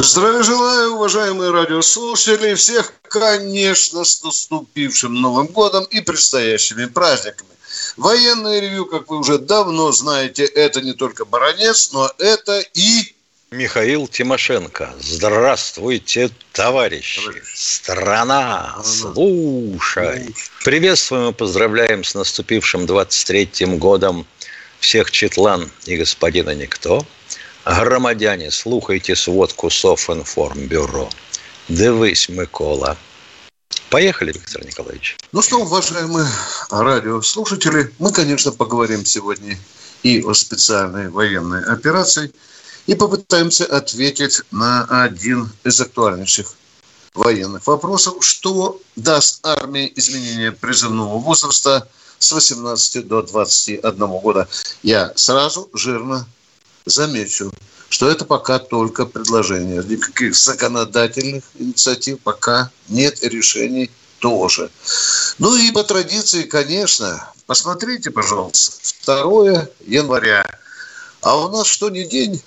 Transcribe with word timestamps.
Здравия 0.00 0.44
желаю, 0.44 0.92
уважаемые 0.92 1.50
радиослушатели. 1.50 2.54
Всех, 2.54 2.92
конечно, 3.02 4.04
с 4.04 4.22
наступившим 4.22 5.12
Новым 5.12 5.48
годом 5.48 5.82
и 5.90 6.00
предстоящими 6.00 6.84
праздниками. 6.84 7.50
Военное 7.96 8.60
ревю, 8.60 8.86
как 8.86 9.10
вы 9.10 9.18
уже 9.18 9.38
давно 9.38 9.90
знаете, 9.90 10.44
это 10.44 10.82
не 10.82 10.92
только 10.92 11.24
баронец, 11.24 11.90
но 11.90 12.12
это 12.18 12.60
и... 12.74 13.12
Михаил 13.50 14.06
Тимошенко. 14.06 14.94
Здравствуйте, 15.00 16.30
товарищи. 16.52 17.20
Страна, 17.52 18.80
слушай. 18.84 20.32
Приветствуем 20.64 21.30
и 21.30 21.32
поздравляем 21.32 22.04
с 22.04 22.14
наступившим 22.14 22.84
23-м 22.84 23.78
годом 23.78 24.26
всех 24.78 25.10
Четлан 25.10 25.68
и 25.86 25.96
господина 25.96 26.54
Никто– 26.54 27.04
Громадяне, 27.68 28.50
слухайте 28.50 29.14
сводку 29.14 29.68
Софинформбюро. 29.68 31.10
Дивись, 31.68 32.30
Микола. 32.30 32.96
Поехали, 33.90 34.32
Виктор 34.32 34.64
Николаевич. 34.64 35.18
Ну 35.32 35.42
что, 35.42 35.58
уважаемые 35.58 36.26
радиослушатели, 36.70 37.92
мы, 37.98 38.10
конечно, 38.10 38.52
поговорим 38.52 39.04
сегодня 39.04 39.58
и 40.02 40.22
о 40.22 40.32
специальной 40.32 41.10
военной 41.10 41.62
операции, 41.62 42.32
и 42.86 42.94
попытаемся 42.94 43.66
ответить 43.66 44.40
на 44.50 44.84
один 45.04 45.50
из 45.62 45.78
актуальнейших 45.78 46.54
военных 47.12 47.66
вопросов. 47.66 48.14
Что 48.20 48.80
даст 48.96 49.44
армии 49.44 49.92
изменение 49.94 50.52
призывного 50.52 51.18
возраста 51.18 51.86
с 52.18 52.32
18 52.32 53.06
до 53.06 53.20
21 53.20 54.06
года? 54.06 54.48
Я 54.82 55.12
сразу 55.16 55.68
жирно 55.74 56.26
замечу, 56.90 57.52
что 57.88 58.10
это 58.10 58.24
пока 58.24 58.58
только 58.58 59.06
предложение. 59.06 59.82
Никаких 59.84 60.34
законодательных 60.34 61.44
инициатив 61.58 62.20
пока 62.20 62.70
нет, 62.88 63.22
решений 63.22 63.90
тоже. 64.18 64.70
Ну 65.38 65.56
и 65.56 65.70
по 65.70 65.84
традиции, 65.84 66.42
конечно, 66.42 67.32
посмотрите, 67.46 68.10
пожалуйста, 68.10 69.22
2 69.22 69.68
января. 69.86 70.44
А 71.20 71.36
у 71.36 71.48
нас 71.50 71.66
что 71.66 71.90
ни 71.90 72.04
день 72.04 72.42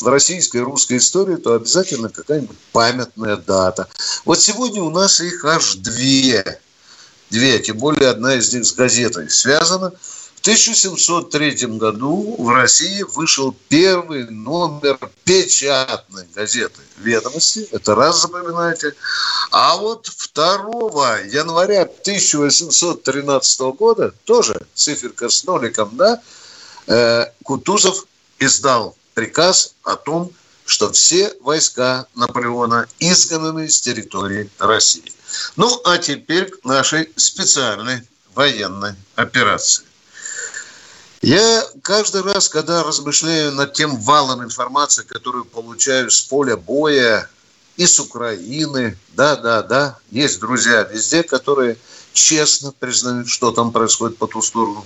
в 0.00 0.06
российской 0.06 0.58
русской 0.58 0.98
истории, 0.98 1.36
то 1.36 1.54
обязательно 1.54 2.08
какая-нибудь 2.08 2.58
памятная 2.72 3.36
дата. 3.36 3.88
Вот 4.24 4.40
сегодня 4.40 4.82
у 4.82 4.90
нас 4.90 5.20
их 5.20 5.44
аж 5.44 5.74
две. 5.76 6.60
Две, 7.30 7.58
тем 7.60 7.78
более 7.78 8.10
одна 8.10 8.34
из 8.34 8.52
них 8.52 8.66
с 8.66 8.72
газетой 8.72 9.30
связана– 9.30 9.92
1703 10.42 11.66
году 11.78 12.34
в 12.36 12.48
России 12.48 13.04
вышел 13.14 13.54
первый 13.68 14.28
номер 14.28 14.98
печатной 15.22 16.26
газеты 16.34 16.80
«Ведомости». 16.96 17.68
Это 17.70 17.94
раз 17.94 18.22
запоминайте. 18.22 18.92
А 19.52 19.76
вот 19.76 20.10
2 20.34 21.20
января 21.20 21.82
1813 21.82 23.60
года, 23.78 24.12
тоже 24.24 24.66
циферка 24.74 25.28
с 25.28 25.44
ноликом, 25.44 25.96
да, 25.96 26.20
э, 26.88 27.26
Кутузов 27.44 28.04
издал 28.40 28.96
приказ 29.14 29.74
о 29.84 29.94
том, 29.94 30.32
что 30.66 30.90
все 30.90 31.32
войска 31.40 32.06
Наполеона 32.16 32.88
изгнаны 32.98 33.68
с 33.68 33.80
территории 33.80 34.50
России. 34.58 35.12
Ну, 35.54 35.80
а 35.84 35.98
теперь 35.98 36.50
к 36.50 36.64
нашей 36.64 37.10
специальной 37.14 38.02
военной 38.34 38.96
операции. 39.14 39.84
Я 41.22 41.64
каждый 41.82 42.22
раз, 42.22 42.48
когда 42.48 42.82
размышляю 42.82 43.52
над 43.52 43.72
тем 43.74 43.96
валом 43.96 44.42
информации, 44.42 45.04
которую 45.04 45.44
получаю 45.44 46.10
с 46.10 46.20
поля 46.20 46.56
боя 46.56 47.30
и 47.76 47.86
с 47.86 48.00
Украины, 48.00 48.98
да, 49.14 49.36
да, 49.36 49.62
да, 49.62 49.98
есть 50.10 50.40
друзья 50.40 50.82
везде, 50.82 51.22
которые 51.22 51.78
честно 52.12 52.72
признают, 52.72 53.28
что 53.28 53.52
там 53.52 53.70
происходит 53.70 54.18
по 54.18 54.26
ту 54.26 54.42
сторону. 54.42 54.84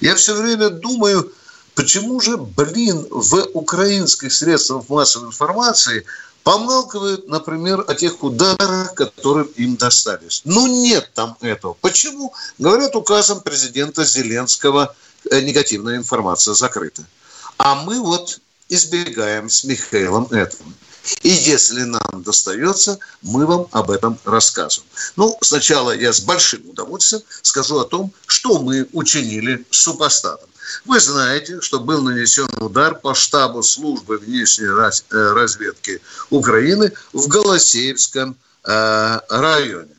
Я 0.00 0.14
все 0.14 0.34
время 0.34 0.70
думаю, 0.70 1.32
почему 1.74 2.20
же, 2.20 2.36
блин, 2.36 3.04
в 3.10 3.48
украинских 3.52 4.32
средствах 4.32 4.88
массовой 4.88 5.26
информации 5.26 6.04
помалкивают, 6.44 7.28
например, 7.28 7.84
о 7.88 7.96
тех 7.96 8.22
ударах, 8.22 8.94
которые 8.94 9.48
им 9.56 9.74
достались. 9.74 10.42
Ну, 10.44 10.68
нет 10.68 11.10
там 11.14 11.36
этого. 11.40 11.74
Почему? 11.80 12.32
Говорят 12.58 12.94
указом 12.94 13.40
президента 13.40 14.04
Зеленского– 14.04 14.94
негативная 15.30 15.96
информация 15.96 16.54
закрыта. 16.54 17.04
А 17.56 17.74
мы 17.74 18.00
вот 18.00 18.40
избегаем 18.68 19.48
с 19.48 19.64
Михаилом 19.64 20.24
этого. 20.30 20.70
И 21.22 21.30
если 21.30 21.82
нам 21.82 22.22
достается, 22.22 22.98
мы 23.22 23.46
вам 23.46 23.66
об 23.72 23.90
этом 23.90 24.18
расскажем. 24.24 24.84
Ну, 25.16 25.36
сначала 25.40 25.96
я 25.96 26.12
с 26.12 26.20
большим 26.20 26.68
удовольствием 26.68 27.22
скажу 27.42 27.78
о 27.78 27.84
том, 27.84 28.12
что 28.26 28.58
мы 28.58 28.86
учинили 28.92 29.64
с 29.70 29.78
супостатом. 29.78 30.48
Вы 30.84 31.00
знаете, 31.00 31.62
что 31.62 31.80
был 31.80 32.02
нанесен 32.02 32.48
удар 32.60 32.94
по 32.94 33.14
штабу 33.14 33.62
службы 33.62 34.18
внешней 34.18 34.66
э, 34.66 35.32
разведки 35.32 36.02
Украины 36.28 36.92
в 37.14 37.26
Голосеевском 37.26 38.36
э, 38.64 39.20
районе 39.30 39.94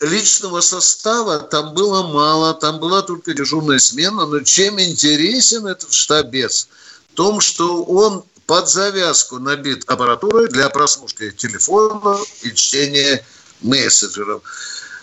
личного 0.00 0.60
состава 0.60 1.38
там 1.38 1.74
было 1.74 2.06
мало, 2.06 2.54
там 2.54 2.78
была 2.78 3.02
только 3.02 3.34
дежурная 3.34 3.78
смена, 3.78 4.26
но 4.26 4.40
чем 4.40 4.80
интересен 4.80 5.66
этот 5.66 5.92
штабец? 5.92 6.68
В 7.12 7.16
том, 7.16 7.40
что 7.40 7.84
он 7.84 8.24
под 8.46 8.68
завязку 8.68 9.38
набит 9.38 9.84
аппаратурой 9.88 10.48
для 10.48 10.68
прослушки 10.68 11.30
телефона 11.30 12.18
и 12.42 12.52
чтения 12.52 13.24
мессенджеров. 13.62 14.42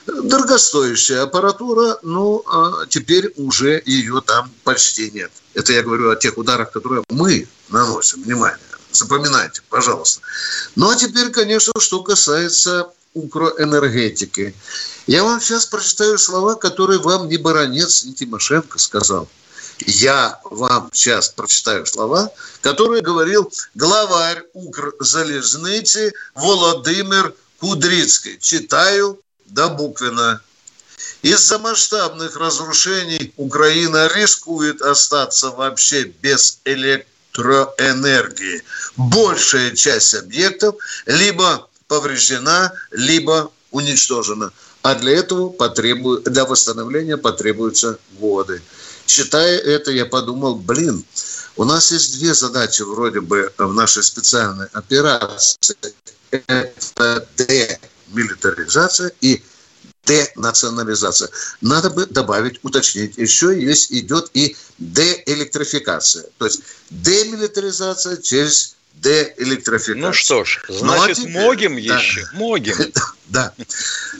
Дорогостоящая 0.05 1.21
аппаратура, 1.21 1.99
ну, 2.01 2.43
а 2.47 2.85
теперь 2.87 3.31
уже 3.37 3.81
ее 3.85 4.21
там 4.25 4.51
почти 4.63 5.11
нет. 5.11 5.31
Это 5.53 5.73
я 5.73 5.83
говорю 5.83 6.09
о 6.09 6.15
тех 6.15 6.37
ударах, 6.37 6.71
которые 6.71 7.03
мы 7.09 7.47
наносим. 7.69 8.23
Внимание, 8.23 8.59
запоминайте, 8.91 9.61
пожалуйста. 9.69 10.21
Ну, 10.75 10.89
а 10.89 10.95
теперь, 10.95 11.29
конечно, 11.29 11.73
что 11.79 12.03
касается 12.03 12.91
укроэнергетики. 13.13 14.53
Я 15.07 15.23
вам 15.23 15.41
сейчас 15.41 15.65
прочитаю 15.65 16.17
слова, 16.17 16.55
которые 16.55 16.99
вам 16.99 17.27
ни 17.27 17.37
Баранец, 17.37 18.03
ни 18.03 18.13
Тимошенко 18.13 18.79
сказал. 18.79 19.27
Я 19.85 20.39
вам 20.43 20.89
сейчас 20.93 21.29
прочитаю 21.29 21.85
слова, 21.85 22.31
которые 22.61 23.01
говорил 23.01 23.51
главарь 23.73 24.43
Укрзалезницы 24.53 26.13
Володимир 26.35 27.33
Кудрицкий. 27.59 28.37
Читаю 28.39 29.19
до 29.45 29.69
буквенно. 29.69 30.41
Из-за 31.23 31.57
масштабных 31.59 32.35
разрушений 32.37 33.33
Украина 33.37 34.07
рискует 34.07 34.81
остаться 34.81 35.49
вообще 35.51 36.03
без 36.03 36.59
электроэнергии. 36.65 38.63
Большая 38.97 39.75
часть 39.75 40.13
объектов 40.15 40.75
либо 41.05 41.67
повреждена, 41.91 42.71
либо 42.91 43.51
уничтожена. 43.71 44.53
А 44.81 44.95
для 44.95 45.11
этого 45.17 45.49
потребует, 45.49 46.23
для 46.23 46.45
восстановления 46.45 47.17
потребуются 47.17 47.99
годы. 48.17 48.61
Читая 49.05 49.57
это, 49.57 49.91
я 49.91 50.05
подумал, 50.05 50.55
блин, 50.55 51.03
у 51.57 51.65
нас 51.65 51.91
есть 51.91 52.17
две 52.17 52.33
задачи 52.33 52.83
вроде 52.83 53.19
бы 53.19 53.51
в 53.57 53.73
нашей 53.73 54.03
специальной 54.03 54.67
операции. 54.71 55.75
Это 56.31 57.27
демилитаризация 57.35 59.11
и 59.19 59.43
денационализация. 60.05 61.29
Надо 61.59 61.89
бы 61.89 62.05
добавить, 62.05 62.59
уточнить. 62.63 63.17
Еще 63.17 63.61
есть 63.61 63.91
идет 63.91 64.31
и 64.33 64.55
деэлектрификация. 64.79 66.23
То 66.37 66.45
есть 66.45 66.61
демилитаризация 66.89 68.15
через 68.15 68.77
деэлектрификацию. 68.95 69.97
Ну 69.97 70.13
что 70.13 70.43
ж, 70.43 70.63
значит, 70.67 70.83
ну, 70.83 71.03
а 71.03 71.13
теперь, 71.13 71.31
могим 71.31 71.75
да, 71.75 71.97
еще, 71.97 72.27
могим. 72.33 72.75
Да. 73.27 73.53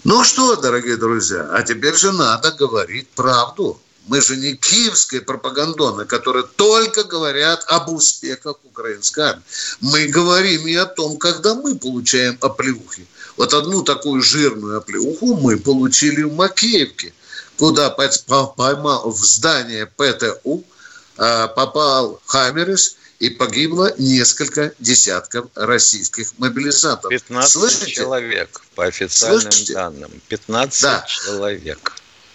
Ну 0.06 0.24
что, 0.24 0.56
дорогие 0.56 0.96
друзья, 0.96 1.50
а 1.52 1.64
теперь 1.64 1.96
же 1.96 2.14
надо 2.14 2.52
говорить 2.52 3.10
правду. 3.10 3.80
Мы 4.08 4.22
же 4.22 4.36
не 4.36 4.56
киевские 4.56 5.22
пропагандоны, 5.22 6.06
которые 6.06 6.46
только 6.56 7.04
говорят 7.04 7.64
об 7.68 7.90
успехах 7.90 8.56
украинской 8.64 9.20
армии. 9.20 9.44
Мы 9.80 10.08
говорим 10.08 10.66
и 10.66 10.76
о 10.76 10.86
том, 10.86 11.18
когда 11.18 11.54
мы 11.54 11.78
получаем 11.78 12.38
оплеухи. 12.42 13.06
Вот 13.38 13.54
одну 13.54 13.84
такую 13.84 14.22
жирную 14.22 14.78
оплеуху 14.78 15.36
мы 15.36 15.58
получили 15.58 16.24
в 16.24 16.34
Макеевке, 16.34 17.14
куда 17.58 17.90
поймал 17.90 19.12
в 19.12 19.18
здание 19.18 19.86
ПТУ, 19.86 20.64
а, 21.18 21.48
попал 21.48 22.20
Хаммерис 22.26 22.96
и 23.22 23.30
погибло 23.30 23.94
несколько 24.00 24.74
десятков 24.80 25.46
российских 25.54 26.34
мобилизаторов. 26.40 27.12
15 27.12 27.52
Слышите? 27.52 27.92
человек, 27.92 28.62
по 28.74 28.86
официальным 28.86 29.42
Слышите? 29.42 29.74
данным. 29.74 30.12
15 30.28 30.82
да. 30.82 31.06
человек. 31.08 31.94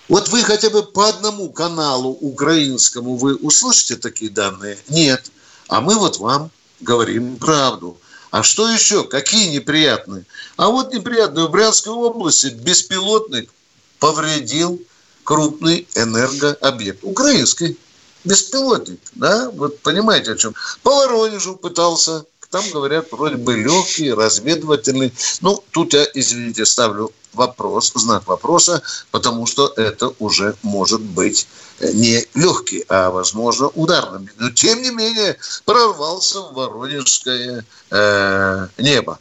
Вот 0.08 0.28
вы 0.28 0.42
хотя 0.42 0.70
бы 0.70 0.84
по 0.84 1.08
одному 1.08 1.50
каналу 1.50 2.10
украинскому 2.10 3.16
вы 3.16 3.34
услышите 3.34 3.96
такие 3.96 4.30
данные? 4.30 4.78
Нет. 4.88 5.32
А 5.66 5.80
мы 5.80 5.96
вот 5.96 6.18
вам 6.18 6.52
говорим 6.78 7.36
правду. 7.36 7.98
А 8.30 8.44
что 8.44 8.70
еще? 8.70 9.02
Какие 9.02 9.48
неприятные? 9.48 10.24
А 10.56 10.68
вот 10.68 10.94
неприятные. 10.94 11.48
В 11.48 11.50
Брянской 11.50 11.92
области 11.92 12.46
беспилотник 12.46 13.50
повредил 13.98 14.80
крупный 15.24 15.88
энергообъект. 15.96 17.00
Украинский 17.02 17.76
беспилотник, 18.26 19.00
да? 19.14 19.50
Вот 19.50 19.80
понимаете 19.80 20.32
о 20.32 20.36
чем? 20.36 20.54
По 20.82 20.90
Воронежу 20.90 21.56
пытался 21.56 22.24
там, 22.50 22.64
говорят, 22.72 23.10
вроде 23.10 23.36
бы 23.36 23.56
легкий, 23.56 24.12
разведывательный. 24.12 25.12
Ну, 25.40 25.62
тут 25.72 25.94
я, 25.94 26.06
извините, 26.14 26.64
ставлю 26.64 27.12
вопрос, 27.32 27.92
знак 27.94 28.26
вопроса, 28.26 28.82
потому 29.10 29.46
что 29.46 29.72
это 29.76 30.12
уже 30.18 30.54
может 30.62 31.00
быть 31.00 31.46
не 31.80 32.24
легкий, 32.34 32.84
а, 32.88 33.10
возможно, 33.10 33.68
ударным. 33.68 34.28
Но, 34.38 34.50
тем 34.50 34.80
не 34.80 34.90
менее, 34.90 35.36
прорвался 35.64 36.40
в 36.40 36.54
воронежское 36.54 37.64
э, 37.90 38.68
небо. 38.78 39.18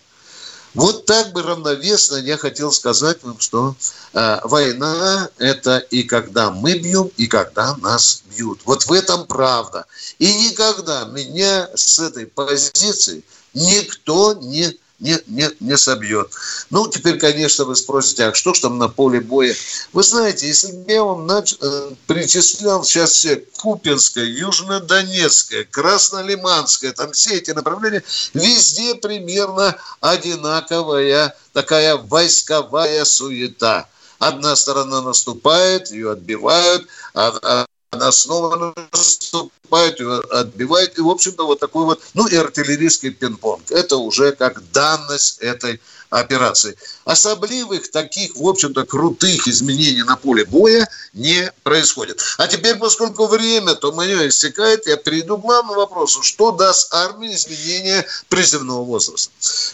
Вот 0.75 1.05
так 1.05 1.31
бы 1.31 1.41
равновесно 1.41 2.17
я 2.17 2.37
хотел 2.37 2.71
сказать 2.71 3.23
вам, 3.23 3.39
что 3.39 3.75
э, 4.13 4.39
война– 4.43 5.29
это 5.37 5.77
и 5.77 6.03
когда 6.03 6.51
мы 6.51 6.77
бьем, 6.77 7.09
и 7.15 7.27
когда 7.27 7.75
нас 7.77 8.23
бьют. 8.29 8.59
Вот 8.65 8.83
в 8.83 8.91
этом 8.91 9.25
правда. 9.25 9.85
И 10.19 10.49
никогда 10.49 11.05
меня 11.05 11.69
с 11.73 11.99
этой 11.99 12.27
позиции 12.27 13.23
никто 13.53 14.33
не 14.33 14.77
не, 15.05 15.19
не, 15.27 15.49
не 15.59 15.77
собьет. 15.77 16.31
Ну, 16.71 16.87
теперь, 16.87 17.19
конечно, 17.19 17.65
вы 17.65 17.75
спросите, 17.75 18.25
а 18.25 18.33
что 18.33 18.53
ж 18.53 18.59
там 18.59 18.77
на 18.79 18.89
поле 18.89 19.21
боя? 19.21 19.55
Вы 19.93 20.03
знаете, 20.03 20.47
если 20.47 20.71
бы 20.71 20.91
я 20.91 21.03
вам 21.03 21.27
нач... 21.27 21.55
Э, 21.61 21.91
перечислял 22.07 22.83
сейчас 22.83 23.11
все 23.11 23.43
Купинское, 23.57 24.25
Южнодонецкое, 24.25 25.67
Краснолиманское, 25.69 26.91
там 26.91 27.11
все 27.11 27.35
эти 27.35 27.51
направления, 27.51 28.03
везде 28.33 28.95
примерно 28.95 29.77
одинаковая 30.01 31.35
такая 31.53 31.97
войсковая 31.97 33.05
суета. 33.05 33.87
Одна 34.17 34.55
сторона 34.55 35.01
наступает, 35.01 35.91
ее 35.91 36.13
отбивают, 36.13 36.87
а, 37.13 37.37
а 37.43 37.65
она 37.95 38.11
снова 38.11 38.73
наступает, 38.91 39.99
отбивает. 40.31 40.97
И, 40.97 41.01
в 41.01 41.09
общем-то, 41.09 41.45
вот 41.45 41.59
такой 41.59 41.85
вот, 41.85 42.01
ну 42.13 42.27
и 42.27 42.35
артиллерийский 42.35 43.09
пинг-понг. 43.09 43.71
Это 43.71 43.97
уже 43.97 44.31
как 44.33 44.61
данность 44.71 45.39
этой 45.39 45.81
операции. 46.09 46.77
Особливых 47.03 47.91
таких, 47.91 48.35
в 48.35 48.47
общем-то, 48.47 48.85
крутых 48.85 49.47
изменений 49.47 50.03
на 50.03 50.15
поле 50.15 50.45
боя 50.45 50.87
не 51.13 51.51
происходит. 51.63 52.21
А 52.37 52.47
теперь, 52.47 52.75
поскольку 52.75 53.27
время, 53.27 53.75
то 53.75 53.91
мое 53.91 54.27
истекает, 54.27 54.87
я 54.87 54.97
перейду 54.97 55.37
к 55.37 55.41
главному 55.41 55.79
вопросу. 55.79 56.21
Что 56.21 56.51
даст 56.51 56.93
армии 56.93 57.33
изменение 57.33 58.05
призывного 58.29 58.83
возраста? 58.83 59.31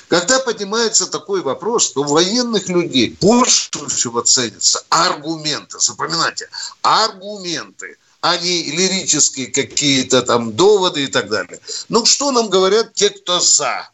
Когда 0.07 0.39
поднимается 0.39 1.07
такой 1.07 1.41
вопрос, 1.41 1.91
то 1.91 2.01
у 2.01 2.05
военных 2.05 2.69
людей 2.69 3.17
больше 3.19 3.69
всего 3.87 4.21
ценятся 4.21 4.83
аргументы. 4.89 5.79
Запоминайте, 5.79 6.49
аргументы 6.81 7.97
а 8.21 8.37
не 8.37 8.63
лирические 8.63 9.47
какие-то 9.47 10.21
там 10.21 10.53
доводы 10.53 11.03
и 11.03 11.07
так 11.07 11.27
далее. 11.27 11.59
Ну, 11.89 12.05
что 12.05 12.31
нам 12.31 12.49
говорят 12.49 12.93
те, 12.93 13.09
кто 13.09 13.39
за? 13.39 13.89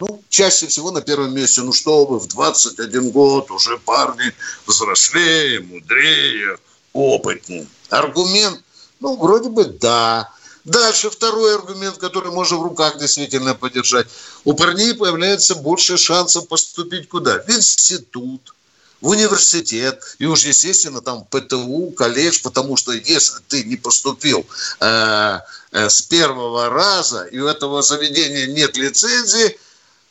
Ну, 0.00 0.22
чаще 0.28 0.66
всего 0.66 0.90
на 0.90 1.00
первом 1.00 1.34
месте, 1.34 1.62
ну 1.62 1.72
что 1.72 2.04
вы, 2.04 2.18
в 2.18 2.26
21 2.26 3.10
год 3.10 3.50
уже 3.50 3.78
парни 3.78 4.32
взрослее, 4.66 5.60
мудрее, 5.60 6.58
опытнее. 6.92 7.66
Аргумент, 7.90 8.62
ну, 9.00 9.16
вроде 9.16 9.48
бы 9.48 9.64
да. 9.64 10.30
Дальше 10.64 11.10
второй 11.10 11.54
аргумент, 11.54 11.98
который 11.98 12.32
можно 12.32 12.56
в 12.56 12.62
руках 12.62 12.98
действительно 12.98 13.54
поддержать. 13.54 14.08
У 14.44 14.52
парней 14.54 14.94
появляется 14.94 15.54
больше 15.54 15.96
шансов 15.96 16.48
поступить 16.48 17.08
куда? 17.08 17.38
В 17.38 17.50
институт, 17.50 18.54
в 19.00 19.08
университет, 19.08 20.02
и 20.18 20.26
уж, 20.26 20.44
естественно, 20.44 21.00
там 21.00 21.24
ПТУ, 21.24 21.92
колледж, 21.96 22.40
потому 22.42 22.76
что 22.76 22.92
если 22.92 23.40
ты 23.48 23.64
не 23.64 23.76
поступил 23.76 24.46
э, 24.80 25.38
э, 25.72 25.88
с 25.88 26.02
первого 26.02 26.70
раза, 26.70 27.24
и 27.24 27.38
у 27.38 27.46
этого 27.46 27.82
заведения 27.82 28.46
нет 28.46 28.76
лицензии, 28.76 29.58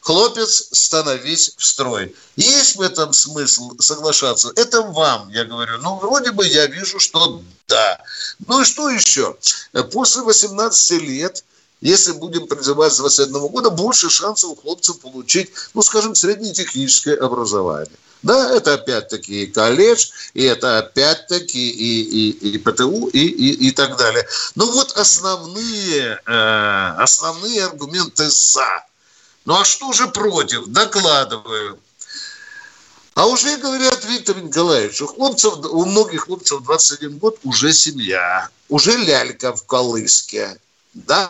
хлопец, 0.01 0.69
становись 0.71 1.55
в 1.57 1.65
строй. 1.65 2.15
Есть 2.35 2.75
в 2.75 2.81
этом 2.81 3.11
смысл 3.11 3.71
соглашаться? 3.79 4.51
Это 4.55 4.83
вам, 4.83 5.29
я 5.29 5.45
говорю. 5.45 5.79
Ну, 5.79 5.95
вроде 5.95 6.31
бы 6.31 6.45
я 6.45 6.67
вижу, 6.67 6.99
что 6.99 7.41
да. 7.67 7.99
Ну 8.45 8.61
и 8.61 8.65
что 8.65 8.89
еще? 8.89 9.35
После 9.91 10.21
18 10.21 11.01
лет 11.01 11.43
если 11.81 12.13
будем 12.13 12.47
призывать 12.47 12.93
с 12.93 12.97
21 12.97 13.47
года, 13.47 13.69
больше 13.69 14.09
шансов 14.09 14.51
у 14.51 14.55
хлопцев 14.55 14.99
получить, 14.99 15.51
ну, 15.73 15.81
скажем, 15.81 16.15
среднетехническое 16.15 17.15
образование. 17.15 17.97
Да, 18.23 18.55
это 18.55 18.73
опять-таки 18.73 19.43
и 19.43 19.45
колледж, 19.45 20.07
и 20.33 20.43
это 20.43 20.79
опять-таки 20.79 21.69
и, 21.69 22.01
и, 22.01 22.53
и 22.53 22.57
ПТУ, 22.57 23.07
и, 23.07 23.19
и, 23.19 23.67
и 23.67 23.71
так 23.71 23.97
далее. 23.97 24.25
Ну 24.55 24.71
вот 24.71 24.97
основные, 24.97 26.19
э, 26.25 26.95
основные 26.97 27.65
аргументы 27.65 28.27
«за». 28.27 28.83
Ну 29.45 29.59
а 29.59 29.63
что 29.63 29.93
же 29.93 30.07
против? 30.07 30.65
Докладываю. 30.65 31.77
А 33.13 33.27
уже 33.27 33.57
говорят, 33.57 34.03
Виктор 34.05 34.41
Николаевич, 34.41 35.01
у, 35.01 35.07
хлопцев, 35.07 35.53
у 35.63 35.85
многих 35.85 36.25
хлопцев 36.25 36.63
21 36.63 37.19
год 37.19 37.37
уже 37.43 37.73
семья, 37.73 38.49
уже 38.69 38.97
лялька 38.97 39.53
в 39.53 39.63
колыске. 39.65 40.57
Да? 40.95 41.29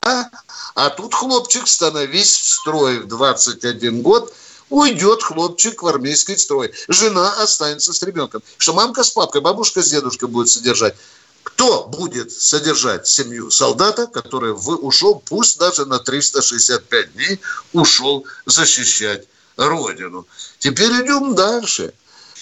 А 0.75 0.89
тут 0.91 1.13
хлопчик, 1.15 1.67
становись 1.67 2.37
в 2.37 2.53
строй 2.53 2.99
в 2.99 3.07
21 3.07 4.03
год, 4.03 4.33
уйдет 4.69 5.23
хлопчик 5.23 5.81
в 5.81 5.87
армейский 5.87 6.37
строй. 6.37 6.71
Жена 6.87 7.41
останется 7.41 7.91
с 7.91 8.01
ребенком. 8.03 8.43
Что 8.57 8.73
мамка 8.73 9.03
с 9.03 9.09
папкой, 9.09 9.41
бабушка 9.41 9.81
с 9.81 9.89
дедушкой 9.89 10.29
будет 10.29 10.49
содержать. 10.49 10.95
Кто 11.41 11.85
будет 11.85 12.31
содержать 12.31 13.07
семью 13.07 13.49
солдата, 13.49 14.07
который 14.07 14.51
ушел, 14.51 15.21
пусть 15.25 15.57
даже 15.57 15.85
на 15.85 15.99
365 15.99 17.13
дней, 17.13 17.39
ушел 17.73 18.25
защищать 18.45 19.27
Родину? 19.57 20.27
Теперь 20.59 20.91
идем 20.91 21.33
дальше. 21.33 21.93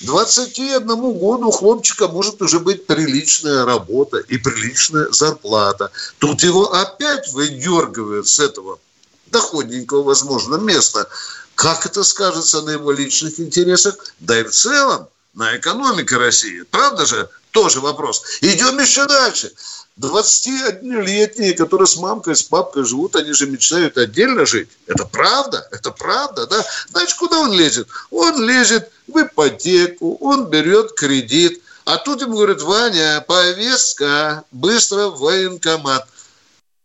21 0.01 0.85
году 0.87 1.47
у 1.47 1.51
хлопчика 1.51 2.07
может 2.07 2.41
уже 2.41 2.59
быть 2.59 2.85
приличная 2.85 3.65
работа 3.65 4.17
и 4.17 4.37
приличная 4.37 5.07
зарплата. 5.11 5.91
Тут 6.19 6.43
его 6.43 6.73
опять 6.73 7.31
выдергивают 7.31 8.27
с 8.27 8.39
этого 8.39 8.79
доходненького, 9.27 10.03
возможно, 10.03 10.55
места. 10.55 11.07
Как 11.55 11.85
это 11.85 12.03
скажется 12.03 12.61
на 12.61 12.71
его 12.71 12.91
личных 12.91 13.39
интересах? 13.39 13.95
Да 14.19 14.39
и 14.39 14.43
в 14.43 14.51
целом 14.51 15.07
на 15.33 15.57
экономике 15.57 16.17
России. 16.17 16.61
Правда 16.63 17.05
же? 17.05 17.29
Тоже 17.51 17.79
вопрос. 17.81 18.23
Идем 18.41 18.79
еще 18.79 19.05
дальше. 19.05 19.51
21-летние, 19.99 21.53
которые 21.53 21.87
с 21.87 21.97
мамкой, 21.97 22.35
с 22.35 22.41
папкой 22.41 22.83
живут, 22.83 23.15
они 23.15 23.31
же 23.33 23.45
мечтают 23.45 23.97
отдельно 23.97 24.45
жить. 24.45 24.69
Это 24.87 25.05
правда? 25.05 25.67
Это 25.71 25.91
правда, 25.91 26.47
да? 26.47 26.65
Значит, 26.89 27.17
куда 27.17 27.39
он 27.39 27.53
лезет? 27.53 27.87
Он 28.09 28.43
лезет 28.43 28.91
в 29.07 29.21
ипотеку, 29.21 30.17
он 30.19 30.49
берет 30.49 30.93
кредит. 30.93 31.61
А 31.85 31.97
тут 31.97 32.21
ему 32.21 32.37
говорят, 32.37 32.61
Ваня, 32.61 33.23
повестка, 33.27 34.43
быстро 34.51 35.09
в 35.09 35.19
военкомат. 35.19 36.07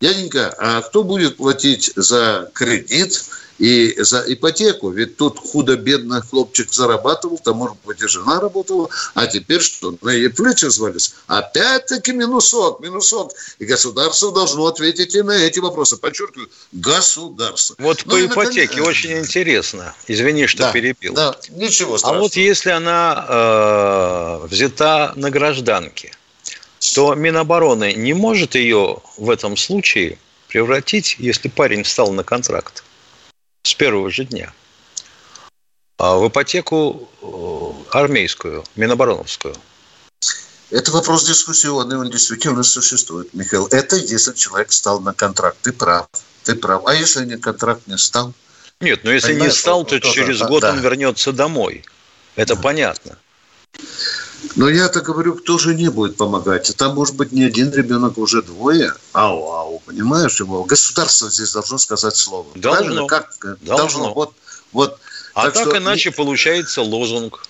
Яненька, 0.01 0.55
а 0.59 0.83
кто 0.83 1.03
будет 1.03 1.39
платить 1.39 1.93
за 1.97 2.51
кредит? 2.53 3.25
И 3.59 3.95
за 3.99 4.25
ипотеку. 4.27 4.91
Ведь 4.91 5.17
тут 5.17 5.39
худо-бедно 5.39 6.23
хлопчик 6.23 6.73
зарабатывал, 6.73 7.39
там, 7.39 7.57
может 7.57 7.77
быть, 7.85 8.01
и 8.03 8.07
жена 8.07 8.41
работала, 8.41 8.89
а 9.15 9.27
теперь 9.27 9.61
что? 9.61 9.97
На 10.01 10.11
ее 10.11 10.31
плечи 10.31 10.67
звались. 10.67 11.15
Опять-таки 11.27 12.13
минусок, 12.13 12.81
минусок. 12.81 13.33
И 13.59 13.65
государство 13.65 14.33
должно 14.33 14.67
ответить 14.67 15.15
и 15.15 15.23
на 15.23 15.33
эти 15.33 15.59
вопросы. 15.59 15.97
Подчеркиваю, 15.97 16.49
государство. 16.73 17.75
Вот 17.79 18.03
ну, 18.07 18.13
по 18.13 18.27
ипотеке 18.27 18.77
наконец... 18.77 18.89
очень 18.89 19.19
интересно. 19.19 19.95
Извини, 20.07 20.47
что 20.47 20.59
да, 20.65 20.73
перебил. 20.73 21.15
Да, 21.15 21.37
ничего 21.51 21.99
страшного. 21.99 22.19
А 22.19 22.23
вот 22.23 22.37
если 22.37 22.71
она 22.71 23.27
э, 23.29 24.47
взята 24.47 25.13
на 25.17 25.31
гражданке, 25.31 26.13
то 26.95 27.15
Минобороны 27.15 27.93
не 27.95 28.15
может 28.15 28.55
ее 28.55 28.99
в 29.17 29.31
этом 29.31 29.57
случае 29.57 30.19
превратить, 30.47 31.17
если 31.19 31.49
парень 31.49 31.83
встал 31.83 32.13
на 32.13 32.23
контракт 32.23 32.85
с 33.69 33.75
первого 33.75 34.11
же 34.11 34.25
дня, 34.25 34.53
а 35.99 36.17
в 36.17 36.29
ипотеку 36.29 37.09
э, 37.23 37.97
армейскую, 37.97 38.65
Минобороновскую. 38.77 39.55
Это 40.71 40.91
вопрос 40.91 41.25
дискуссионный, 41.25 41.99
он 41.99 42.11
действительно 42.11 42.63
существует, 42.63 43.33
Михаил. 43.33 43.67
Это 43.71 43.97
если 43.97 44.35
человек 44.35 44.71
стал 44.71 45.01
на 45.01 45.15
контракт. 45.15 45.57
Ты 45.63 45.73
прав, 45.73 46.07
ты 46.45 46.55
прав. 46.55 46.83
А 46.87 46.95
если 46.95 47.25
не 47.25 47.39
контракт 47.39 47.87
не 47.87 47.97
стал? 47.97 48.35
Нет, 48.81 49.03
но 49.03 49.11
если 49.11 49.33
Понимаешь, 49.33 49.55
не 49.55 49.59
стал, 49.59 49.85
то 49.85 49.99
через 49.99 50.41
год 50.41 50.63
да. 50.63 50.73
он 50.73 50.81
вернется 50.81 51.33
домой. 51.33 51.85
Это 52.37 52.55
да. 52.55 52.61
понятно. 52.61 53.19
Но 54.57 54.69
я-то 54.69 55.01
говорю, 55.01 55.35
кто 55.35 55.59
же 55.59 55.75
не 55.75 55.89
будет 55.89 56.17
помогать. 56.17 56.75
Там 56.77 56.95
может 56.95 57.17
быть 57.17 57.33
не 57.33 57.45
один 57.45 57.73
ребенок, 57.73 58.19
уже 58.19 58.43
двое. 58.43 58.93
Ау, 59.13 59.53
ау, 59.53 59.83
понимаешь 59.85 60.39
его? 60.41 60.65
Государство 60.65 61.31
здесь 61.31 61.53
должно 61.53 61.79
сказать 61.79 62.17
слово. 62.17 62.47
Должно. 62.55 62.85
Правильно? 62.85 63.07
Как? 63.07 63.37
Должно. 63.41 63.77
должно. 63.77 64.15
Вот, 64.15 64.35
вот. 64.73 65.01
А 65.35 65.45
так, 65.45 65.55
так 65.55 65.69
что... 65.69 65.79
иначе 65.79 66.11
получается 66.11 66.83
лозунг. 66.83 67.47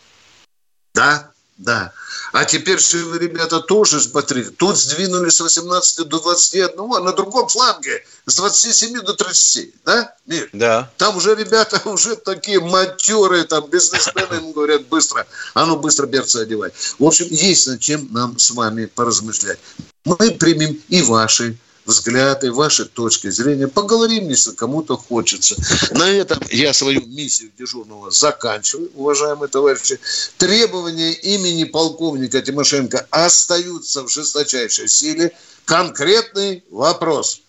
Да, 0.95 1.31
да. 1.59 1.93
А 2.33 2.45
теперь 2.45 2.79
же 2.79 3.05
вы, 3.05 3.19
ребята, 3.19 3.61
тоже 3.61 4.01
смотрите. 4.01 4.51
Тут 4.51 4.79
сдвинули 4.79 5.29
с 5.29 5.41
18 5.41 6.07
до 6.07 6.21
21, 6.21 6.71
а 6.79 7.01
на 7.01 7.13
другом 7.13 7.49
фланге 7.49 8.05
с 8.27 8.37
27 8.37 9.01
до 9.01 9.15
30. 9.15 9.75
Да, 9.85 10.15
Мир? 10.27 10.49
Да. 10.53 10.91
Там 10.97 11.17
уже 11.17 11.35
ребята 11.35 11.81
уже 11.89 12.15
такие 12.15 12.61
матерые, 12.61 13.45
там 13.45 13.69
бизнесмены 13.69 14.35
им 14.37 14.53
говорят 14.53 14.87
быстро, 14.87 15.27
а 15.55 15.67
ну 15.67 15.77
быстро 15.77 16.07
берцы 16.07 16.37
одевать. 16.37 16.75
В 16.99 17.05
общем, 17.05 17.27
есть 17.31 17.67
над 17.67 17.81
чем 17.81 18.09
нам 18.13 18.39
с 18.39 18.53
вами 18.53 18.87
поразмышлять. 18.87 19.59
Мы 20.05 20.31
примем 20.33 20.81
и 20.89 21.03
ваши 21.03 21.59
взгляды, 21.89 22.53
ваши 22.53 22.85
точки 22.85 23.31
зрения. 23.31 23.67
Поговорим, 23.67 24.29
если 24.29 24.53
кому-то 24.53 24.97
хочется. 24.97 25.57
На 25.91 26.09
этом 26.09 26.39
я 26.51 26.73
свою 26.73 27.05
миссию 27.07 27.51
дежурного 27.59 28.11
заканчиваю, 28.11 28.91
уважаемые 28.95 29.49
товарищи. 29.49 29.99
Требования 30.37 31.13
имени 31.13 31.65
полковника 31.65 32.41
Тимошенко 32.43 33.07
остаются 33.11 34.03
в 34.05 34.09
жесточайшей 34.11 34.89
силе. 34.89 35.33
Конкретный 35.65 36.63
вопрос. 36.71 37.41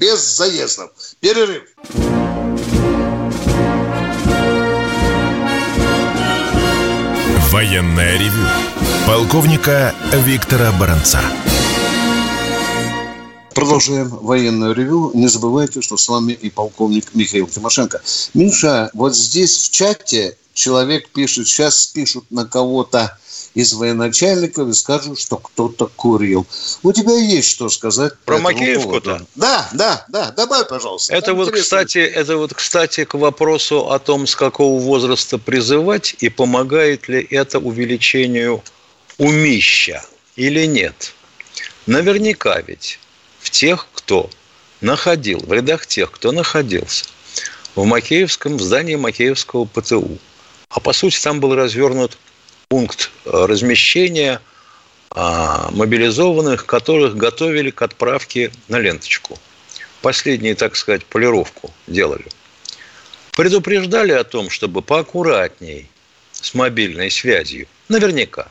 Без 0.00 0.36
заездов. 0.36 0.90
Перерыв. 1.20 1.64
Военная 7.50 8.18
ревю. 8.18 8.46
Полковника 9.06 9.94
Виктора 10.24 10.72
Баранца. 10.72 11.20
Продолжаем 13.54 14.08
военную 14.08 14.74
ревю. 14.74 15.10
Не 15.14 15.28
забывайте, 15.28 15.82
что 15.82 15.96
с 15.96 16.08
вами 16.08 16.32
и 16.32 16.50
полковник 16.50 17.14
Михаил 17.14 17.46
Тимошенко. 17.46 18.00
Миша, 18.34 18.90
вот 18.94 19.14
здесь 19.14 19.58
в 19.58 19.70
чате 19.70 20.36
человек 20.54 21.08
пишет, 21.10 21.46
сейчас 21.46 21.80
спишут 21.80 22.30
на 22.30 22.46
кого-то 22.46 23.18
из 23.54 23.72
военачальников 23.74 24.68
и 24.68 24.72
скажут, 24.72 25.18
что 25.18 25.36
кто-то 25.36 25.90
курил. 25.94 26.46
У 26.82 26.92
тебя 26.92 27.18
есть 27.18 27.48
что 27.48 27.68
сказать? 27.68 28.14
Про 28.24 28.38
Макеевку-то? 28.38 29.26
Да, 29.34 29.68
да, 29.72 30.04
да. 30.08 30.30
Добавь, 30.30 30.68
пожалуйста. 30.68 31.14
Это 31.14 31.34
вот, 31.34 31.50
кстати, 31.50 31.98
это 31.98 32.36
вот, 32.36 32.54
кстати, 32.54 33.04
к 33.04 33.14
вопросу 33.14 33.90
о 33.90 33.98
том, 33.98 34.26
с 34.26 34.34
какого 34.34 34.80
возраста 34.80 35.38
призывать 35.38 36.16
и 36.20 36.28
помогает 36.28 37.08
ли 37.08 37.26
это 37.30 37.58
увеличению 37.58 38.62
умища 39.18 40.02
или 40.36 40.64
нет. 40.64 41.14
Наверняка 41.86 42.60
ведь 42.60 42.98
в 43.42 43.50
тех, 43.50 43.88
кто 43.92 44.30
находил, 44.80 45.40
в 45.40 45.52
рядах 45.52 45.86
тех, 45.86 46.10
кто 46.10 46.32
находился 46.32 47.04
в 47.74 47.84
Макеевском, 47.84 48.56
в 48.56 48.62
здании 48.62 48.94
Макеевского 48.94 49.64
ПТУ. 49.64 50.18
А 50.68 50.80
по 50.80 50.92
сути 50.92 51.20
там 51.20 51.40
был 51.40 51.54
развернут 51.54 52.18
пункт 52.68 53.10
э, 53.24 53.30
размещения 53.46 54.40
а, 55.10 55.70
мобилизованных, 55.72 56.64
которых 56.64 57.16
готовили 57.16 57.70
к 57.70 57.82
отправке 57.82 58.52
на 58.68 58.78
ленточку. 58.78 59.38
Последние, 60.00 60.54
так 60.54 60.76
сказать, 60.76 61.04
полировку 61.04 61.70
делали. 61.86 62.24
Предупреждали 63.32 64.12
о 64.12 64.24
том, 64.24 64.50
чтобы 64.50 64.82
поаккуратней 64.82 65.88
с 66.32 66.54
мобильной 66.54 67.10
связью. 67.10 67.66
Наверняка. 67.88 68.48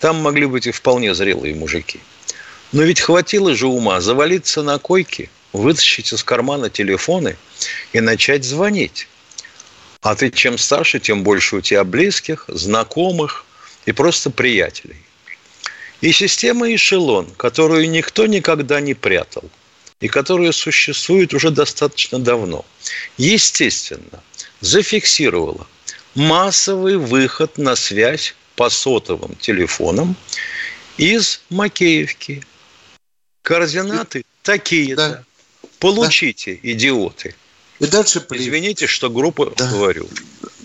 Там 0.00 0.16
могли 0.20 0.46
быть 0.46 0.66
и 0.66 0.70
вполне 0.70 1.14
зрелые 1.14 1.54
мужики– 1.54 2.00
но 2.74 2.82
ведь 2.82 3.00
хватило 3.00 3.54
же 3.54 3.68
ума 3.68 4.00
завалиться 4.00 4.62
на 4.62 4.80
койке, 4.80 5.30
вытащить 5.52 6.12
из 6.12 6.24
кармана 6.24 6.68
телефоны 6.68 7.36
и 7.92 8.00
начать 8.00 8.44
звонить. 8.44 9.06
А 10.02 10.16
ты 10.16 10.28
чем 10.28 10.58
старше, 10.58 10.98
тем 10.98 11.22
больше 11.22 11.56
у 11.56 11.60
тебя 11.60 11.84
близких, 11.84 12.46
знакомых 12.48 13.46
и 13.86 13.92
просто 13.92 14.28
приятелей. 14.30 14.96
И 16.00 16.10
система 16.10 16.74
эшелон, 16.74 17.30
которую 17.36 17.88
никто 17.88 18.26
никогда 18.26 18.80
не 18.80 18.94
прятал, 18.94 19.48
и 20.00 20.08
которая 20.08 20.50
существует 20.50 21.32
уже 21.32 21.50
достаточно 21.50 22.18
давно, 22.18 22.64
естественно, 23.16 24.20
зафиксировала 24.60 25.68
массовый 26.16 26.96
выход 26.96 27.56
на 27.56 27.76
связь 27.76 28.34
по 28.56 28.68
сотовым 28.68 29.36
телефонам 29.36 30.16
из 30.96 31.40
Макеевки, 31.50 32.42
Координаты 33.44 34.24
такие-то. 34.42 34.96
Да. 34.96 35.24
Получите, 35.78 36.58
да. 36.62 36.72
идиоты. 36.72 37.34
И 37.78 37.86
дальше... 37.86 38.24
Извините, 38.30 38.86
что 38.86 39.10
группу 39.10 39.52
да. 39.54 39.70
говорю. 39.70 40.08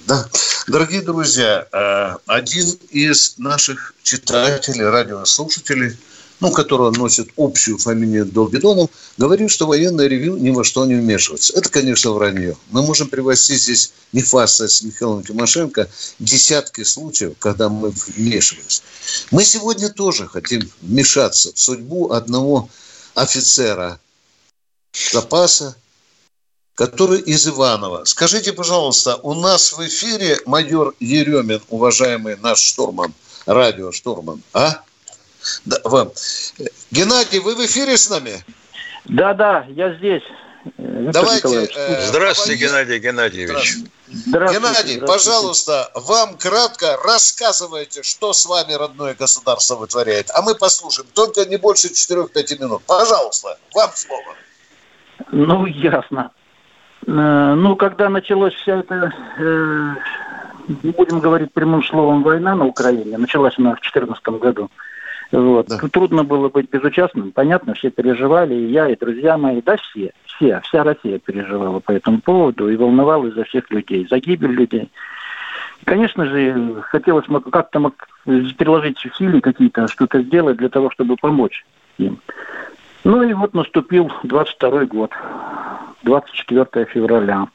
Да. 0.08 0.30
Дорогие 0.66 1.02
друзья, 1.02 1.68
э, 1.72 2.16
один 2.26 2.80
из 2.90 3.38
наших 3.38 3.94
читателей, 4.02 4.86
радиослушателей, 4.86 5.98
ну, 6.40 6.52
которого 6.52 6.92
носит 6.92 7.30
общую 7.38 7.78
фамилию 7.78 8.26
Долбидонов, 8.26 8.90
говорит, 9.18 9.52
что 9.52 9.68
военное 9.68 10.08
ревю 10.08 10.38
ни 10.38 10.50
во 10.52 10.64
что 10.64 10.86
не 10.86 10.96
вмешивается. 10.96 11.54
Это, 11.54 11.70
конечно, 11.70 12.12
вранье. 12.12 12.56
Мы 12.70 12.82
можем 12.82 13.10
привести 13.10 13.56
здесь, 13.56 13.92
не 14.14 14.22
фасться 14.22 14.68
с 14.68 14.82
Михаилом 14.82 15.24
Тимошенко, 15.24 15.90
десятки 16.20 16.84
случаев, 16.84 17.34
когда 17.40 17.70
мы 17.70 17.90
вмешивались. 17.90 18.84
Мы 19.32 19.44
сегодня 19.44 19.90
тоже 19.90 20.28
хотим 20.28 20.70
вмешаться 20.82 21.52
в 21.54 21.60
судьбу 21.60 22.12
одного 22.12 22.70
офицера 23.16 24.00
запаса, 25.12 25.76
который 26.76 27.20
из 27.20 27.46
Иванова. 27.48 28.06
Скажите, 28.06 28.54
пожалуйста, 28.54 29.18
у 29.18 29.34
нас 29.34 29.74
в 29.74 29.86
эфире 29.86 30.40
майор 30.46 30.96
Еремин, 31.02 31.62
уважаемый 31.70 32.38
наш 32.38 32.60
штурман, 32.60 33.14
радиоштурман, 33.46 34.42
а? 34.54 34.82
Да, 35.66 35.78
вам. 35.84 36.12
Геннадий, 36.92 37.40
вы 37.40 37.56
в 37.56 37.66
эфире 37.66 37.98
с 37.98 38.10
нами? 38.10 38.44
Да, 39.06 39.34
да, 39.34 39.66
я 39.70 39.94
здесь. 39.96 40.24
Давайте. 40.78 41.70
Э, 41.76 42.02
здравствуйте, 42.08 42.66
Геннадий 42.66 43.00
Геннадьевич. 43.00 43.78
Здравствуйте, 44.08 44.60
Геннадий, 44.60 44.96
здравствуйте. 44.98 45.06
пожалуйста, 45.06 45.92
вам 45.96 46.38
кратко 46.38 46.98
рассказывайте, 47.04 48.04
что 48.04 48.34
с 48.34 48.46
вами 48.46 48.74
родное 48.74 49.16
государство 49.16 49.76
вытворяет. 49.76 50.30
А 50.34 50.42
мы 50.42 50.56
послушаем. 50.56 51.08
Только 51.14 51.46
не 51.46 51.58
больше 51.58 51.88
4-5 51.88 52.62
минут. 52.62 52.82
Пожалуйста, 52.86 53.58
вам 53.74 53.92
слово. 53.94 54.36
Ну, 55.32 55.66
ясно. 55.66 56.32
Э, 57.08 57.54
ну, 57.56 57.76
когда 57.76 58.10
началась 58.10 58.54
вся 58.56 58.80
эта, 58.80 59.14
э, 59.38 59.96
будем 60.68 61.20
говорить 61.20 61.54
прямым 61.54 61.84
словом, 61.84 62.24
война 62.24 62.56
на 62.56 62.66
Украине, 62.66 63.18
началась 63.18 63.58
она 63.58 63.72
в 63.72 63.82
2014 63.82 64.40
году, 64.40 64.70
вот. 65.32 65.68
Да. 65.68 65.78
Трудно 65.90 66.24
было 66.24 66.50
быть 66.50 66.70
безучастным, 66.70 67.32
понятно, 67.32 67.76
все 67.76 67.92
переживали, 67.92 68.56
и 68.56 68.72
я, 68.72 68.90
и 68.90 68.96
друзья 68.96 69.38
мои, 69.38 69.62
да 69.62 69.78
все, 69.78 70.12
все, 70.26 70.60
вся 70.64 70.84
Россия 70.84 71.20
переживала 71.20 71.80
по 71.80 71.92
этому 71.92 72.20
поводу 72.22 72.70
и 72.70 72.76
волновалась 72.76 73.36
за 73.36 73.44
всех 73.44 73.70
людей, 73.70 74.08
за 74.10 74.20
гибель 74.20 74.52
людей. 74.52 74.90
Конечно 75.86 76.26
же, 76.26 76.82
хотелось 76.82 77.26
как-то 77.52 77.92
приложить 78.26 79.06
усилия 79.06 79.40
какие-то, 79.40 79.88
что-то 79.88 80.22
сделать 80.22 80.58
для 80.58 80.70
того, 80.70 80.90
чтобы 80.92 81.16
помочь 81.16 81.66
им. 81.98 82.20
Ну 83.04 83.24
и 83.24 83.34
вот 83.34 83.54
наступил 83.54 84.12
22 84.24 84.86
год, 84.86 85.12
24 86.04 86.86
февраля. 86.86 87.48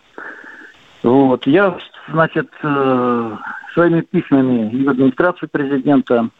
Вот, 1.02 1.46
я, 1.46 1.76
значит, 2.08 2.50
э, 2.62 3.36
своими 3.74 4.00
письмами 4.00 4.70
и 4.70 4.84
в 4.86 4.88
администрацию 4.88 5.50
президента, 5.50 6.30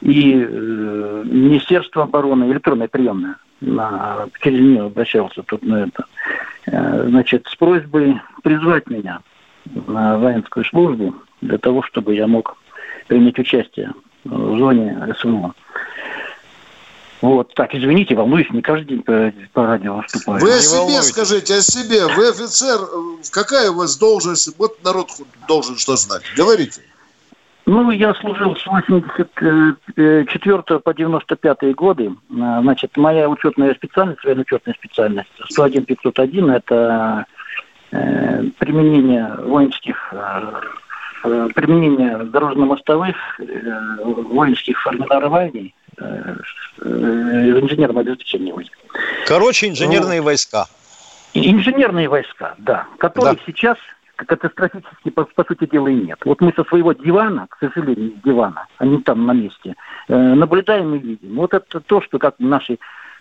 и 0.00 0.34
э, 0.34 1.22
Министерство 1.26 2.04
обороны, 2.04 2.44
электронная 2.50 2.88
приемная, 2.88 3.36
на, 3.60 4.28
через 4.42 4.60
нее 4.60 4.84
обращался 4.84 5.42
тут 5.42 5.62
на 5.62 5.84
это, 5.84 6.06
э, 6.66 7.06
значит, 7.08 7.46
с 7.48 7.54
просьбой 7.56 8.20
призвать 8.42 8.88
меня 8.88 9.20
на 9.86 10.18
воинскую 10.18 10.64
службу 10.64 11.14
для 11.42 11.58
того, 11.58 11.82
чтобы 11.82 12.14
я 12.14 12.26
мог 12.26 12.56
принять 13.08 13.38
участие 13.38 13.92
в 14.24 14.58
зоне 14.58 15.14
СВО. 15.18 15.54
Вот, 17.20 17.52
так, 17.54 17.74
извините, 17.74 18.14
волнуюсь, 18.14 18.50
не 18.50 18.62
каждый 18.62 18.86
день 18.86 19.02
по, 19.02 19.30
по 19.52 19.66
радио 19.66 19.96
выступаю. 19.96 20.40
Вы 20.40 20.48
Не 20.48 20.54
о 20.54 20.60
себе 20.60 20.78
волнуйтесь. 20.78 21.08
скажите, 21.08 21.54
о 21.56 21.60
себе. 21.60 22.06
Вы 22.06 22.28
офицер, 22.28 22.78
какая 23.30 23.70
у 23.70 23.74
вас 23.74 23.98
должность? 23.98 24.56
Вот 24.58 24.82
народ 24.82 25.10
должен 25.46 25.76
что 25.76 25.96
знать. 25.96 26.22
Говорите. 26.34 26.80
Ну, 27.70 27.88
я 27.92 28.12
служил 28.14 28.56
с 28.56 28.66
84 28.66 30.78
по 30.80 30.92
95 30.92 31.74
годы. 31.76 32.10
А, 32.42 32.60
Значит, 32.62 32.96
моя 32.96 33.28
учетная 33.28 33.72
специальность, 33.74 34.24
военная 34.24 34.42
учетная 34.42 34.74
специальность, 34.74 35.30
101-501, 35.56 36.52
это 36.52 37.26
э, 37.92 38.42
применение 38.58 39.36
воинских, 39.44 39.96
э, 40.10 40.52
э, 41.22 41.48
применение 41.54 42.18
дорожно-мостовых, 42.24 43.14
э, 43.38 43.44
воинских 44.04 44.82
формирований, 44.82 45.72
э, 45.96 46.34
э, 46.82 47.60
инженерного 47.60 48.00
обеспечения 48.00 48.52
войск. 48.52 48.72
Короче, 49.28 49.68
инженерные 49.68 50.22
войска. 50.22 50.66
И 51.34 51.48
Инженерные 51.52 52.08
войска, 52.08 52.56
да, 52.58 52.88
которых 52.98 53.34
Да. 53.34 53.40
сейчас 53.46 53.78
катастрофически, 54.24 55.10
по, 55.10 55.24
по 55.24 55.44
сути 55.44 55.66
дела, 55.66 55.88
и 55.88 55.94
нет. 55.94 56.18
Вот 56.24 56.40
мы 56.40 56.52
со 56.54 56.64
своего 56.64 56.92
дивана, 56.92 57.46
к 57.48 57.58
сожалению, 57.58 58.12
с 58.18 58.22
дивана, 58.22 58.66
а 58.78 58.86
не 58.86 58.98
там 58.98 59.26
на 59.26 59.32
месте, 59.32 59.74
э, 60.08 60.16
наблюдаем 60.16 60.94
и 60.94 60.98
видим. 60.98 61.34
Вот 61.34 61.54
это 61.54 61.80
то, 61.80 62.00
что 62.00 62.18
как 62.18 62.36
наши 62.38 62.78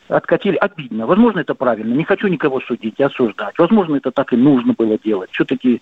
откатили, 0.10 0.56
обидно. 0.56 1.06
Возможно, 1.06 1.40
это 1.40 1.54
правильно. 1.54 1.94
Не 1.94 2.04
хочу 2.04 2.28
никого 2.28 2.60
судить 2.62 2.96
и 2.98 3.04
осуждать. 3.04 3.58
Возможно, 3.58 3.96
это 3.96 4.12
так 4.12 4.34
и 4.34 4.38
нужно 4.38 4.74
было 4.74 4.98
делать. 4.98 5.30
Все-таки 5.32 5.82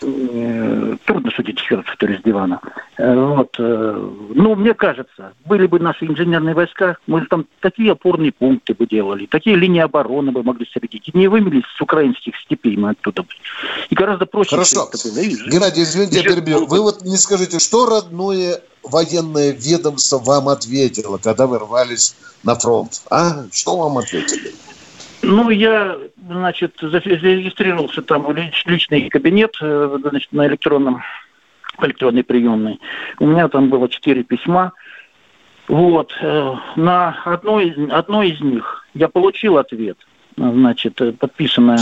трудно 0.00 1.30
судить 1.34 1.60
еще 1.60 1.76
раз, 1.76 1.84
повторюсь, 1.86 2.20
с 2.20 2.22
дивана. 2.22 2.60
Э, 2.96 3.14
Вот. 3.14 3.54
э, 3.58 4.10
Ну, 4.34 4.54
мне 4.56 4.74
кажется, 4.74 5.32
были 5.44 5.66
бы 5.66 5.78
наши 5.78 6.06
инженерные 6.06 6.54
войска, 6.54 6.96
мы 7.06 7.20
же 7.20 7.26
там 7.26 7.46
такие 7.60 7.92
опорные 7.92 8.32
пункты 8.32 8.74
бы 8.74 8.86
делали, 8.86 9.26
такие 9.26 9.56
линии 9.56 9.80
обороны 9.80 10.32
бы 10.32 10.42
могли 10.42 10.66
соорудить. 10.72 11.08
И 11.08 11.16
не 11.16 11.28
вымелись 11.28 11.64
с 11.76 11.80
украинских 11.80 12.34
степей 12.36 12.76
мы 12.76 12.90
оттуда 12.90 13.22
бы. 13.22 13.28
И 13.90 13.94
гораздо 13.94 14.26
проще 14.26 14.50
Хорошо. 14.50 14.88
это 14.92 15.08
было. 15.08 15.18
И- 15.22 15.50
Геннадий, 15.50 15.82
извините, 15.82 16.16
я 16.18 16.22
перебью. 16.24 16.66
Вы 16.66 16.80
вот 16.80 17.02
не 17.02 17.16
скажите, 17.16 17.58
что 17.58 17.86
родное 17.86 18.60
военное 18.82 19.52
ведомство 19.52 20.18
вам 20.18 20.48
ответило, 20.48 21.18
когда 21.18 21.46
вы 21.46 21.58
рвались 21.58 22.16
на 22.42 22.54
фронт? 22.54 23.02
А? 23.10 23.44
Что 23.52 23.76
вам 23.76 23.98
ответили? 23.98 24.52
Ну, 25.24 25.50
я, 25.50 25.96
значит, 26.28 26.76
зарегистрировался 26.80 28.02
там 28.02 28.22
в 28.22 28.30
лич- 28.30 28.62
личный 28.66 29.08
кабинет 29.08 29.56
э, 29.60 29.98
значит, 30.00 30.32
на 30.32 30.46
электронном, 30.46 31.02
электронной 31.80 32.24
приемной. 32.24 32.78
У 33.18 33.26
меня 33.26 33.48
там 33.48 33.70
было 33.70 33.88
четыре 33.88 34.22
письма. 34.22 34.72
Вот. 35.68 36.12
э, 36.20 36.54
На 36.76 37.16
одно 37.24 37.60
одно 37.90 38.22
из 38.22 38.40
них 38.40 38.86
я 38.92 39.08
получил 39.08 39.56
ответ, 39.56 39.96
значит, 40.36 41.00
э, 41.00 41.12
подписанное 41.12 41.78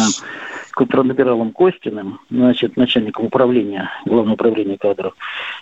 контрадмиралом 0.70 1.52
Костиным, 1.52 2.20
значит, 2.30 2.76
начальником 2.76 3.26
управления, 3.26 3.90
главного 4.06 4.34
управления 4.34 4.78
кадров, 4.78 5.14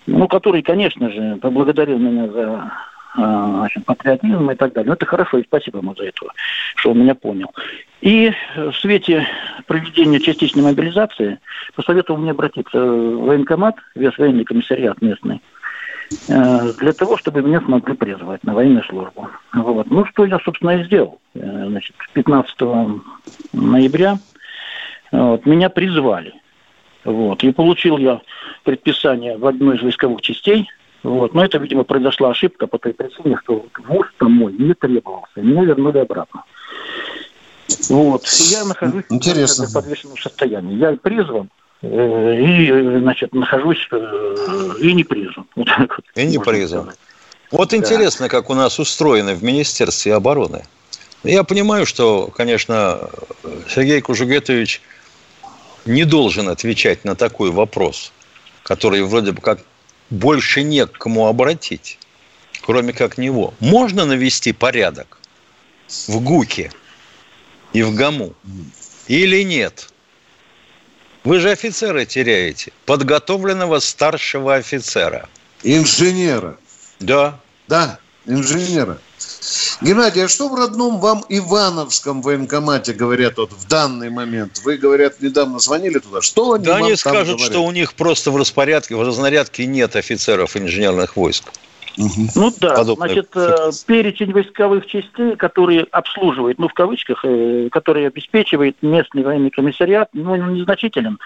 ну, 0.06 0.28
который, 0.28 0.62
конечно 0.62 1.10
же, 1.10 1.38
поблагодарил 1.40 1.98
меня 1.98 2.28
за 2.28 2.72
значит, 3.14 3.84
патриотизм 3.84 4.50
и 4.50 4.54
так 4.54 4.72
далее. 4.72 4.88
Ну, 4.88 4.94
это 4.94 5.06
хорошо, 5.06 5.38
и 5.38 5.44
спасибо 5.44 5.78
ему 5.78 5.94
за 5.94 6.04
это, 6.04 6.26
что 6.76 6.90
он 6.92 7.00
меня 7.00 7.14
понял. 7.14 7.50
И 8.00 8.32
в 8.56 8.72
свете 8.72 9.26
проведения 9.66 10.20
частичной 10.20 10.62
мобилизации 10.62 11.38
посоветовал 11.74 12.20
мне 12.20 12.30
обратиться 12.30 12.80
в 12.80 13.26
военкомат, 13.26 13.76
весь 13.94 14.16
военный 14.16 14.44
комиссариат 14.44 15.02
местный, 15.02 15.42
э, 16.28 16.72
для 16.78 16.92
того, 16.92 17.16
чтобы 17.18 17.42
меня 17.42 17.60
смогли 17.60 17.94
призвать 17.94 18.42
на 18.44 18.54
военную 18.54 18.84
службу. 18.84 19.28
Вот. 19.52 19.90
Ну, 19.90 20.04
что 20.06 20.24
я, 20.24 20.38
собственно, 20.38 20.80
и 20.80 20.84
сделал. 20.84 21.20
Э, 21.34 21.66
Значит, 21.68 21.94
15 22.14 23.02
ноября 23.52 24.18
вот, 25.12 25.44
меня 25.46 25.68
призвали. 25.68 26.34
Вот. 27.04 27.42
И 27.44 27.52
получил 27.52 27.98
я 27.98 28.20
предписание 28.64 29.36
в 29.36 29.46
одной 29.46 29.76
из 29.76 29.82
войсковых 29.82 30.20
частей. 30.22 30.68
Вот. 31.02 31.34
Но 31.34 31.44
это, 31.44 31.58
видимо, 31.58 31.84
произошла 31.84 32.30
ошибка 32.30 32.66
по 32.66 32.78
той 32.78 32.92
причине, 32.92 33.38
что 33.42 33.66
ВУЗ 33.88 34.06
там 34.18 34.32
мой 34.32 34.52
не 34.52 34.74
требовался. 34.74 35.40
Меня 35.40 35.64
вернули 35.64 35.98
обратно. 35.98 36.44
Вот. 37.88 38.24
И 38.26 38.52
я 38.52 38.64
нахожусь 38.64 39.04
Интересно. 39.08 39.66
в 39.66 39.72
подвешенном 39.72 40.18
состоянии. 40.18 40.76
Я 40.76 40.92
призван 40.96 41.48
э, 41.82 41.86
и, 42.40 42.98
значит, 43.00 43.32
нахожусь 43.34 43.88
э, 43.92 44.74
и 44.80 44.92
не 44.92 45.04
призван. 45.04 45.46
Вот 45.56 45.66
так 45.68 45.96
вот 45.96 46.04
И 46.14 46.26
не 46.26 46.38
призван. 46.38 46.82
сказать. 46.82 46.98
Вот 47.50 47.74
интересно, 47.74 48.28
как 48.28 48.50
у 48.50 48.54
нас 48.54 48.78
устроено 48.78 49.34
в 49.34 49.42
Министерстве 49.42 50.14
обороны. 50.14 50.64
Я 51.24 51.44
понимаю, 51.44 51.84
что, 51.84 52.28
конечно, 52.34 53.10
Сергей 53.68 54.00
Кужугетович 54.00 54.80
не 55.84 56.04
должен 56.04 56.48
отвечать 56.48 57.04
на 57.04 57.14
такой 57.14 57.50
вопрос, 57.50 58.12
который 58.62 59.02
вроде 59.02 59.32
бы 59.32 59.40
как 59.42 59.60
больше 60.10 60.62
не 60.62 60.86
к 60.86 60.92
кому 60.92 61.26
обратить, 61.26 61.98
кроме 62.62 62.92
как 62.92 63.18
него. 63.18 63.54
Можно 63.60 64.04
навести 64.04 64.52
порядок 64.52 65.18
в 66.06 66.20
ГУКе 66.20 66.72
и 67.72 67.82
в 67.82 67.94
ГАМУ 67.94 68.34
или 69.06 69.42
нет? 69.42 69.92
Вы 71.22 71.38
же 71.38 71.50
офицера 71.50 72.04
теряете, 72.04 72.72
подготовленного 72.86 73.78
старшего 73.78 74.54
офицера. 74.54 75.28
Инженера. 75.62 76.56
Да, 76.98 77.38
Да, 77.68 77.98
инженера. 78.26 78.98
Геннадий, 79.80 80.24
а 80.24 80.28
что 80.28 80.48
в 80.50 80.54
родном 80.54 80.98
вам 80.98 81.24
Ивановском 81.30 82.20
военкомате 82.20 82.92
говорят 82.92 83.38
вот 83.38 83.52
в 83.52 83.66
данный 83.66 84.10
момент? 84.10 84.60
Вы, 84.62 84.76
говорят, 84.76 85.20
недавно 85.20 85.58
звонили 85.58 85.98
туда. 85.98 86.20
Что 86.20 86.52
они 86.52 86.64
Да 86.66 86.74
вам 86.74 86.84
они 86.84 86.96
скажут, 86.96 87.36
говорят? 87.36 87.46
что 87.46 87.64
у 87.64 87.70
них 87.70 87.94
просто 87.94 88.30
в 88.30 88.36
распорядке, 88.36 88.94
в 88.94 89.02
разнарядке 89.02 89.64
нет 89.64 89.96
офицеров 89.96 90.54
инженерных 90.56 91.16
войск. 91.16 91.50
Ну 91.96 92.52
да, 92.60 92.76
подобное. 92.76 93.08
значит, 93.08 93.30
э, 93.34 93.70
перечень 93.86 94.32
войсковых 94.32 94.86
частей, 94.86 95.36
которые 95.36 95.86
обслуживает, 95.90 96.58
ну 96.58 96.68
в 96.68 96.74
кавычках, 96.74 97.24
э, 97.24 97.68
которые 97.70 98.06
обеспечивает 98.06 98.76
местный 98.82 99.22
военный 99.22 99.50
комиссариат, 99.50 100.08
ну 100.12 100.32
он 100.32 100.54
незначителен. 100.54 101.18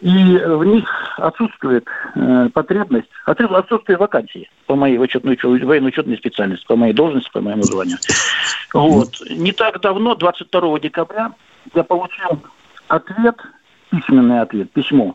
И 0.00 0.10
в 0.10 0.62
них 0.64 0.86
отсутствует 1.16 1.86
э, 2.14 2.48
потребность, 2.52 3.08
отсутствие 3.24 3.96
вакансий 3.96 4.50
по 4.66 4.74
моей 4.74 4.98
учетной, 4.98 5.38
военной 5.42 5.88
учетной 5.88 6.18
специальности, 6.18 6.66
по 6.66 6.76
моей 6.76 6.92
должности, 6.92 7.30
по 7.32 7.40
моему 7.40 7.62
званию. 7.62 7.96
Вот. 8.74 9.14
Не 9.30 9.52
так 9.52 9.80
давно, 9.80 10.14
22 10.14 10.80
декабря, 10.80 11.32
я 11.74 11.82
получил 11.82 12.42
ответ, 12.88 13.36
письменный 13.90 14.42
ответ, 14.42 14.70
письмо, 14.72 15.14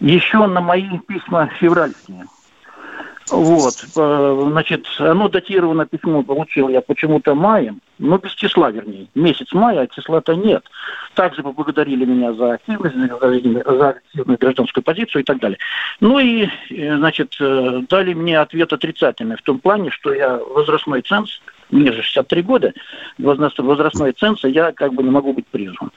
еще 0.00 0.46
на 0.46 0.62
мои 0.62 0.98
письма 1.06 1.48
февральские. 1.58 2.24
Вот, 3.30 3.74
э, 3.94 4.48
значит, 4.50 4.86
оно 4.98 5.28
датировано 5.28 5.84
письмо 5.84 6.22
получил 6.22 6.70
я 6.70 6.80
почему-то 6.80 7.34
маем, 7.34 7.82
но 7.98 8.18
без 8.18 8.32
числа, 8.32 8.70
вернее, 8.70 9.08
месяц 9.14 9.52
мая, 9.52 9.80
а 9.80 9.86
числа-то 9.86 10.34
нет. 10.34 10.64
Также 11.14 11.42
поблагодарили 11.42 12.04
меня 12.04 12.32
за 12.32 12.54
активность, 12.54 12.96
за 12.96 13.88
активную 13.88 14.38
гражданскую 14.38 14.84
позицию 14.84 15.22
и 15.22 15.24
так 15.24 15.38
далее. 15.40 15.58
Ну 16.00 16.18
и, 16.18 16.48
э, 16.70 16.96
значит, 16.96 17.36
э, 17.40 17.82
дали 17.88 18.14
мне 18.14 18.38
ответ 18.38 18.72
отрицательный 18.72 19.36
в 19.36 19.42
том 19.42 19.58
плане, 19.58 19.90
что 19.90 20.12
я 20.12 20.36
возрастной 20.36 21.02
ценз, 21.02 21.40
мне 21.70 21.92
же 21.92 22.02
63 22.02 22.42
года, 22.42 22.72
возраст- 23.18 23.58
возрастной 23.58 24.12
ценз, 24.12 24.42
я 24.44 24.72
как 24.72 24.94
бы 24.94 25.02
не 25.02 25.10
могу 25.10 25.32
быть 25.32 25.46
призван. 25.48 25.90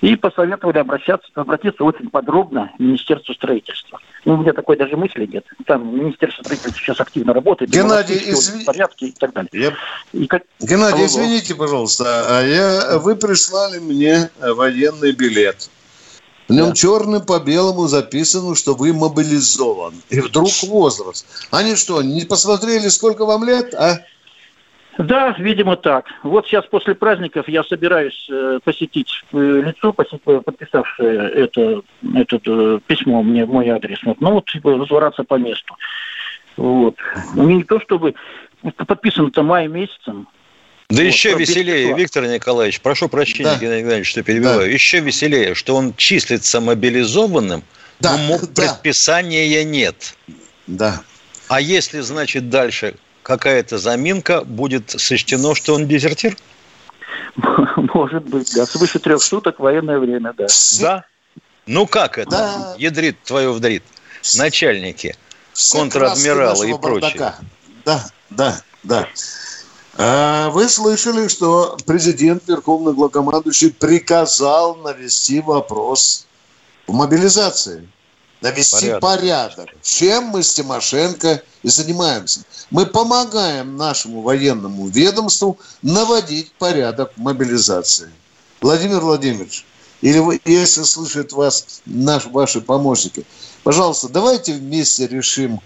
И 0.00 0.14
посоветовали 0.16 0.78
обращаться, 0.78 1.28
обратиться 1.34 1.82
очень 1.84 2.08
подробно 2.10 2.70
в 2.78 2.82
Министерство 2.82 3.32
строительства. 3.32 3.98
Ну, 4.24 4.34
у 4.34 4.36
меня 4.38 4.52
такой 4.52 4.76
даже 4.76 4.96
мысли 4.96 5.26
нет. 5.26 5.44
Там 5.66 5.94
Министерство 5.96 6.42
строительства 6.42 6.80
сейчас 6.80 7.00
активно 7.00 7.32
работает. 7.32 7.70
Геннадий, 7.70 8.14
у 8.14 8.30
нас 8.32 8.40
всё 8.40 8.56
изви- 8.58 8.62
в 8.62 8.64
порядке 8.66 9.06
и 9.06 9.12
так 9.12 9.32
далее. 9.32 9.50
Я- 9.52 9.72
И 10.12 10.26
как... 10.26 10.42
Геннадий, 10.60 10.98
Алло. 10.98 11.06
извините, 11.06 11.54
пожалуйста, 11.54 12.04
а 12.38 12.42
я, 12.42 12.98
вы 12.98 13.16
прислали 13.16 13.78
мне 13.78 14.30
э, 14.40 14.52
военный 14.52 15.12
билет. 15.12 15.70
В 16.48 16.52
нем 16.52 16.68
Да. 16.68 16.74
черным 16.74 17.22
по 17.22 17.40
белому 17.40 17.88
записано, 17.88 18.54
что 18.54 18.74
вы 18.74 18.92
мобилизован. 18.92 19.94
И 20.10 20.20
вдруг 20.20 20.48
возраст. 20.68 21.26
Они 21.50 21.74
что, 21.74 22.00
не 22.02 22.20
посмотрели, 22.24 22.86
сколько 22.88 23.24
вам 23.26 23.42
лет, 23.42 23.74
а? 23.74 23.98
Да, 24.98 25.34
видимо 25.38 25.76
так. 25.76 26.06
Вот 26.22 26.46
сейчас 26.46 26.64
после 26.66 26.94
праздников 26.94 27.48
я 27.48 27.62
собираюсь 27.64 28.26
э, 28.30 28.60
посетить 28.64 29.22
лицо, 29.32 29.94
э, 29.98 30.40
подписавшее 30.40 31.30
это, 31.30 31.82
это 32.14 32.40
э, 32.46 32.80
письмо 32.86 33.22
мне 33.22 33.44
в 33.44 33.50
мой 33.50 33.68
адрес. 33.68 33.98
Вот. 34.04 34.20
Ну 34.20 34.32
вот 34.32 34.46
типа, 34.46 34.72
развораться 34.76 35.24
по 35.24 35.34
месту. 35.34 35.76
Вот. 36.56 36.96
Ну, 37.34 37.48
не 37.48 37.64
то 37.64 37.78
чтобы 37.80 38.14
подписано-то 38.76 39.42
мая 39.42 39.68
месяцем. 39.68 40.28
Да 40.88 41.02
Вот, 41.02 41.04
еще 41.04 41.32
да, 41.32 41.38
веселее, 41.40 41.82
числа. 41.84 41.98
Виктор 41.98 42.26
Николаевич, 42.26 42.80
прошу 42.80 43.08
прощения, 43.08 43.50
Да. 43.50 43.58
Геннадий 43.58 43.82
Геннадьевич, 43.82 44.08
что 44.08 44.22
перебиваю, 44.22 44.72
еще 44.72 45.00
веселее, 45.00 45.54
что 45.54 45.76
он 45.76 45.94
числится 45.94 46.60
мобилизованным, 46.60 47.62
Да, 48.00 48.16
но 48.16 48.18
мог 48.24 48.52
да. 48.52 48.62
предписания 48.62 49.62
нет. 49.64 50.16
Да. 50.66 51.02
А 51.48 51.60
если, 51.60 52.00
значит, 52.00 52.48
дальше 52.48 52.94
какая-то 53.26 53.78
заминка, 53.78 54.42
будет 54.42 54.90
сочтено, 54.90 55.56
что 55.56 55.74
он 55.74 55.88
дезертир? 55.88 56.36
Может 57.76 58.22
быть, 58.22 58.54
да. 58.54 58.66
Свыше 58.66 59.00
трех 59.00 59.20
суток 59.20 59.58
военное 59.58 59.98
время, 59.98 60.32
да. 60.32 60.46
Да? 60.80 61.04
Ну 61.66 61.88
как 61.88 62.18
это? 62.18 62.30
Да. 62.30 62.74
Ядрит 62.78 63.20
твое 63.24 63.52
вдрит. 63.52 63.82
Начальники, 64.36 65.16
контр-адмиралы 65.72 66.70
и 66.70 66.78
прочее. 66.78 67.34
Да, 67.84 68.06
да, 68.30 68.62
да. 68.84 69.08
А 69.98 70.50
вы 70.50 70.68
слышали, 70.68 71.26
что 71.26 71.76
президент, 71.84 72.46
верховный 72.46 72.92
главкомандующий, 72.92 73.72
приказал 73.72 74.76
навести 74.76 75.40
вопрос 75.40 76.26
в 76.86 76.92
мобилизации 76.92 77.88
навести 78.40 78.90
порядок. 78.98 79.00
порядок. 79.00 79.68
Чем 79.82 80.24
мы 80.24 80.42
с 80.42 80.54
Тимошенко 80.54 81.42
и 81.62 81.68
занимаемся? 81.68 82.40
Мы 82.70 82.86
помогаем 82.86 83.76
нашему 83.76 84.22
военному 84.22 84.88
ведомству 84.88 85.58
наводить 85.82 86.52
порядок 86.52 87.12
в 87.16 87.20
мобилизации. 87.20 88.10
Владимир 88.60 89.00
Владимирович, 89.00 89.64
или 90.00 90.18
вы, 90.18 90.40
если 90.44 90.82
слышат 90.82 91.32
вас 91.32 91.80
наш, 91.86 92.26
ваши 92.26 92.60
помощники, 92.60 93.24
пожалуйста, 93.62 94.08
давайте 94.08 94.54
вместе 94.54 95.06
решим 95.06 95.60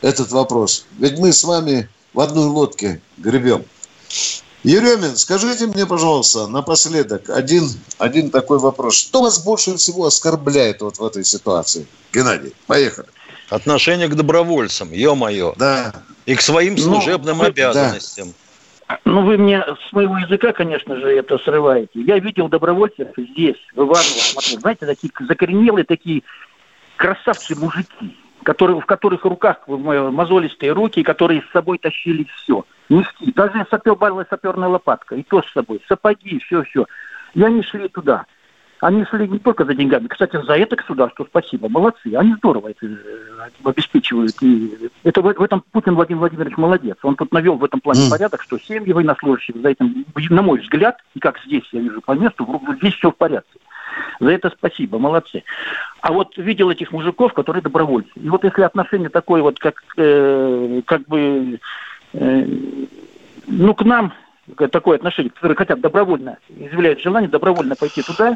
этот 0.00 0.30
вопрос. 0.30 0.84
Ведь 0.98 1.18
мы 1.18 1.32
с 1.32 1.44
вами 1.44 1.88
в 2.12 2.20
одной 2.20 2.46
лодке 2.46 3.00
гребем. 3.18 3.64
Еремин, 4.66 5.14
скажите 5.14 5.68
мне, 5.68 5.86
пожалуйста, 5.86 6.48
напоследок 6.48 7.30
один, 7.30 7.68
один 7.98 8.32
такой 8.32 8.58
вопрос. 8.58 8.98
Что 8.98 9.22
вас 9.22 9.44
больше 9.44 9.76
всего 9.76 10.06
оскорбляет 10.06 10.82
вот 10.82 10.96
в 10.98 11.04
этой 11.06 11.24
ситуации? 11.24 11.86
Геннадий, 12.12 12.52
поехали. 12.66 13.06
Отношение 13.48 14.08
к 14.08 14.16
добровольцам, 14.16 14.90
ё-моё. 14.90 15.54
Да. 15.56 15.94
И 16.26 16.34
к 16.34 16.40
своим 16.40 16.74
ну, 16.74 16.80
служебным 16.80 17.38
ну, 17.38 17.44
обязанностям. 17.44 18.34
Да. 18.88 18.98
Ну, 19.04 19.24
вы 19.24 19.38
мне 19.38 19.62
с 19.88 19.92
моего 19.92 20.18
языка, 20.18 20.52
конечно 20.52 20.96
же, 20.96 21.16
это 21.16 21.38
срываете. 21.38 22.00
Я 22.00 22.18
видел 22.18 22.48
добровольцев 22.48 23.06
здесь, 23.16 23.54
в 23.72 23.78
Иваново, 23.78 24.02
смотрю, 24.02 24.58
знаете, 24.58 24.86
такие 24.86 25.12
закоренелые 25.28 25.84
такие 25.84 26.24
красавцы-мужики 26.96 28.16
которые, 28.42 28.80
в 28.80 28.86
которых 28.86 29.24
руках 29.24 29.66
мозолистые 29.66 30.70
руки, 30.70 31.02
которые 31.02 31.42
с 31.42 31.52
собой 31.52 31.78
тащили 31.78 32.28
все. 32.36 32.64
Нести. 32.88 33.32
Даже 33.32 33.66
сапер, 33.70 33.96
балла 33.96 34.26
саперная 34.28 34.68
лопатка, 34.68 35.16
и 35.16 35.22
то 35.22 35.42
с 35.42 35.52
собой. 35.52 35.80
Сапоги, 35.88 36.38
все-все. 36.40 36.86
И 37.34 37.42
они 37.42 37.62
шли 37.62 37.88
туда. 37.88 38.26
Они 38.80 39.04
шли 39.06 39.26
не 39.26 39.38
только 39.38 39.64
за 39.64 39.74
деньгами. 39.74 40.06
Кстати, 40.06 40.40
за 40.42 40.56
это 40.56 40.76
государству 40.76 41.26
спасибо. 41.28 41.68
Молодцы. 41.68 42.14
Они 42.14 42.34
здорово 42.34 42.68
это 42.68 42.86
э, 42.86 43.48
обеспечивают. 43.64 44.34
И 44.42 44.90
это 45.02 45.22
в, 45.22 45.32
в 45.32 45.42
этом 45.42 45.64
Путин 45.72 45.94
Владимир 45.94 46.20
Владимирович 46.20 46.56
молодец. 46.58 46.98
Он 47.02 47.16
тут 47.16 47.32
навел 47.32 47.56
в 47.56 47.64
этом 47.64 47.80
плане 47.80 48.06
mm. 48.06 48.10
порядок, 48.10 48.42
что 48.42 48.58
семьи 48.58 48.92
военнослужащих 48.92 49.56
за 49.56 49.70
этим, 49.70 50.04
на 50.28 50.42
мой 50.42 50.60
взгляд, 50.60 50.98
и 51.14 51.20
как 51.20 51.38
здесь 51.46 51.64
я 51.72 51.80
вижу 51.80 52.02
по 52.02 52.12
месту, 52.12 52.46
здесь 52.78 52.94
все 52.94 53.10
в 53.10 53.16
порядке. 53.16 53.58
За 54.20 54.30
это 54.30 54.50
спасибо, 54.50 54.98
молодцы. 54.98 55.42
А 56.02 56.12
вот 56.12 56.36
видел 56.36 56.70
этих 56.70 56.92
мужиков, 56.92 57.32
которые 57.32 57.62
добровольцы. 57.62 58.10
И 58.16 58.28
вот 58.28 58.44
если 58.44 58.62
отношение 58.62 59.08
такое 59.08 59.42
вот, 59.42 59.58
как, 59.58 59.82
э, 59.96 60.82
как 60.84 61.06
бы, 61.06 61.60
ну, 63.46 63.74
к 63.74 63.84
нам, 63.84 64.12
такое 64.70 64.96
отношение, 64.96 65.30
которые 65.30 65.56
хотят 65.56 65.80
добровольно, 65.80 66.38
изъявляют 66.48 67.00
желание 67.00 67.28
добровольно 67.28 67.76
пойти 67.76 68.02
туда, 68.02 68.34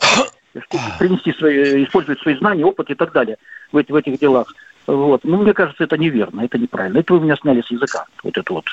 принести 0.99 1.33
свои, 1.33 1.85
использовать 1.85 2.21
свои 2.21 2.37
знания, 2.37 2.65
опыт 2.65 2.91
и 2.91 2.95
так 2.95 3.13
далее 3.13 3.37
в, 3.73 3.77
эти, 3.77 3.93
в 3.93 3.97
этих 3.97 4.19
делах. 4.19 4.53
Вот. 4.87 5.23
Ну, 5.25 5.43
мне 5.43 5.55
кажется, 5.55 5.85
это 5.85 5.97
неверно, 5.97 6.43
это 6.43 6.59
неправильно. 6.59 6.99
Это 6.99 7.15
вы 7.15 7.21
меня 7.21 7.37
сняли 7.37 7.63
с 7.63 7.71
языка, 7.71 8.07
вот 8.25 8.37
это 8.37 8.53
вот 8.53 8.65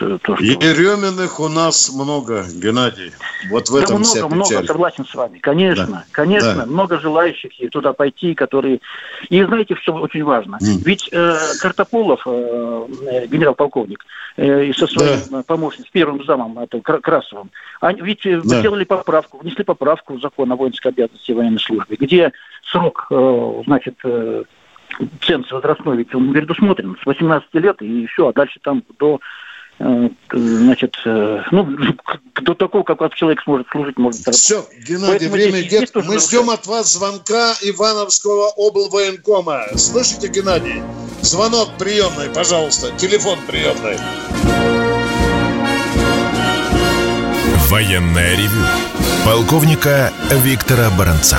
то, 0.00 0.36
что... 0.36 0.44
Еременных 0.44 1.40
у 1.40 1.48
нас 1.48 1.92
много, 1.92 2.44
Геннадий. 2.52 3.12
Вот 3.50 3.68
в 3.68 3.76
этом 3.76 3.96
да, 3.96 3.98
много, 3.98 4.08
вся 4.08 4.28
много, 4.28 4.66
согласен 4.66 5.04
с 5.04 5.14
вами. 5.14 5.38
Конечно, 5.38 5.86
да. 5.86 6.04
конечно, 6.10 6.54
да. 6.54 6.66
много 6.66 6.98
желающих 6.98 7.50
туда 7.70 7.92
пойти, 7.92 8.34
которые... 8.34 8.80
И 9.28 9.42
знаете, 9.44 9.76
что 9.76 9.94
очень 9.94 10.24
важно? 10.24 10.56
Mm. 10.56 10.82
Ведь 10.84 11.08
э, 11.12 11.36
Картополов, 11.60 12.22
э, 12.26 13.26
генерал-полковник, 13.28 14.04
э, 14.36 14.72
со 14.72 14.86
своим 14.86 15.20
да. 15.30 15.42
помощником, 15.42 15.86
с 15.86 15.90
первым 15.90 16.24
замом, 16.24 16.58
это 16.58 16.80
Красовым, 16.80 17.50
они 17.80 18.00
ведь 18.00 18.24
э, 18.24 18.40
да. 18.42 18.60
сделали 18.60 18.84
поправку, 18.84 19.38
внесли 19.38 19.64
поправку 19.64 20.14
в 20.14 20.20
закон 20.20 20.50
о 20.50 20.56
воинской 20.56 20.92
обязанности 20.92 21.32
военной 21.32 21.60
службы, 21.60 21.96
где 21.98 22.32
срок, 22.64 23.06
э, 23.10 23.62
значит, 23.66 23.96
э, 24.04 24.44
ценз 25.22 25.50
возрастной, 25.52 25.98
ведь 25.98 26.14
он 26.14 26.32
предусмотрен 26.32 26.96
с 27.00 27.06
18 27.06 27.48
лет 27.54 27.80
и 27.82 28.06
все, 28.06 28.28
а 28.28 28.32
дальше 28.32 28.58
там 28.62 28.82
до 28.98 29.20
Э, 29.20 29.20
значит, 30.32 30.96
э, 31.06 31.42
ну, 31.50 31.66
до 32.42 32.54
такого, 32.54 32.82
как 32.82 33.14
человек 33.14 33.42
сможет 33.42 33.66
служить, 33.70 33.98
может 33.98 34.20
Все, 34.34 34.66
Геннадий, 34.86 35.08
Поэтому 35.08 35.32
время 35.32 35.62
идет. 35.62 35.90
Мы 35.94 36.18
ждем 36.18 36.50
от 36.50 36.66
вас 36.66 36.92
звонка 36.92 37.54
Ивановского 37.62 38.52
облвоенкома. 38.56 39.62
Слышите, 39.76 40.28
Геннадий? 40.28 40.82
Звонок 41.22 41.70
приемный, 41.78 42.28
пожалуйста. 42.28 42.90
Телефон 42.98 43.38
приемный. 43.46 43.96
Военная 47.68 48.36
ревю. 48.36 48.66
Полковника 49.24 50.12
Виктора 50.42 50.90
Баранца. 50.98 51.38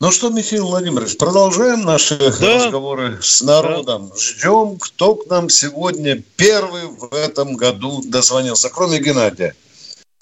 Ну 0.00 0.12
что, 0.12 0.30
Михаил 0.30 0.66
Владимирович, 0.68 1.16
продолжаем 1.16 1.82
наши 1.82 2.16
да. 2.18 2.54
разговоры 2.54 3.18
с 3.20 3.42
народом. 3.42 4.10
Да. 4.10 4.16
Ждем, 4.16 4.78
кто 4.78 5.16
к 5.16 5.26
нам 5.28 5.48
сегодня 5.48 6.22
первый 6.36 6.82
в 6.86 7.12
этом 7.12 7.56
году 7.56 8.00
дозвонился, 8.04 8.70
кроме 8.72 9.00
Геннадия. 9.00 9.54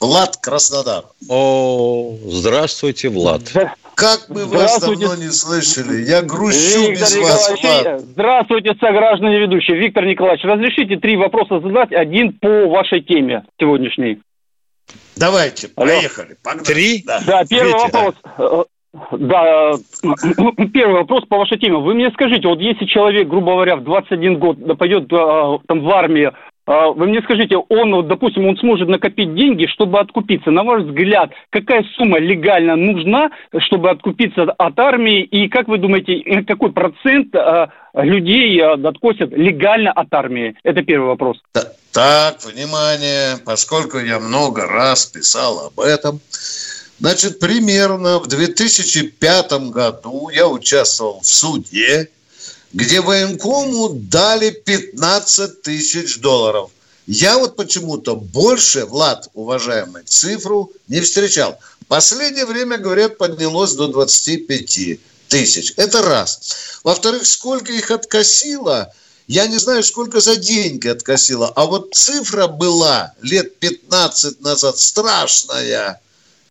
Влад 0.00 0.38
Краснодар. 0.38 1.04
О, 1.28 2.16
здравствуйте, 2.24 3.10
Влад. 3.10 3.42
Как 3.94 4.30
мы 4.30 4.46
вас 4.46 4.80
давно 4.80 5.14
не 5.14 5.30
слышали. 5.30 6.06
Я 6.06 6.22
грущу 6.22 6.90
Виктор 6.90 7.08
без 7.08 7.16
вас, 7.16 7.50
Влад. 7.62 8.00
Здравствуйте, 8.00 8.74
сограждане 8.80 9.40
ведущие. 9.40 9.76
Виктор 9.76 10.06
Николаевич, 10.06 10.42
разрешите 10.44 10.96
три 10.96 11.18
вопроса 11.18 11.60
задать, 11.60 11.92
один 11.92 12.32
по 12.32 12.66
вашей 12.66 13.02
теме 13.02 13.44
сегодняшней. 13.60 14.22
Давайте, 15.16 15.68
Алло. 15.76 15.86
поехали. 15.86 16.36
Погнали. 16.42 16.64
Три? 16.64 17.02
Да, 17.06 17.20
да 17.26 17.44
первый 17.44 17.74
Видите, 17.74 17.92
вопрос. 17.92 18.14
Да. 18.38 18.64
Да, 19.12 19.72
первый 20.72 20.94
вопрос 20.94 21.24
по 21.28 21.38
вашей 21.38 21.58
теме. 21.58 21.76
Вы 21.78 21.94
мне 21.94 22.10
скажите, 22.10 22.48
вот 22.48 22.60
если 22.60 22.84
человек, 22.86 23.28
грубо 23.28 23.52
говоря, 23.52 23.76
в 23.76 23.84
21 23.84 24.38
год 24.38 24.78
пойдет 24.78 25.12
а, 25.12 25.58
там 25.66 25.80
в 25.80 25.90
армию, 25.90 26.34
а, 26.66 26.88
вы 26.88 27.06
мне 27.06 27.20
скажите, 27.22 27.56
он, 27.56 28.06
допустим, 28.08 28.46
он 28.46 28.56
сможет 28.58 28.88
накопить 28.88 29.34
деньги, 29.34 29.66
чтобы 29.66 30.00
откупиться. 30.00 30.50
На 30.50 30.64
ваш 30.64 30.82
взгляд, 30.82 31.30
какая 31.50 31.84
сумма 31.96 32.18
легально 32.18 32.76
нужна, 32.76 33.30
чтобы 33.58 33.90
откупиться 33.90 34.42
от 34.42 34.78
армии? 34.78 35.22
И 35.22 35.48
как 35.48 35.68
вы 35.68 35.78
думаете, 35.78 36.42
какой 36.46 36.72
процент 36.72 37.34
а, 37.34 37.70
людей 37.94 38.62
откосят 38.62 39.30
легально 39.32 39.92
от 39.92 40.12
армии? 40.12 40.56
Это 40.62 40.82
первый 40.82 41.06
вопрос. 41.06 41.40
Так, 41.92 42.36
внимание, 42.44 43.38
поскольку 43.44 43.98
я 43.98 44.18
много 44.18 44.66
раз 44.66 45.06
писал 45.06 45.68
об 45.68 45.80
этом, 45.80 46.20
Значит, 46.98 47.38
примерно 47.38 48.18
в 48.18 48.26
2005 48.26 49.52
году 49.70 50.30
я 50.30 50.48
участвовал 50.48 51.20
в 51.20 51.26
суде, 51.26 52.08
где 52.72 53.00
военкому 53.00 53.90
дали 53.90 54.50
15 54.50 55.62
тысяч 55.62 56.18
долларов. 56.18 56.70
Я 57.06 57.38
вот 57.38 57.54
почему-то 57.54 58.16
больше, 58.16 58.86
Влад, 58.86 59.28
уважаемый, 59.34 60.02
цифру 60.04 60.72
не 60.88 61.00
встречал. 61.00 61.58
Последнее 61.86 62.46
время, 62.46 62.78
говорят, 62.78 63.18
поднялось 63.18 63.74
до 63.74 63.88
25 63.88 64.98
тысяч. 65.28 65.74
Это 65.76 66.02
раз. 66.02 66.80
Во-вторых, 66.82 67.26
сколько 67.26 67.72
их 67.72 67.90
откосило, 67.90 68.92
я 69.28 69.46
не 69.46 69.58
знаю, 69.58 69.84
сколько 69.84 70.20
за 70.20 70.36
деньги 70.36 70.88
откосило. 70.88 71.52
А 71.54 71.66
вот 71.66 71.94
цифра 71.94 72.46
была 72.46 73.12
лет 73.22 73.58
15 73.58 74.40
назад 74.40 74.78
страшная 74.78 76.00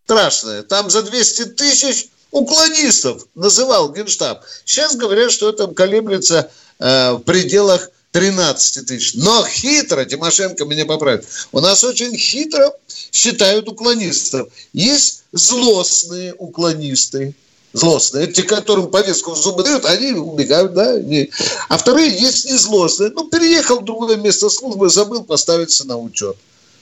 страшное. 0.05 0.61
Там 0.63 0.89
за 0.89 1.01
200 1.01 1.45
тысяч 1.45 2.07
уклонистов 2.31 3.25
называл 3.35 3.91
Генштаб. 3.91 4.43
Сейчас 4.63 4.95
говорят, 4.95 5.31
что 5.31 5.49
это 5.49 5.67
колеблется 5.67 6.49
э, 6.79 7.13
в 7.13 7.19
пределах 7.19 7.89
13 8.11 8.85
тысяч. 8.85 9.15
Но 9.15 9.45
хитро, 9.45 10.05
Тимошенко 10.05 10.65
меня 10.65 10.85
поправит, 10.85 11.25
у 11.51 11.59
нас 11.59 11.83
очень 11.83 12.15
хитро 12.15 12.71
считают 13.11 13.67
уклонистов. 13.67 14.49
Есть 14.73 15.23
злостные 15.31 16.33
уклонисты, 16.35 17.33
злостные, 17.73 18.27
те, 18.27 18.43
которым 18.43 18.91
повестку 18.91 19.31
в 19.31 19.37
зубы 19.37 19.63
дают, 19.63 19.85
они 19.85 20.11
убегают, 20.11 20.73
да. 20.73 20.99
Не. 20.99 21.29
А 21.67 21.77
вторые 21.77 22.09
есть 22.09 22.45
не 22.45 22.57
злостные. 22.57 23.09
Ну, 23.09 23.27
переехал 23.27 23.79
в 23.79 23.85
другое 23.85 24.17
место 24.17 24.49
службы, 24.49 24.89
забыл 24.89 25.23
поставиться 25.23 25.87
на 25.87 25.97
учет. 25.97 26.37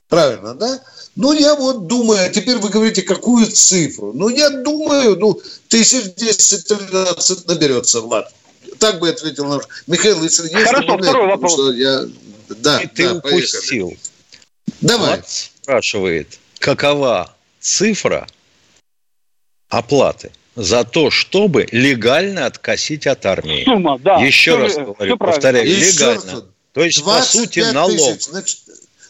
Правильно, 0.09 0.53
да? 0.53 0.81
Ну, 1.15 1.31
я 1.33 1.55
вот 1.55 1.87
думаю, 1.87 2.25
а 2.25 2.29
теперь 2.29 2.57
вы 2.57 2.69
говорите, 2.69 3.03
какую 3.03 3.45
цифру? 3.45 4.13
Ну, 4.13 4.29
я 4.29 4.49
думаю, 4.49 5.15
ну, 5.17 5.39
тысяч 5.67 6.05
10-13 6.17 7.43
наберется, 7.47 8.01
Влад. 8.01 8.33
так 8.79 8.99
бы 8.99 9.09
ответил 9.09 9.45
на 9.45 9.61
Михаил, 9.85 10.23
если 10.23 10.43
есть 10.43 10.55
Хорошо, 10.55 10.97
второй 10.97 11.27
вопрос. 11.27 11.53
Что 11.53 11.71
я... 11.71 12.05
Да, 12.49 12.81
И 12.81 12.87
ты 12.87 13.09
да, 13.09 13.15
упустил. 13.15 13.89
Поехали. 13.89 13.99
Давай. 14.81 15.07
Влад 15.07 15.29
спрашивает, 15.29 16.39
какова 16.59 17.33
цифра 17.59 18.27
оплаты 19.69 20.31
за 20.55 20.83
то, 20.83 21.09
чтобы 21.09 21.67
легально 21.71 22.47
откосить 22.47 23.07
от 23.07 23.25
армии? 23.25 23.63
Сумма, 23.63 23.99
да. 23.99 24.17
Еще 24.17 24.57
раз 24.57 24.75
говорю, 24.75 25.17
повторяю, 25.17 25.65
легально. 25.67 26.45
То 26.73 26.83
есть, 26.83 27.03
по 27.03 27.21
сути, 27.21 27.59
налог. 27.71 28.17
Тысяч, 28.17 28.57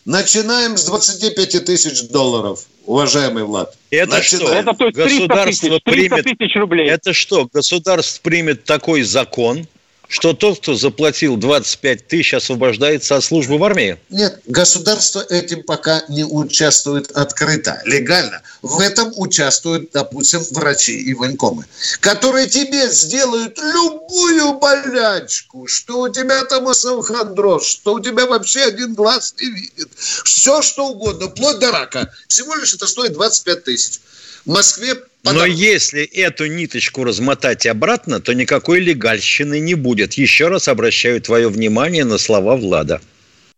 начинаем 0.05 0.77
с 0.77 0.85
25 0.85 1.65
тысяч 1.65 2.09
долларов, 2.09 2.65
уважаемый 2.85 3.43
Влад. 3.43 3.75
Это 3.89 4.17
Начинаем. 4.17 4.47
что? 4.47 4.55
Это 4.55 4.73
то 4.73 4.85
есть 4.85 4.95
300 4.95 5.27
государство 5.27 5.69
тысяч, 5.69 5.83
300 5.83 6.15
примет, 6.15 6.37
тысяч 6.37 6.55
рублей. 6.55 6.89
Это 6.89 7.13
что, 7.13 7.47
государство 7.51 8.21
примет 8.23 8.63
такой 8.63 9.03
закон, 9.03 9.67
что 10.13 10.33
тот, 10.33 10.59
кто 10.59 10.75
заплатил 10.75 11.37
25 11.37 12.07
тысяч, 12.07 12.35
освобождается 12.35 13.15
от 13.15 13.23
службы 13.23 13.57
в 13.57 13.63
армии? 13.63 13.97
Нет, 14.11 14.41
государство 14.45 15.25
этим 15.27 15.63
пока 15.63 16.03
не 16.07 16.23
участвует 16.23 17.09
открыто, 17.13 17.81
легально. 17.85 18.43
В 18.61 18.79
этом 18.79 19.11
участвуют, 19.15 19.89
допустим, 19.91 20.45
врачи 20.51 20.95
и 20.95 21.15
военкомы, 21.15 21.65
которые 21.99 22.45
тебе 22.45 22.91
сделают 22.91 23.57
любую 23.57 24.59
болячку, 24.59 25.65
что 25.65 26.01
у 26.01 26.09
тебя 26.09 26.45
там 26.45 26.67
осохондроз, 26.67 27.65
что 27.65 27.95
у 27.95 27.99
тебя 27.99 28.27
вообще 28.27 28.65
один 28.65 28.93
глаз 28.93 29.33
не 29.41 29.49
видит, 29.49 29.89
все 29.97 30.61
что 30.61 30.89
угодно, 30.89 31.27
вплоть 31.29 31.57
до 31.57 31.71
рака. 31.71 32.13
Всего 32.27 32.53
лишь 32.53 32.75
это 32.75 32.85
стоит 32.85 33.13
25 33.13 33.63
тысяч. 33.63 33.99
В 34.45 34.51
Москве 34.51 34.95
Потому... 35.23 35.39
Но 35.39 35.45
если 35.45 36.03
эту 36.03 36.47
ниточку 36.47 37.05
размотать 37.05 37.65
обратно, 37.65 38.19
то 38.19 38.33
никакой 38.33 38.81
легальщины 38.81 39.59
не 39.59 39.73
будет. 39.73 40.13
Еще 40.13 40.49
раз 40.49 40.67
обращаю 40.67 41.21
твое 41.21 41.47
внимание 41.47 42.03
на 42.03 42.17
слова 42.17 42.57
Влада. 42.57 43.01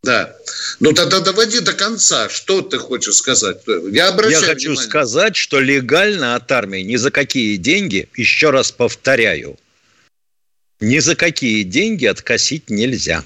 Да. 0.03 0.35
Ну 0.79 0.93
тогда 0.93 1.19
доводи 1.21 1.61
до 1.61 1.73
конца. 1.73 2.29
Что 2.29 2.61
ты 2.61 2.77
хочешь 2.77 3.15
сказать? 3.15 3.57
Я, 3.91 4.09
обращаю 4.09 4.41
Я 4.43 4.47
хочу 4.47 4.69
внимание. 4.69 4.89
сказать, 4.89 5.35
что 5.35 5.59
легально 5.59 6.35
от 6.35 6.51
армии 6.51 6.81
ни 6.81 6.97
за 6.97 7.09
какие 7.09 7.55
деньги, 7.55 8.07
еще 8.15 8.51
раз 8.51 8.71
повторяю, 8.71 9.57
ни 10.79 10.99
за 10.99 11.15
какие 11.15 11.63
деньги 11.63 12.05
откосить 12.05 12.69
нельзя. 12.69 13.23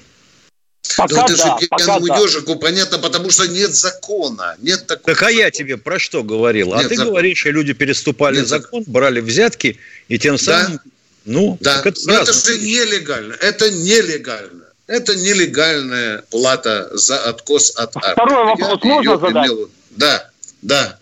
Пока 0.96 1.14
ну, 1.14 1.24
это 1.24 1.36
да, 1.36 1.58
же 1.60 1.68
пьяному 1.68 2.06
да. 2.06 2.18
ежику 2.18 2.56
понятно, 2.56 2.98
потому 2.98 3.30
что 3.30 3.46
нет 3.46 3.72
закона. 3.72 4.56
Нет 4.60 4.86
такого 4.86 5.14
так 5.14 5.22
а 5.22 5.30
я 5.30 5.50
тебе 5.50 5.76
про 5.76 5.98
что 5.98 6.22
говорил? 6.22 6.72
А 6.74 6.78
нет 6.78 6.86
а 6.86 6.88
ты 6.88 6.96
закона. 6.96 7.10
говоришь, 7.10 7.38
что 7.38 7.50
люди 7.50 7.72
переступали 7.72 8.36
нет 8.36 8.48
закон, 8.48 8.80
закон, 8.80 8.92
брали 8.92 9.20
взятки, 9.20 9.78
и 10.08 10.18
тем 10.18 10.38
самым... 10.38 10.72
Да. 10.72 10.80
Ну, 11.26 11.58
да. 11.60 11.82
это, 11.84 12.00
Но 12.06 12.14
это 12.14 12.32
же 12.32 12.58
нелегально. 12.58 13.34
Это 13.34 13.70
нелегально. 13.70 14.64
Это 14.86 15.14
нелегальная 15.14 16.22
плата 16.30 16.90
за 16.92 17.18
откос 17.18 17.72
от 17.76 17.96
армии. 17.96 18.12
Второй 18.12 18.44
вопрос 18.46 18.80
я 18.82 18.90
можно 18.90 19.18
задать? 19.18 19.46
Имел... 19.46 19.70
Да, 19.90 20.30
да. 20.62 20.98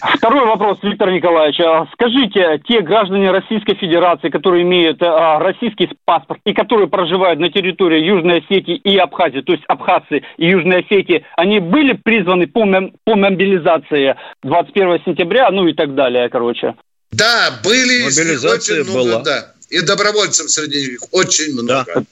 Второй 0.00 0.44
вопрос, 0.46 0.78
Виктор 0.82 1.10
Николаевич. 1.10 1.60
А 1.60 1.86
скажите, 1.92 2.60
те 2.68 2.80
граждане 2.80 3.30
Российской 3.30 3.74
Федерации, 3.74 4.28
которые 4.28 4.62
имеют 4.62 5.02
а, 5.02 5.38
российский 5.38 5.88
паспорт 6.04 6.40
и 6.44 6.52
которые 6.52 6.88
проживают 6.88 7.40
на 7.40 7.50
территории 7.50 8.04
Южной 8.04 8.40
Осетии 8.40 8.74
и 8.74 8.96
Абхазии, 8.98 9.40
то 9.40 9.52
есть 9.52 9.64
Абхазии 9.66 10.22
и 10.36 10.46
Южной 10.46 10.80
Осетии, 10.80 11.24
они 11.36 11.60
были 11.60 11.92
призваны 11.94 12.46
по, 12.46 12.64
по 13.04 13.16
мобилизации 13.16 14.16
21 14.42 15.00
сентября, 15.04 15.50
ну 15.50 15.66
и 15.66 15.72
так 15.72 15.94
далее, 15.94 16.28
короче? 16.28 16.74
Да, 17.12 17.60
были. 17.62 18.04
Мобилизация 18.04 18.82
очень 18.82 18.90
много, 18.90 19.10
была. 19.10 19.22
Да. 19.22 19.52
И 19.70 19.80
добровольцев 19.80 20.50
среди 20.50 20.90
них 20.90 21.00
очень 21.12 21.54
много. 21.54 21.84
Да. 21.94 22.02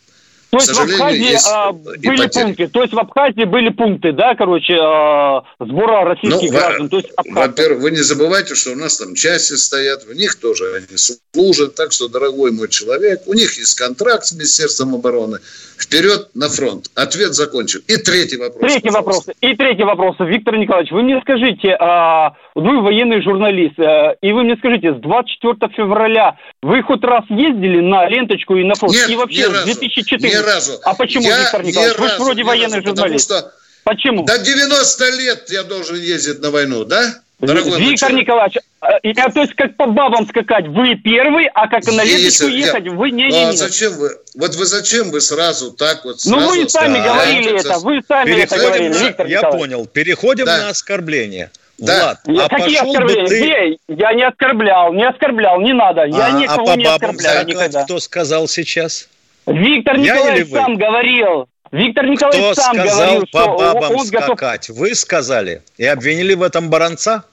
То 0.53 0.59
есть 0.59 0.75
в 0.75 0.81
Абхазии 0.83 1.39
а, 1.51 1.73
были 1.73 2.29
пункты, 2.29 2.69
то 2.69 2.83
есть 2.83 2.93
в 2.93 2.99
Абхазии 2.99 3.45
были 3.45 3.71
пункты, 3.71 4.13
да, 4.13 4.35
короче, 4.35 4.77
а, 4.79 5.45
сбора 5.59 6.05
российских 6.05 6.53
ну, 6.53 6.59
граждан. 6.59 6.89
То 6.91 6.97
есть 6.99 7.09
во-первых, 7.31 7.83
вы 7.83 7.91
не 7.91 8.03
забывайте, 8.03 8.55
что 8.55 8.73
у 8.73 8.77
нас 8.77 8.99
там 8.99 9.15
части 9.15 9.55
стоят, 9.55 10.05
в 10.05 10.13
них 10.13 10.35
тоже 10.35 10.75
они 10.77 10.99
служат, 10.99 11.75
так 11.75 11.93
что, 11.93 12.09
дорогой 12.09 12.53
мой 12.53 12.69
человек, 12.69 13.23
у 13.25 13.33
них 13.33 13.57
есть 13.57 13.77
контракт 13.77 14.27
с 14.27 14.33
Министерством 14.33 14.95
обороны. 14.95 15.39
Вперед 15.79 16.29
на 16.35 16.49
фронт. 16.49 16.91
Ответ 16.95 17.35
закончен. 17.35 17.81
И 17.89 17.97
третий 17.97 18.37
вопрос. 18.37 18.61
Третий 18.61 18.91
вопрос. 18.91 19.27
И 19.41 19.57
третий 19.57 19.85
вопрос. 19.85 20.17
Виктор 20.21 20.57
Николаевич, 20.57 20.93
вы 20.93 21.03
мне 21.03 21.19
скажите, 21.23 21.77
а, 21.81 22.37
вы 22.55 22.81
военный 22.83 23.23
журналист, 23.23 23.79
а, 23.81 24.15
и 24.21 24.33
вы 24.33 24.45
мне 24.45 24.57
скажите, 24.57 24.93
с 24.93 24.97
24 25.01 25.73
февраля 25.75 26.37
вы 26.63 26.83
хоть 26.83 27.03
раз 27.03 27.25
ездили 27.31 27.81
на 27.81 28.07
ленточку 28.09 28.55
и 28.55 28.65
на 28.65 28.75
фронт? 28.75 28.93
Нет, 28.95 29.11
и 29.11 29.17
вообще 29.17 29.49
ни 29.49 29.53
разу, 29.53 29.65
2014 29.65 30.42
разу. 30.43 30.81
А 30.85 30.95
почему, 30.95 31.25
я 31.25 31.41
Виктор 31.41 31.63
Николаевич? 31.63 31.99
Вы 31.99 32.09
разу, 32.09 32.25
вроде 32.25 32.45
военный 32.45 32.77
разу, 32.79 32.89
журналист. 32.89 33.29
Потому 33.29 33.51
что 33.51 33.57
почему? 33.85 34.25
До 34.25 34.39
90 34.39 35.11
лет 35.11 35.51
я 35.51 35.63
должен 35.63 35.97
ездить 35.97 36.41
на 36.41 36.51
войну, 36.51 36.85
да? 36.85 37.21
Дорогой 37.43 37.81
Виктор 37.81 38.13
Николаевич, 38.13 38.59
я, 39.03 39.29
то 39.29 39.41
есть 39.41 39.55
как 39.55 39.77
по 39.77 39.87
бабам 39.87 40.29
скакать, 40.29 40.69
вы 40.69 40.95
первый, 40.95 41.49
а 41.53 41.67
как 41.67 41.85
на 41.87 42.05
ленточку 42.05 42.47
ехать, 42.47 42.85
я... 42.85 42.93
вы 42.93 43.11
не, 43.11 43.25
не, 43.25 43.31
не. 43.31 43.45
А 43.47 43.53
зачем 43.53 43.95
вы? 43.95 44.11
Вот 44.37 44.55
вы 44.55 44.65
зачем 44.65 45.11
вы 45.11 45.21
сразу 45.21 45.73
так 45.73 46.05
вот 46.05 46.21
сразу 46.21 46.41
Ну 46.41 46.49
вы 46.49 46.69
сами 46.69 46.99
да. 46.99 47.05
говорили 47.05 47.59
это, 47.59 47.81
вы 47.81 48.01
сами 48.07 48.27
Переходим 48.27 48.45
это 48.45 48.57
говорили, 48.59 48.89
на... 48.89 49.09
Виктор 49.09 49.27
Я 49.27 49.39
Николаевич. 49.39 49.61
понял. 49.61 49.87
Переходим 49.87 50.45
да. 50.47 50.59
на 50.59 50.69
оскорбление. 50.69 51.51
Да. 51.79 52.17
Влад, 52.25 52.47
а 52.53 52.57
Какие 52.57 52.77
оскорбления? 52.77 53.27
Ты... 53.27 53.79
Я 53.89 54.13
не 54.15 54.25
оскорблял, 54.25 54.93
не 54.93 55.05
оскорблял, 55.05 55.61
не 55.61 55.73
надо. 55.73 56.05
Я 56.05 56.27
а, 56.27 56.31
никого 56.31 56.63
а 56.63 56.75
по 56.75 56.79
не 56.79 56.85
оскорбляю 56.85 57.47
никогда. 57.47 57.85
Кто 57.85 57.99
сказал 57.99 58.47
сейчас? 58.47 59.09
Виктор 59.47 59.97
Я 59.97 60.17
Николаевич 60.17 60.51
сам 60.51 60.77
говорил. 60.77 61.49
Виктор 61.73 62.07
Николаевич 62.07 62.53
Кто 62.53 62.63
сам 62.63 62.75
сказал 62.75 62.99
говорил, 62.99 63.27
по 63.33 63.41
что 63.41 63.57
бабам 63.57 63.97
он 63.97 64.07
скакать? 64.07 64.69
Готов... 64.69 64.79
Вы 64.79 64.95
сказали 64.95 65.63
и 65.79 65.87
обвинили 65.87 66.35
в 66.35 66.43
этом 66.43 66.69
Баранца? 66.69 67.25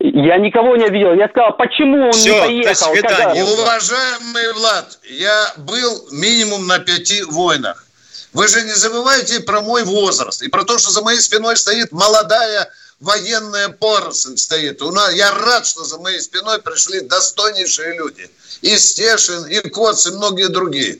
Я 0.00 0.38
никого 0.38 0.76
не 0.76 0.86
обидел. 0.86 1.14
Я 1.14 1.28
сказал, 1.28 1.56
почему 1.56 2.06
он 2.06 2.12
Все, 2.12 2.34
не 2.34 2.62
поехал. 2.62 2.88
До 2.88 2.96
свидания. 2.96 3.44
Когда... 3.44 3.62
Уважаемый 3.62 4.52
Влад, 4.54 4.98
я 5.04 5.52
был 5.58 6.08
минимум 6.10 6.66
на 6.66 6.80
пяти 6.80 7.22
войнах. 7.22 7.86
Вы 8.32 8.48
же 8.48 8.62
не 8.62 8.72
забывайте 8.72 9.40
про 9.40 9.60
мой 9.60 9.84
возраст 9.84 10.42
и 10.42 10.48
про 10.48 10.64
то, 10.64 10.78
что 10.78 10.90
за 10.90 11.02
моей 11.02 11.20
спиной 11.20 11.56
стоит 11.56 11.92
молодая 11.92 12.68
военная 12.98 13.68
поросль 13.68 14.36
стоит. 14.38 14.80
У 14.80 14.90
нас, 14.90 15.12
я 15.14 15.30
рад, 15.32 15.66
что 15.66 15.84
за 15.84 15.98
моей 15.98 16.20
спиной 16.20 16.60
пришли 16.62 17.02
достойнейшие 17.02 17.96
люди. 17.96 18.30
И 18.62 18.76
Стешин, 18.76 19.44
и 19.46 19.60
Коц, 19.68 20.06
и 20.06 20.12
многие 20.12 20.48
другие. 20.48 20.98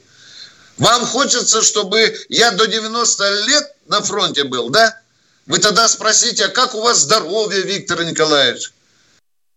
Вам 0.78 1.04
хочется, 1.06 1.62
чтобы 1.62 2.16
я 2.28 2.50
до 2.52 2.66
90 2.66 3.44
лет 3.46 3.74
на 3.87 4.00
фронте 4.02 4.44
был, 4.44 4.70
да? 4.70 5.00
Вы 5.46 5.58
тогда 5.58 5.88
спросите, 5.88 6.46
а 6.46 6.48
как 6.48 6.74
у 6.74 6.82
вас 6.82 7.00
здоровье, 7.00 7.62
Виктор 7.62 8.04
Николаевич? 8.04 8.72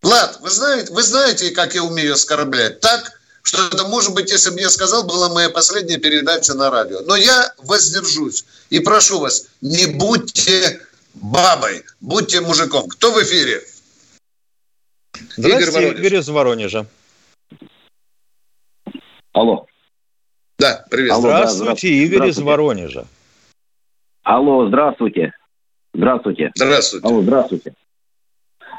Влад, 0.02 0.40
вы 0.42 0.50
знаете, 0.50 0.94
вы 0.94 1.04
знаете, 1.04 1.52
как 1.52 1.74
я 1.74 1.84
умею 1.84 2.14
оскорблять? 2.14 2.80
Так, 2.80 3.20
что 3.42 3.68
это, 3.68 3.88
может 3.88 4.14
быть, 4.14 4.32
если 4.32 4.50
бы 4.50 4.60
я 4.60 4.70
сказал, 4.70 5.04
была 5.04 5.30
моя 5.30 5.50
последняя 5.50 5.98
передача 5.98 6.54
на 6.54 6.70
радио. 6.70 7.02
Но 7.02 7.16
я 7.16 7.54
воздержусь. 7.60 8.46
И 8.70 8.80
прошу 8.80 9.20
вас, 9.20 9.48
не 9.62 9.86
будьте 9.86 10.82
бабой, 11.14 11.84
будьте 12.02 12.42
мужиком. 12.42 12.90
Кто 12.90 13.12
в 13.12 13.24
эфире? 13.24 13.64
Здравствуйте, 15.38 15.90
Игорь, 15.90 16.00
Игорь 16.00 16.16
из 16.20 16.28
Воронежа. 16.28 16.88
Алло. 19.34 19.68
Да, 20.58 20.86
привет. 20.90 21.12
Алло, 21.12 21.22
здравствуйте, 21.22 21.60
да, 21.60 21.64
здравствуйте, 21.64 21.96
Игорь 21.96 22.30
из 22.30 22.40
Воронежа. 22.40 23.06
Алло, 24.24 24.68
здравствуйте. 24.68 25.34
Здравствуйте. 25.94 26.52
Здравствуйте. 26.56 27.08
Алло, 27.08 27.22
здравствуйте. 27.22 27.74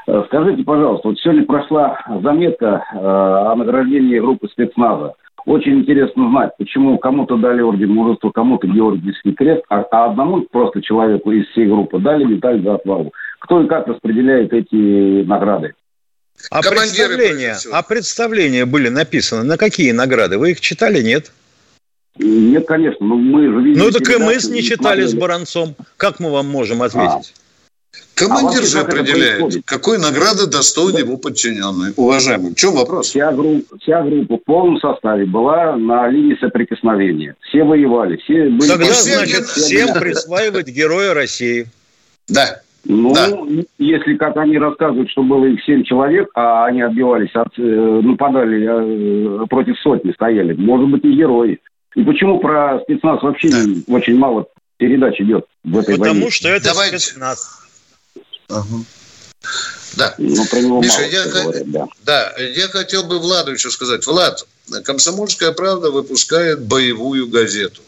Э, 0.07 0.23
скажите, 0.27 0.63
пожалуйста, 0.63 1.09
вот 1.09 1.19
сегодня 1.19 1.45
прошла 1.45 1.99
заметка 2.23 2.83
э, 2.93 2.97
о 2.97 3.55
награждении 3.55 4.19
группы 4.19 4.47
спецназа. 4.47 5.13
Очень 5.45 5.79
интересно 5.79 6.29
знать, 6.29 6.51
почему 6.57 6.97
кому-то 6.97 7.37
дали 7.37 7.61
орден 7.61 7.91
мужества, 7.91 8.31
кому-то 8.31 8.67
Георгиевский 8.67 9.33
крест, 9.33 9.63
а, 9.69 9.81
а 9.91 10.11
одному 10.11 10.41
просто 10.41 10.81
человеку 10.81 11.31
из 11.31 11.47
всей 11.49 11.67
группы 11.67 11.99
дали 11.99 12.25
медаль 12.25 12.61
за 12.63 12.75
отвагу. 12.75 13.13
Кто 13.39 13.61
и 13.61 13.67
как 13.67 13.87
распределяет 13.87 14.51
эти 14.51 15.23
награды? 15.23 15.73
А 16.51 16.61
представления, 16.61 17.55
а 17.71 17.81
представления 17.83 18.65
были 18.65 18.89
написаны 18.89 19.43
на 19.43 19.57
какие 19.57 19.91
награды? 19.91 20.37
Вы 20.37 20.51
их 20.51 20.61
читали, 20.61 21.01
нет? 21.01 21.31
Нет, 22.19 22.67
конечно. 22.67 23.05
Но 23.05 23.15
мы 23.15 23.43
же 23.43 23.61
видели 23.61 23.79
ну 23.79 23.91
так 23.91 24.09
и 24.09 24.17
мы 24.17 24.35
не 24.35 24.63
читали 24.63 25.05
с 25.05 25.13
Баранцом. 25.13 25.75
Как 25.97 26.19
мы 26.19 26.31
вам 26.31 26.47
можем 26.47 26.81
ответить? 26.81 27.33
А. 27.35 27.47
Командир 28.15 28.61
а 28.61 28.65
же 28.65 28.79
определяет, 28.79 29.63
какой 29.65 29.99
награды 29.99 30.47
достоин 30.47 30.93
да. 30.93 30.99
его 30.99 31.17
подчиненный. 31.17 31.93
Уважаемый, 31.95 32.51
в 32.51 32.55
чем 32.55 32.73
вопрос? 32.73 33.07
Вся 33.07 33.31
группа, 33.31 33.77
вся 33.79 34.01
группа 34.01 34.37
в 34.37 34.43
полном 34.43 34.79
составе 34.79 35.25
была 35.25 35.75
на 35.75 36.07
линии 36.09 36.35
соприкосновения. 36.39 37.35
Все 37.41 37.63
воевали. 37.63 38.17
Все 38.17 38.49
были 38.49 38.67
Тогда, 38.67 38.85
все 38.85 39.17
значит, 39.17 39.45
всем 39.45 39.93
присваивать 39.93 40.67
Героя 40.67 41.13
России. 41.13 41.67
Да. 42.27 42.61
Ну, 42.89 43.13
да. 43.13 43.27
если, 43.77 44.15
как 44.15 44.37
они 44.37 44.57
рассказывают, 44.57 45.09
что 45.11 45.21
было 45.21 45.45
их 45.45 45.61
семь 45.65 45.83
человек, 45.83 46.29
а 46.35 46.65
они 46.65 46.81
отбивались 46.81 47.33
от, 47.35 47.49
э, 47.57 47.61
нападали 47.61 49.43
э, 49.43 49.45
против 49.47 49.77
сотни, 49.79 50.11
стояли, 50.13 50.53
может 50.53 50.89
быть, 50.89 51.03
и 51.03 51.11
герои. 51.11 51.59
И 51.95 52.03
почему 52.03 52.39
про 52.39 52.79
спецназ 52.81 53.21
вообще 53.23 53.49
да. 53.49 53.63
очень 53.87 54.17
мало 54.17 54.47
передач 54.77 55.19
идет 55.19 55.45
в 55.63 55.77
этой 55.77 55.97
Потому 55.97 56.13
войне? 56.13 56.31
что 56.31 56.49
это 56.49 56.65
Давайте... 56.65 56.99
спецназ. 56.99 57.61
Ага. 58.49 58.83
Да. 59.95 60.13
Ну, 60.17 60.45
про 60.45 60.61
него 60.61 60.81
Миша, 60.81 60.99
мало 60.99 61.09
я, 61.09 61.25
говорят, 61.25 61.71
да. 61.71 61.87
да, 62.03 62.35
я 62.37 62.67
хотел 62.67 63.03
бы 63.03 63.19
Владу 63.19 63.53
еще 63.53 63.71
сказать. 63.71 64.05
Влад, 64.05 64.45
«Комсомольская 64.83 65.51
правда» 65.53 65.89
выпускает 65.89 66.61
боевую 66.61 67.27
газету. 67.29 67.81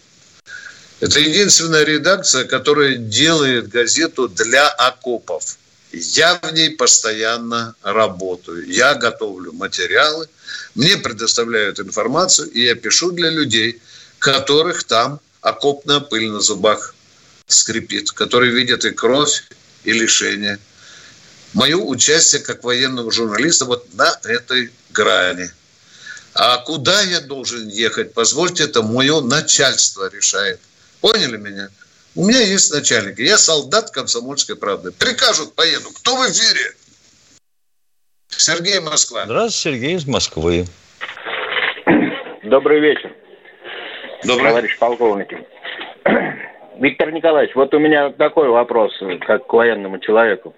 Это 0.99 1.19
единственная 1.19 1.83
редакция, 1.83 2.45
которая 2.45 2.95
делает 2.95 3.69
газету 3.69 4.27
для 4.27 4.67
окопов. 4.67 5.58
Я 5.91 6.39
в 6.41 6.53
ней 6.53 6.69
постоянно 6.69 7.75
работаю. 7.81 8.67
Я 8.67 8.95
готовлю 8.95 9.53
материалы, 9.53 10.27
мне 10.75 10.97
предоставляют 10.97 11.79
информацию, 11.79 12.49
и 12.51 12.61
я 12.61 12.75
пишу 12.75 13.11
для 13.11 13.29
людей, 13.29 13.81
которых 14.19 14.83
там 14.83 15.19
окопная 15.41 15.99
пыль 15.99 16.29
на 16.29 16.41
зубах 16.41 16.93
скрипит, 17.47 18.11
которые 18.11 18.51
видят 18.51 18.85
и 18.85 18.91
кровь, 18.91 19.43
и 19.83 19.93
лишение. 19.93 20.59
Мое 21.53 21.77
участие 21.77 22.41
как 22.41 22.63
военного 22.63 23.11
журналиста 23.11 23.65
вот 23.65 23.91
на 23.95 24.19
этой 24.23 24.71
грани. 24.91 25.49
А 26.35 26.57
куда 26.57 27.01
я 27.01 27.21
должен 27.21 27.67
ехать, 27.67 28.13
позвольте, 28.13 28.65
это 28.65 28.83
мое 28.83 29.21
начальство 29.21 30.09
решает. 30.09 30.59
Поняли 31.01 31.37
меня? 31.37 31.69
У 32.15 32.25
меня 32.25 32.41
есть 32.41 32.73
начальник. 32.73 33.19
Я 33.19 33.37
солдат 33.37 33.91
комсомольской 33.91 34.55
правды. 34.55 34.91
Прикажут, 34.91 35.55
поеду. 35.55 35.89
Кто 35.95 36.15
в 36.15 36.21
эфире? 36.21 36.75
Сергей 38.29 38.79
Москва. 38.79 39.25
Здравствуйте, 39.25 39.77
Сергей 39.77 39.95
из 39.95 40.07
Москвы. 40.07 40.65
Добрый 42.43 42.79
вечер. 42.79 43.13
Добрый. 44.23 44.47
Товарищ 44.47 44.77
полковник. 44.79 45.27
Виктор 46.79 47.11
Николаевич, 47.11 47.55
вот 47.55 47.73
у 47.73 47.79
меня 47.79 48.09
такой 48.11 48.49
вопрос, 48.49 48.91
как 49.25 49.45
к 49.45 49.53
военному 49.53 49.99
человеку. 49.99 50.55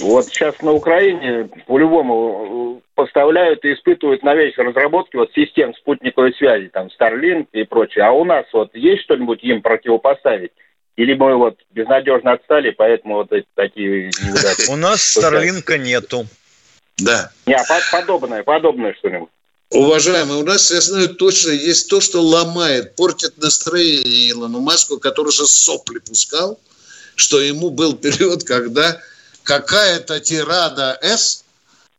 Вот 0.00 0.26
сейчас 0.26 0.60
на 0.62 0.72
Украине 0.72 1.48
по-любому 1.66 2.82
поставляют 2.94 3.64
и 3.64 3.72
испытывают 3.72 4.22
новейшие 4.22 4.66
разработки 4.66 5.16
вот 5.16 5.32
систем 5.32 5.74
спутниковой 5.74 6.34
связи, 6.34 6.68
там 6.68 6.88
Starlink 6.98 7.46
и 7.52 7.64
прочее. 7.64 8.04
А 8.04 8.12
у 8.12 8.24
нас 8.24 8.46
вот 8.52 8.74
есть 8.74 9.02
что-нибудь 9.04 9.42
им 9.42 9.62
противопоставить? 9.62 10.52
Или 10.96 11.14
мы 11.14 11.36
вот 11.36 11.58
безнадежно 11.72 12.32
отстали, 12.32 12.70
поэтому 12.70 13.16
вот 13.16 13.32
эти 13.32 13.46
такие 13.54 14.10
неудачи? 14.24 14.70
У 14.70 14.76
нас 14.76 15.16
Starlink 15.16 15.76
нету. 15.78 16.26
Да. 16.98 17.30
Не, 17.44 17.54
а 17.54 17.64
подобное, 17.92 18.42
подобное 18.42 18.94
что-нибудь. 18.94 19.28
Уважаемые, 19.70 20.40
у 20.40 20.44
нас, 20.44 20.70
я 20.70 20.80
знаю 20.80 21.14
точно, 21.14 21.50
есть 21.50 21.90
то, 21.90 22.00
что 22.00 22.22
ломает, 22.22 22.94
портит 22.94 23.36
настроение 23.36 24.30
Илону 24.30 24.60
Маску, 24.60 24.98
который 24.98 25.32
же 25.32 25.46
сопли 25.46 25.98
пускал, 25.98 26.58
что 27.16 27.40
ему 27.40 27.70
был 27.70 27.94
период, 27.96 28.44
когда 28.44 28.98
какая-то 29.42 30.20
тирада 30.20 30.96
«С» 31.02 31.44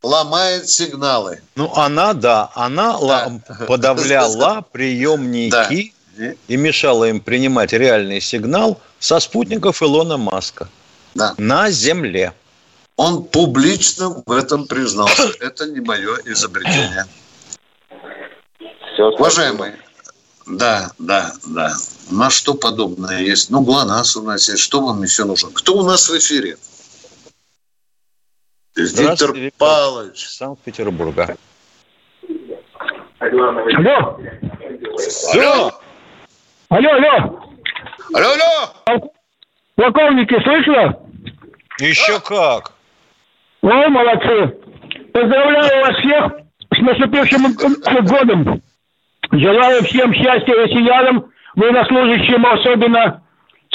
ломает 0.01 0.69
сигналы. 0.69 1.41
Ну, 1.55 1.71
она, 1.75 2.13
да, 2.13 2.51
она 2.55 2.97
да. 2.99 3.65
подавляла 3.67 4.65
приемники 4.71 5.51
да. 5.51 5.69
И 6.47 6.57
мешала 6.57 7.05
им 7.05 7.19
принимать 7.19 7.73
реальный 7.73 8.21
сигнал 8.21 8.79
со 8.99 9.19
спутников 9.19 9.81
Илона 9.81 10.17
Маска 10.17 10.69
да. 11.13 11.33
на 11.37 11.69
Земле. 11.69 12.33
Он 12.95 13.23
публично 13.23 14.23
в 14.25 14.31
этом 14.31 14.67
признался. 14.67 15.31
Это 15.39 15.67
не 15.67 15.81
мое 15.81 16.17
изобретение. 16.25 17.05
Все, 18.93 19.09
Уважаемые, 19.09 19.77
да, 20.47 20.91
да, 20.97 21.33
да. 21.45 21.73
На 22.09 22.29
что 22.29 22.53
подобное 22.53 23.19
есть? 23.19 23.49
Ну, 23.49 23.61
ГЛОНАСС 23.61 24.15
у 24.15 24.23
нас 24.23 24.47
есть. 24.47 24.61
Что 24.61 24.81
вам 24.81 25.03
еще 25.03 25.25
нужно? 25.25 25.51
Кто 25.53 25.77
у 25.77 25.83
нас 25.83 26.09
в 26.09 26.17
эфире? 26.17 26.57
Виктор 28.75 29.35
Павлович. 29.57 30.27
Санкт-Петербурга. 30.29 31.37
Алло. 33.19 34.19
Алло. 35.33 35.81
Алло, 36.69 36.89
алло. 36.89 37.39
Алло, 38.13 38.27
алло. 38.87 39.11
Полковники, 39.75 40.41
слышно? 40.43 40.99
Еще 41.79 42.19
как. 42.21 42.73
Ой, 43.61 43.87
молодцы. 43.89 44.57
Поздравляю 45.13 45.85
вас 45.85 45.97
всех 45.97 46.31
с 46.73 46.79
наступившим 46.79 48.05
годом. 48.05 48.61
Желаю 49.31 49.83
всем 49.83 50.13
счастья 50.13 50.55
россиянам, 50.55 51.31
военнослужащим 51.55 52.45
особенно 52.45 53.23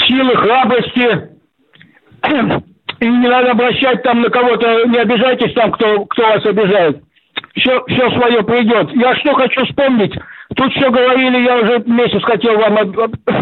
силы, 0.07 0.37
храбрости 0.37 1.33
и 3.03 3.07
не 3.07 3.29
надо 3.29 3.51
обращать 3.51 4.03
там 4.03 4.21
на 4.23 4.31
кого-то, 4.31 4.85
не 4.87 4.99
обижайтесь 4.99 5.53
там, 5.55 5.73
кто, 5.73 6.05
кто 6.07 6.23
вас 6.23 6.45
обижает. 6.47 7.03
Все, 7.57 7.85
все 7.87 8.11
свое 8.11 8.43
придет. 8.45 8.91
Я 8.95 9.17
что 9.17 9.35
хочу 9.35 9.65
вспомнить? 9.67 10.15
Тут 10.63 10.73
все 10.75 10.91
говорили, 10.93 11.45
я 11.45 11.57
уже 11.57 11.83
месяц 11.87 12.23
хотел 12.23 12.57
вам 12.57 12.77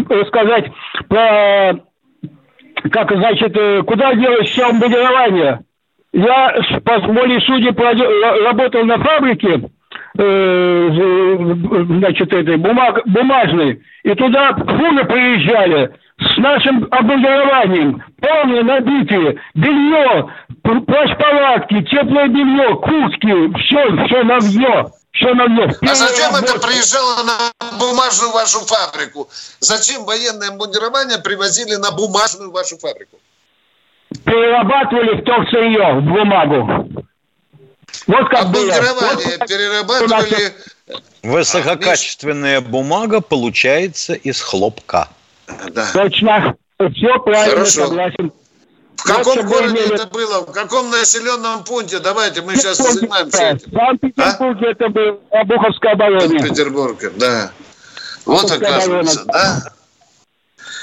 рассказать 0.09 0.71
про, 1.07 1.73
как, 2.89 3.11
значит, 3.11 3.55
э, 3.55 3.83
куда 3.83 4.15
делось 4.15 4.49
все 4.49 4.65
обмундирование. 4.65 5.59
Я, 6.13 6.55
по 6.83 6.97
воле 6.97 7.39
судей, 7.41 7.73
работал 8.43 8.85
на 8.85 8.97
фабрике, 8.97 9.69
э, 10.17 10.89
значит, 11.89 12.33
этой 12.33 12.57
бумаг, 12.57 13.03
бумажной, 13.05 13.83
и 14.01 14.15
туда 14.15 14.55
фуры 14.55 15.05
приезжали 15.05 15.91
с 16.17 16.37
нашим 16.37 16.87
обмундированием, 16.89 18.01
полные 18.19 18.63
набитые, 18.63 19.37
белье, 19.53 20.27
плащ-палатки, 20.63 21.83
теплое 21.83 22.29
белье, 22.29 22.75
куртки, 22.77 23.59
все, 23.59 24.05
все 24.07 24.23
навье. 24.23 24.85
Все 24.85 25.00
навье. 25.19 25.75
А 25.81 25.95
зачем 25.95 26.35
это 26.35 26.59
приезжало 26.59 27.23
на 27.23 27.51
бумажную 27.77 28.31
вашу 28.31 28.59
фабрику? 28.59 29.29
Зачем 29.59 30.05
военное 30.05 30.49
обмундирование 30.49 31.19
привозили 31.19 31.75
на 31.75 31.91
бумажную 31.91 32.51
вашу 32.51 32.77
фабрику? 32.77 33.19
Перерабатывали 34.25 35.21
в 35.21 35.23
то 35.23 35.33
сырье, 35.49 35.93
в 35.93 36.03
бумагу. 36.03 37.05
Вот 38.07 38.29
как 38.29 38.41
Обмундирование 38.41 39.37
вот, 39.37 39.47
перерабатывали... 39.47 40.53
Высококачественная 41.23 42.61
бумага 42.61 43.21
получается 43.21 44.13
из 44.13 44.41
хлопка. 44.41 45.09
Да. 45.69 45.87
Точно. 45.93 46.55
Все 46.77 47.19
правильно, 47.19 47.57
Хорошо. 47.57 47.87
согласен. 47.87 48.31
В 49.01 49.07
каком 49.07 49.45
городе 49.47 49.73
имели... 49.73 49.95
это 49.95 50.07
было? 50.07 50.41
В 50.41 50.51
каком 50.51 50.91
населенном 50.91 51.63
пункте? 51.63 51.99
Давайте 51.99 52.41
мы 52.41 52.55
сейчас 52.55 52.77
занимаемся 52.77 53.43
этим. 53.43 53.71
В 53.71 53.75
Санкт-Петербурге 53.75 54.67
а? 54.67 54.71
это 54.71 54.89
был 54.89 55.19
Обуховская 55.31 55.93
оборона. 55.93 56.21
Санкт-Петербург, 56.21 56.97
да. 57.17 57.51
Вот 58.25 58.51
оказывается, 58.51 59.25
да? 59.25 59.63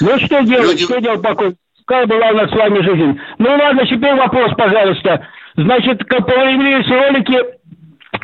Ну 0.01 0.19
что 0.19 0.41
делать? 0.41 0.71
Люди... 0.71 0.83
Что 0.85 0.99
делать 0.99 1.21
покой? 1.21 1.55
Какая 1.85 2.05
была 2.05 2.29
у 2.29 2.33
нас 2.33 2.49
с 2.51 2.53
вами 2.53 2.81
жизнь? 2.81 3.19
Ну 3.37 3.49
ладно, 3.49 3.85
теперь 3.85 4.15
вопрос, 4.15 4.51
пожалуйста. 4.57 5.27
Значит, 5.55 6.07
появились 6.07 6.87
ролики 6.87 7.58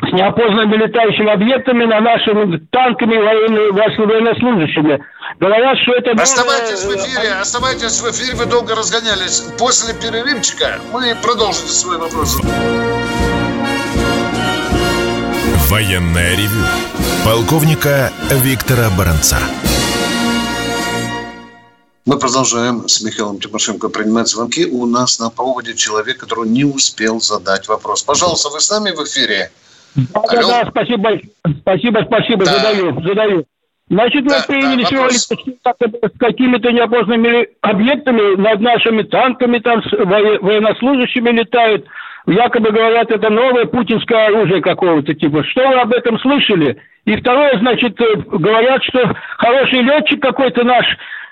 с 0.02 0.12
неопознанными 0.12 0.76
летающими 0.76 1.32
объектами 1.32 1.84
на 1.84 2.00
нашими 2.00 2.58
танками 2.70 3.16
военнослужащими. 3.16 5.00
Говорят, 5.40 5.78
что 5.78 5.92
это... 5.94 6.12
Оставайтесь 6.12 6.84
в 6.84 6.96
эфире, 6.96 7.32
оставайтесь 7.40 8.00
в 8.00 8.10
эфире, 8.10 8.36
вы 8.36 8.46
долго 8.46 8.74
разгонялись. 8.74 9.40
После 9.58 9.94
перерывчика 9.94 10.78
мы 10.92 11.14
продолжим 11.22 11.66
свой 11.66 11.98
вопрос. 11.98 12.40
Военная 15.68 16.36
ревю. 16.36 16.64
Полковника 17.24 18.12
Виктора 18.30 18.88
Баранца. 18.96 19.38
Мы 22.04 22.20
продолжаем 22.20 22.86
с 22.86 23.02
Михаилом 23.02 23.40
Тимошенко 23.40 23.88
принимать 23.88 24.28
звонки. 24.28 24.64
У 24.64 24.86
нас 24.86 25.18
на 25.18 25.28
проводе 25.28 25.74
человек, 25.74 26.18
который 26.18 26.48
не 26.48 26.64
успел 26.64 27.20
задать 27.20 27.66
вопрос. 27.66 28.04
Пожалуйста, 28.04 28.50
вы 28.50 28.60
с 28.60 28.70
нами 28.70 28.92
в 28.92 29.02
эфире? 29.02 29.50
Да, 29.96 30.20
Алло? 30.20 30.48
да, 30.48 30.66
спасибо, 30.70 31.18
спасибо, 31.60 32.00
спасибо, 32.06 32.44
да. 32.44 32.52
задаю, 32.52 33.02
задаю. 33.02 33.44
Значит, 33.88 34.24
мы 34.24 34.30
да, 34.30 34.44
приняли 34.48 34.82
да, 34.82 35.08
с 35.10 36.18
какими-то 36.18 36.72
неопознанными 36.72 37.48
объектами 37.62 38.36
над 38.36 38.60
нашими 38.60 39.02
танками, 39.02 39.58
там 39.58 39.80
военнослужащими 39.92 41.30
летают. 41.30 41.86
Якобы 42.26 42.72
говорят, 42.72 43.10
это 43.12 43.30
новое 43.30 43.66
путинское 43.66 44.26
оружие 44.26 44.60
какого-то 44.60 45.14
типа. 45.14 45.44
Что 45.44 45.68
вы 45.68 45.74
об 45.76 45.92
этом 45.92 46.18
слышали? 46.18 46.76
И 47.04 47.14
второе, 47.14 47.56
значит, 47.60 48.00
э, 48.00 48.16
говорят, 48.16 48.82
что 48.82 49.14
хороший 49.38 49.82
летчик 49.82 50.20
какой-то 50.20 50.64
наш 50.64 50.84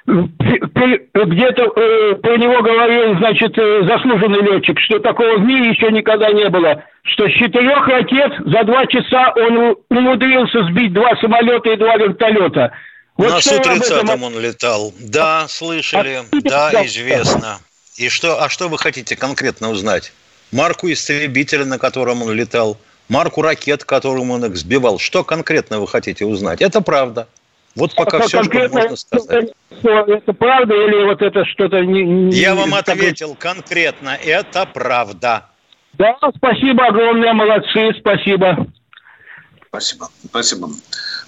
где-то 0.07 1.63
э, 1.63 2.15
про 2.17 2.37
него 2.37 2.63
говорил, 2.63 3.17
значит, 3.19 3.57
э, 3.57 3.87
заслуженный 3.87 4.43
летчик, 4.43 4.79
что 4.81 4.99
такого 4.99 5.39
в 5.39 5.45
мире 5.45 5.71
еще 5.71 5.91
никогда 5.91 6.31
не 6.31 6.49
было, 6.51 6.85
что 7.05 7.27
с 7.27 7.33
четырех 7.33 7.87
ракет 7.89 8.33
за 8.45 8.65
два 8.65 8.87
часа 8.87 9.33
он 9.37 9.77
умудрился 9.89 10.65
сбить 10.65 10.93
два 10.93 11.17
самолета 11.21 11.71
и 11.71 11.77
два 11.77 11.97
вертолета. 11.97 12.73
Вот 13.17 13.31
На 13.31 13.41
Су-30 13.41 14.03
этом... 14.03 14.23
он 14.25 14.39
летал. 14.39 14.93
Да, 15.01 15.47
слышали, 15.49 16.23
а, 16.33 16.71
да, 16.73 16.85
известно. 16.85 17.59
И 17.97 18.09
что, 18.09 18.43
а 18.43 18.49
что 18.49 18.69
вы 18.69 18.77
хотите 18.77 19.17
конкретно 19.17 19.71
узнать? 19.71 20.13
Марку 20.53 20.91
истребителя, 20.91 21.65
на 21.65 21.79
котором 21.79 22.23
он 22.23 22.33
летал, 22.33 22.77
марку 23.09 23.41
ракет, 23.41 23.85
которым 23.85 24.33
он 24.33 24.45
их 24.45 24.57
сбивал. 24.57 24.99
Что 24.99 25.25
конкретно 25.25 25.81
вы 25.81 25.87
хотите 25.87 26.27
узнать? 26.27 26.61
Это 26.61 26.81
правда. 26.81 27.29
Вот 27.77 27.95
пока 27.95 28.19
а 28.19 28.21
все, 28.23 28.43
что 28.43 28.69
можно 28.69 28.97
сказать. 28.97 29.51
Это 29.71 30.33
правда 30.33 30.75
или 30.75 31.05
вот 31.05 31.21
это 31.23 31.45
что-то 31.45 31.81
не... 31.81 32.05
не 32.05 32.37
Я 32.37 32.55
вам 32.55 32.75
ответил 32.75 33.35
конкретно. 33.35 34.17
Это 34.25 34.67
правда. 34.67 35.47
Да, 35.95 36.17
спасибо 36.37 36.87
огромное, 36.87 37.33
молодцы, 37.33 37.93
спасибо. 38.01 38.67
Спасибо, 39.69 40.09
спасибо. 40.25 40.69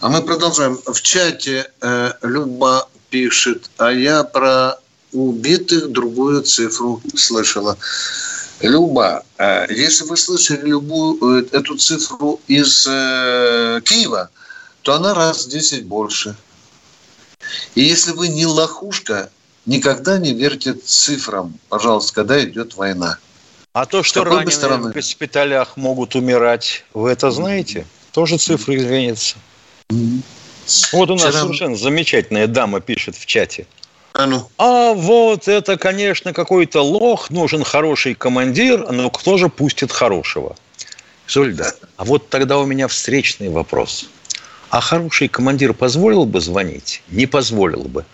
А 0.00 0.08
мы 0.08 0.22
продолжаем. 0.22 0.78
В 0.86 1.00
чате 1.02 1.66
э, 1.82 2.12
Люба 2.22 2.88
пишет, 3.10 3.70
а 3.78 3.90
я 3.90 4.22
про 4.24 4.74
убитых 5.12 5.90
другую 5.90 6.42
цифру 6.42 7.00
слышала. 7.14 7.76
Люба, 8.60 9.24
э, 9.38 9.66
если 9.70 10.04
вы 10.04 10.16
слышали 10.16 10.68
любую 10.68 11.40
э, 11.40 11.46
эту 11.52 11.76
цифру 11.76 12.40
из 12.46 12.86
э, 12.88 13.80
Киева, 13.84 14.30
то 14.86 14.94
она 14.94 15.14
раз 15.14 15.46
в 15.46 15.48
10 15.48 15.84
больше. 15.86 16.36
И 17.74 17.80
если 17.80 18.12
вы 18.12 18.28
не 18.28 18.46
лохушка, 18.46 19.30
никогда 19.66 20.16
не 20.16 20.32
верьте 20.32 20.74
цифрам, 20.74 21.52
пожалуйста, 21.68 22.14
когда 22.14 22.44
идет 22.44 22.76
война. 22.76 23.18
А 23.72 23.84
то, 23.84 24.04
что 24.04 24.22
раненые 24.22 24.52
стороны? 24.52 24.90
в 24.90 24.94
госпиталях 24.94 25.76
могут 25.76 26.14
умирать, 26.14 26.84
вы 26.94 27.10
это 27.10 27.32
знаете? 27.32 27.84
Тоже 28.12 28.38
цифры 28.38 28.76
изменятся. 28.76 29.34
Mm-hmm. 29.90 30.22
Вот 30.92 31.10
у 31.10 31.14
нас 31.14 31.22
Вчера... 31.22 31.40
совершенно 31.40 31.74
замечательная 31.74 32.46
дама 32.46 32.80
пишет 32.80 33.16
в 33.16 33.26
чате. 33.26 33.66
А, 34.12 34.26
ну. 34.26 34.48
а 34.56 34.92
вот 34.92 35.48
это, 35.48 35.76
конечно, 35.76 36.32
какой-то 36.32 36.80
лох, 36.80 37.30
нужен 37.30 37.64
хороший 37.64 38.14
командир, 38.14 38.92
но 38.92 39.10
кто 39.10 39.36
же 39.36 39.48
пустит 39.48 39.90
хорошего? 39.90 40.54
Зольда, 41.26 41.74
а 41.96 42.04
вот 42.04 42.28
тогда 42.28 42.58
у 42.58 42.66
меня 42.66 42.86
встречный 42.86 43.48
вопрос. 43.48 44.08
А 44.70 44.80
хороший 44.80 45.28
командир 45.28 45.72
позволил 45.72 46.24
бы 46.24 46.40
звонить? 46.40 47.02
Не 47.08 47.26
позволил 47.26 47.84
бы. 47.84 48.04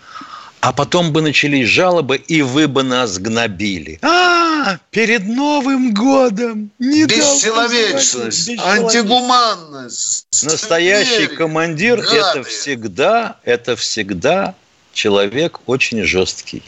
А 0.61 0.71
потом 0.71 1.11
бы 1.11 1.21
начались 1.21 1.67
жалобы, 1.67 2.15
и 2.15 2.41
вы 2.41 2.69
бы 2.69 2.83
нас 2.83 3.17
гнобили. 3.17 3.99
А, 4.01 4.77
перед 4.91 5.25
Новым 5.27 5.93
годом! 5.93 6.71
Не 6.79 7.05
Бесчеловечность, 7.05 8.49
антигуманность. 8.59 10.25
Настоящий 10.43 11.27
командир– 11.27 11.99
это 12.11 12.43
всегда, 12.43 13.35
это 13.43 13.75
всегда 13.75 14.55
человек 14.93 15.59
очень 15.65 16.03
жесткий. 16.03 16.63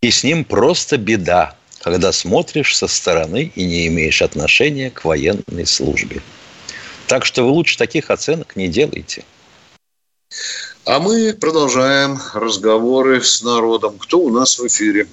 И 0.00 0.12
с 0.12 0.22
ним 0.22 0.44
просто 0.44 0.96
беда, 0.96 1.56
когда 1.80 2.12
смотришь 2.12 2.76
со 2.76 2.86
стороны 2.86 3.50
и 3.54 3.64
не 3.64 3.88
имеешь 3.88 4.22
отношения 4.22 4.90
к 4.90 5.04
военной 5.04 5.66
службе. 5.66 6.22
Так 7.08 7.24
что 7.24 7.44
вы 7.44 7.50
лучше 7.50 7.78
таких 7.78 8.10
оценок 8.10 8.56
не 8.56 8.68
делайте. 8.68 9.24
А 10.84 10.98
мы 10.98 11.34
продолжаем 11.34 12.18
разговоры 12.34 13.22
с 13.22 13.42
народом. 13.42 13.98
Кто 13.98 14.18
у 14.18 14.30
нас 14.30 14.58
в 14.58 14.66
эфире? 14.66 15.06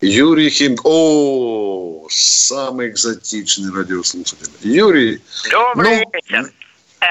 Юрий 0.00 0.50
Хим... 0.50 0.76
О, 0.84 2.06
самый 2.10 2.88
экзотичный 2.88 3.72
радиослушатель. 3.72 4.50
Юрий. 4.60 5.20
Добрый 5.50 6.04
ну... 6.04 6.12
вечер. 6.12 6.52
Э, 7.00 7.06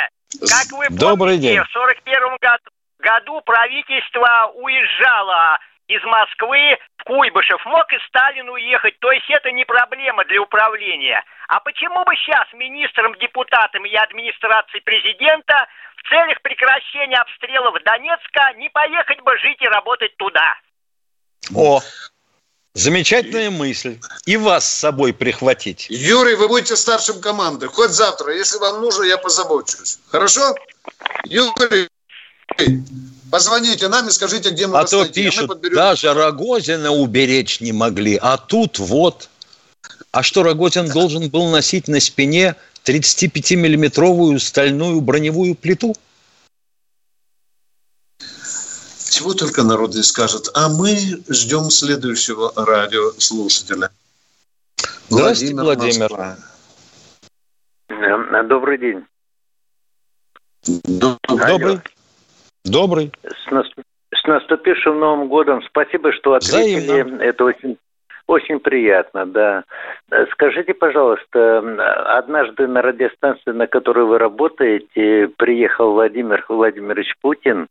как 0.47 0.71
вы 0.71 0.85
помните, 0.85 0.99
Добрый 0.99 1.37
день. 1.37 1.59
в 1.59 1.71
41 1.71 2.37
году 2.99 3.41
правительство 3.45 4.51
уезжало 4.55 5.57
из 5.91 6.03
Москвы 6.03 6.77
в 6.97 7.03
Куйбышев. 7.03 7.63
Мог 7.65 7.91
и 7.91 7.97
Сталин 8.07 8.49
уехать, 8.49 8.97
то 8.99 9.11
есть 9.11 9.29
это 9.29 9.51
не 9.51 9.65
проблема 9.65 10.23
для 10.25 10.41
управления. 10.41 11.23
А 11.47 11.59
почему 11.59 12.03
бы 12.05 12.15
сейчас 12.15 12.47
министрам, 12.53 13.13
депутатам 13.19 13.85
и 13.85 13.93
администрации 13.95 14.79
президента 14.79 15.67
в 15.97 16.09
целях 16.09 16.41
прекращения 16.41 17.17
обстрелов 17.17 17.75
Донецка 17.83 18.53
не 18.57 18.69
поехать 18.69 19.19
бы 19.21 19.37
жить 19.39 19.61
и 19.61 19.67
работать 19.67 20.15
туда? 20.17 20.55
О, 21.55 21.81
Замечательная 22.73 23.49
мысль. 23.49 23.99
И 24.25 24.37
вас 24.37 24.65
с 24.65 24.79
собой 24.79 25.13
прихватить. 25.13 25.87
Юрий, 25.89 26.35
вы 26.35 26.47
будете 26.47 26.77
старшим 26.77 27.19
команды. 27.19 27.67
Хоть 27.67 27.91
завтра. 27.91 28.33
Если 28.33 28.57
вам 28.59 28.79
нужно, 28.79 29.03
я 29.03 29.17
позабочусь. 29.17 29.99
Хорошо? 30.07 30.55
Юрий, 31.25 31.89
Позвоните 33.31 33.87
нам 33.87 34.09
и 34.09 34.11
скажите, 34.11 34.49
где 34.49 34.67
мы 34.67 34.77
А 34.77 34.85
то 34.85 35.07
пишут, 35.07 35.49
а 35.49 35.69
даже 35.69 36.13
Рогозина 36.13 36.91
уберечь 36.91 37.61
не 37.61 37.71
могли. 37.71 38.19
А 38.21 38.37
тут 38.37 38.77
вот. 38.77 39.29
А 40.11 40.21
что, 40.21 40.43
Рогозин 40.43 40.89
должен 40.89 41.29
был 41.29 41.49
носить 41.49 41.87
на 41.87 42.01
спине 42.01 42.57
35-миллиметровую 42.83 44.37
стальную 44.37 44.99
броневую 44.99 45.55
плиту? 45.55 45.95
Чего 49.09 49.33
только 49.33 49.63
народ 49.63 49.95
не 49.95 50.03
скажет. 50.03 50.49
А 50.53 50.67
мы 50.67 51.23
ждем 51.29 51.69
следующего 51.71 52.51
радиослушателя. 52.55 53.91
Здравствуйте, 55.09 55.55
Владимир. 55.55 56.09
Владимир. 56.09 56.37
Э, 57.87 58.43
добрый 58.43 58.77
день. 58.77 59.05
Добрый. 60.65 61.81
Добрый. 62.65 63.11
С, 63.23 63.51
наступ... 63.51 63.83
с 64.13 64.27
наступившим 64.27 64.99
Новым 64.99 65.27
годом. 65.27 65.61
Спасибо, 65.63 66.11
что 66.11 66.33
ответили. 66.33 66.79
Взаимно. 66.79 67.21
Это 67.21 67.45
очень 67.45 67.77
очень 68.27 68.59
приятно, 68.59 69.25
да. 69.25 69.63
Скажите, 70.31 70.73
пожалуйста, 70.73 71.57
однажды 72.17 72.65
на 72.67 72.81
радиостанции, 72.81 73.51
на 73.51 73.67
которой 73.67 74.05
вы 74.05 74.17
работаете, 74.17 75.29
приехал 75.37 75.91
Владимир 75.91 76.45
Владимирович 76.47 77.13
Путин. 77.21 77.67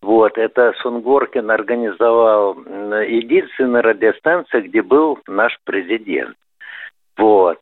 Вот, 0.00 0.36
это 0.36 0.72
Сунгоркин 0.82 1.48
организовал 1.50 2.54
единственная 2.54 3.82
радиостанция, 3.82 4.62
где 4.62 4.82
был 4.82 5.20
наш 5.28 5.56
президент. 5.64 6.36
Вот. 7.16 7.58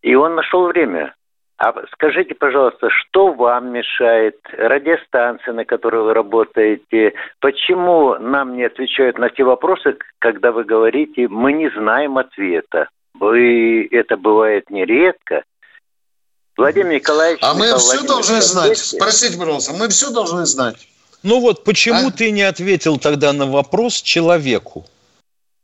И 0.00 0.14
он 0.14 0.34
нашел 0.34 0.66
время 0.66 1.14
а 1.62 1.72
скажите, 1.92 2.34
пожалуйста, 2.34 2.88
что 2.90 3.32
вам 3.32 3.70
мешает 3.70 4.34
радиостанции, 4.50 5.52
на 5.52 5.64
которой 5.64 6.02
вы 6.02 6.12
работаете? 6.12 7.12
Почему 7.38 8.18
нам 8.18 8.56
не 8.56 8.64
отвечают 8.64 9.16
на 9.16 9.30
те 9.30 9.44
вопросы, 9.44 9.96
когда 10.18 10.50
вы 10.50 10.64
говорите, 10.64 11.28
мы 11.28 11.52
не 11.52 11.70
знаем 11.70 12.18
ответа? 12.18 12.88
Вы 13.14 13.86
это 13.92 14.16
бывает 14.16 14.70
нередко. 14.70 15.44
Владимир 16.56 16.94
Николаевич... 16.94 17.40
А 17.44 17.54
мы 17.54 17.66
все 17.78 18.02
должны 18.02 18.40
знать. 18.40 18.76
Спросите, 18.76 19.38
пожалуйста, 19.38 19.72
мы 19.72 19.88
все 19.88 20.10
должны 20.10 20.44
знать. 20.46 20.88
Ну 21.22 21.38
вот 21.38 21.62
почему 21.62 22.08
а? 22.08 22.10
ты 22.10 22.32
не 22.32 22.42
ответил 22.42 22.98
тогда 22.98 23.32
на 23.32 23.46
вопрос 23.46 24.02
человеку? 24.02 24.84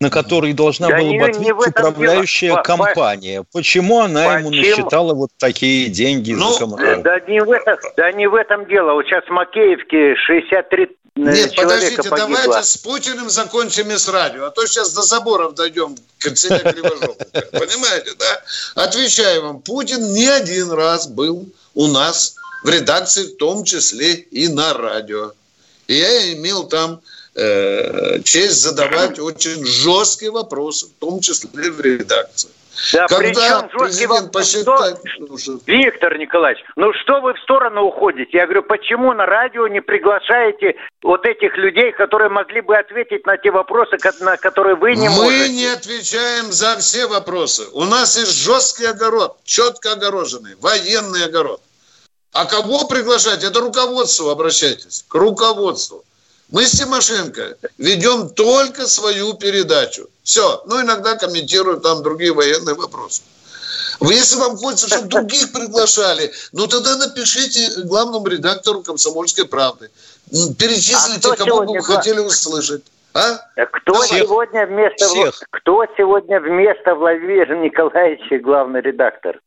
На 0.00 0.10
который 0.10 0.52
должна 0.52 0.88
да 0.88 0.98
была 0.98 1.10
не, 1.10 1.18
бы 1.18 1.24
ответить 1.24 1.66
управляющая 1.66 2.50
дело. 2.50 2.62
компания. 2.62 3.44
Почему 3.52 4.00
она 4.00 4.34
Почему? 4.34 4.50
ему 4.52 4.62
насчитала 4.62 5.14
вот 5.14 5.30
такие 5.38 5.88
деньги 5.88 6.32
ну, 6.32 6.52
за 6.52 6.58
коммуналку? 6.60 7.02
Да 7.02 7.20
не, 7.20 7.40
в 7.40 7.50
этом, 7.50 7.76
да 7.96 8.12
не 8.12 8.28
в 8.28 8.34
этом 8.34 8.66
дело. 8.66 8.92
Вот 8.92 9.06
сейчас 9.06 9.24
в 9.24 9.30
Макеевке 9.30 10.14
63 10.14 10.84
э, 10.84 10.88
нет, 11.16 11.56
подождите, 11.56 11.96
погибло. 11.96 12.18
давайте 12.18 12.62
с 12.62 12.76
Путиным 12.76 13.28
закончим 13.28 13.90
и 13.90 13.96
с 13.96 14.08
радио, 14.08 14.44
а 14.44 14.50
то 14.50 14.64
сейчас 14.66 14.92
до 14.92 15.02
заборов 15.02 15.54
дойдем 15.54 15.96
к 16.20 16.30
цене 16.30 16.60
Понимаете, 16.62 18.12
да? 18.18 18.84
Отвечаю 18.84 19.42
вам, 19.42 19.62
Путин 19.62 20.12
не 20.12 20.28
один 20.28 20.70
раз 20.70 21.08
был 21.08 21.44
у 21.74 21.88
нас 21.88 22.36
в 22.62 22.68
редакции, 22.68 23.34
в 23.34 23.36
том 23.36 23.64
числе 23.64 24.14
и 24.14 24.46
на 24.46 24.74
радио. 24.74 25.32
И 25.88 25.94
я 25.94 26.34
имел 26.34 26.68
там 26.68 27.00
э, 27.38 28.20
честь 28.22 28.62
задавать 28.62 29.18
очень 29.20 29.64
жесткие 29.64 30.30
вопросы, 30.30 30.86
в 30.86 31.00
том 31.00 31.20
числе 31.20 31.70
в 31.70 31.80
редакции. 31.80 32.50
Да, 32.92 33.06
Когда 33.08 33.62
президент 33.62 34.32
посчитает... 34.32 34.98
Что... 35.36 35.58
Виктор 35.66 36.16
Николаевич, 36.16 36.64
ну 36.76 36.92
что 37.02 37.20
вы 37.20 37.34
в 37.34 37.38
сторону 37.40 37.82
уходите? 37.82 38.30
Я 38.32 38.44
говорю, 38.44 38.62
почему 38.62 39.12
на 39.12 39.26
радио 39.26 39.66
не 39.66 39.80
приглашаете 39.80 40.76
вот 41.02 41.26
этих 41.26 41.56
людей, 41.56 41.92
которые 41.92 42.28
могли 42.28 42.60
бы 42.60 42.76
ответить 42.76 43.26
на 43.26 43.36
те 43.36 43.50
вопросы, 43.50 43.96
на 44.20 44.36
которые 44.36 44.76
вы 44.76 44.94
не 44.94 45.08
Мы 45.08 45.14
можете? 45.16 45.42
Мы 45.42 45.48
не 45.48 45.66
отвечаем 45.66 46.52
за 46.52 46.76
все 46.76 47.06
вопросы. 47.08 47.64
У 47.72 47.84
нас 47.84 48.16
есть 48.16 48.44
жесткий 48.44 48.86
огород, 48.86 49.36
четко 49.44 49.92
огороженный, 49.92 50.54
военный 50.60 51.24
огород. 51.24 51.60
А 52.32 52.44
кого 52.44 52.86
приглашать? 52.86 53.42
Это 53.42 53.60
руководство, 53.60 54.30
обращайтесь, 54.30 55.04
к 55.08 55.14
руководству. 55.14 56.04
Мы 56.50 56.64
с 56.64 56.72
Тимошенко 56.72 57.56
ведем 57.76 58.30
только 58.30 58.86
свою 58.86 59.34
передачу. 59.34 60.08
Все. 60.22 60.62
Ну, 60.66 60.80
иногда 60.80 61.16
комментируют 61.16 61.82
там 61.82 62.02
другие 62.02 62.32
военные 62.32 62.74
вопросы. 62.74 63.22
Вы, 64.00 64.14
если 64.14 64.36
вам 64.36 64.56
хочется, 64.56 64.88
чтобы 64.88 65.08
других 65.08 65.52
приглашали, 65.52 66.32
ну 66.52 66.66
тогда 66.66 66.96
напишите 66.96 67.82
главному 67.82 68.26
редактору 68.28 68.82
«Комсомольской 68.82 69.46
правды». 69.46 69.90
Перечислите, 70.30 71.28
а 71.32 71.36
кого 71.36 71.64
бы 71.64 71.72
вы 71.72 71.82
хотели 71.82 72.20
услышать. 72.20 72.82
А? 73.12 73.40
а? 73.56 73.66
Кто 73.66 73.94
Всех. 74.02 74.18
сегодня 74.20 74.66
вместо 74.66 75.06
Всех. 75.06 75.42
кто 75.50 75.84
сегодня 75.96 76.40
вместо 76.40 76.94
Владимира 76.94 77.56
Николаевича 77.56 78.38
главный 78.38 78.80
редактор? 78.80 79.40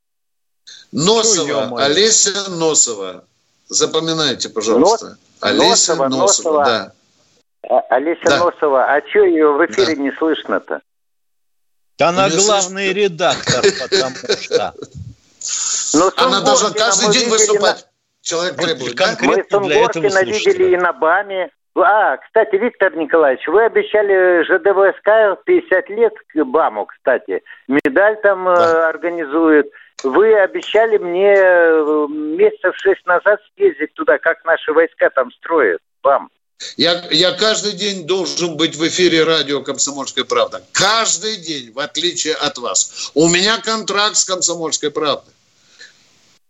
Носова, 0.91 1.69
Ой, 1.71 1.83
Олеся 1.85 2.49
Носова. 2.49 3.23
Запоминайте, 3.69 4.49
пожалуйста. 4.49 5.05
Нос... 5.05 5.17
Олеся 5.41 5.95
Носова, 5.95 6.07
Носова, 6.07 6.21
Носова. 6.21 6.65
да. 6.65 6.91
А, 7.69 7.79
Олеся 7.95 8.21
да. 8.25 8.39
Носова, 8.39 8.85
а 8.85 9.01
что 9.09 9.23
ее 9.25 9.51
в 9.51 9.65
эфире 9.65 9.95
да. 9.95 10.01
не 10.01 10.11
слышно-то? 10.11 10.81
Да 11.97 12.09
она 12.09 12.29
не 12.29 12.37
главный 12.37 12.85
слышно. 12.85 12.99
редактор, 12.99 13.63
потому 13.81 14.15
что... 14.41 14.73
Но 15.93 16.11
она 16.17 16.41
должна 16.41 16.71
каждый 16.71 17.11
день 17.13 17.29
выступать. 17.29 17.87
Человек 18.21 18.55
требует, 18.55 18.95
да? 18.95 19.17
Мы 19.21 19.45
Сунгоркина 19.49 20.23
видели 20.23 20.73
и 20.73 20.77
на 20.77 20.93
БАМе. 20.93 21.49
А, 21.75 22.17
кстати, 22.17 22.55
Виктор 22.57 22.95
Николаевич, 22.95 23.47
вы 23.47 23.63
обещали 23.63 24.43
ЖДВСК 24.43 25.41
50 25.45 25.89
лет 25.89 26.13
к 26.27 26.43
БАМу, 26.43 26.85
кстати. 26.85 27.41
Медаль 27.67 28.19
там 28.21 28.45
да. 28.45 28.53
э, 28.53 28.89
организуют. 28.89 29.67
Вы 30.03 30.33
обещали 30.35 30.97
мне 30.97 31.33
э, 31.35 32.07
месяцев 32.09 32.75
шесть 32.77 33.05
назад 33.05 33.39
съездить 33.55 33.93
туда, 33.93 34.17
как 34.17 34.43
наши 34.45 34.73
войска 34.73 35.09
там 35.09 35.31
строят. 35.31 35.79
БАМ. 36.03 36.29
Я, 36.77 37.03
я 37.11 37.31
каждый 37.33 37.73
день 37.73 38.05
должен 38.05 38.55
быть 38.55 38.75
в 38.75 38.87
эфире 38.87 39.23
радио 39.23 39.61
«Комсомольская 39.61 40.25
правда». 40.25 40.63
Каждый 40.71 41.37
день, 41.37 41.71
в 41.71 41.79
отличие 41.79 42.35
от 42.35 42.57
вас. 42.57 43.11
У 43.15 43.29
меня 43.29 43.59
контракт 43.59 44.15
с 44.15 44.25
«Комсомольской 44.25 44.91
правдой». 44.91 45.33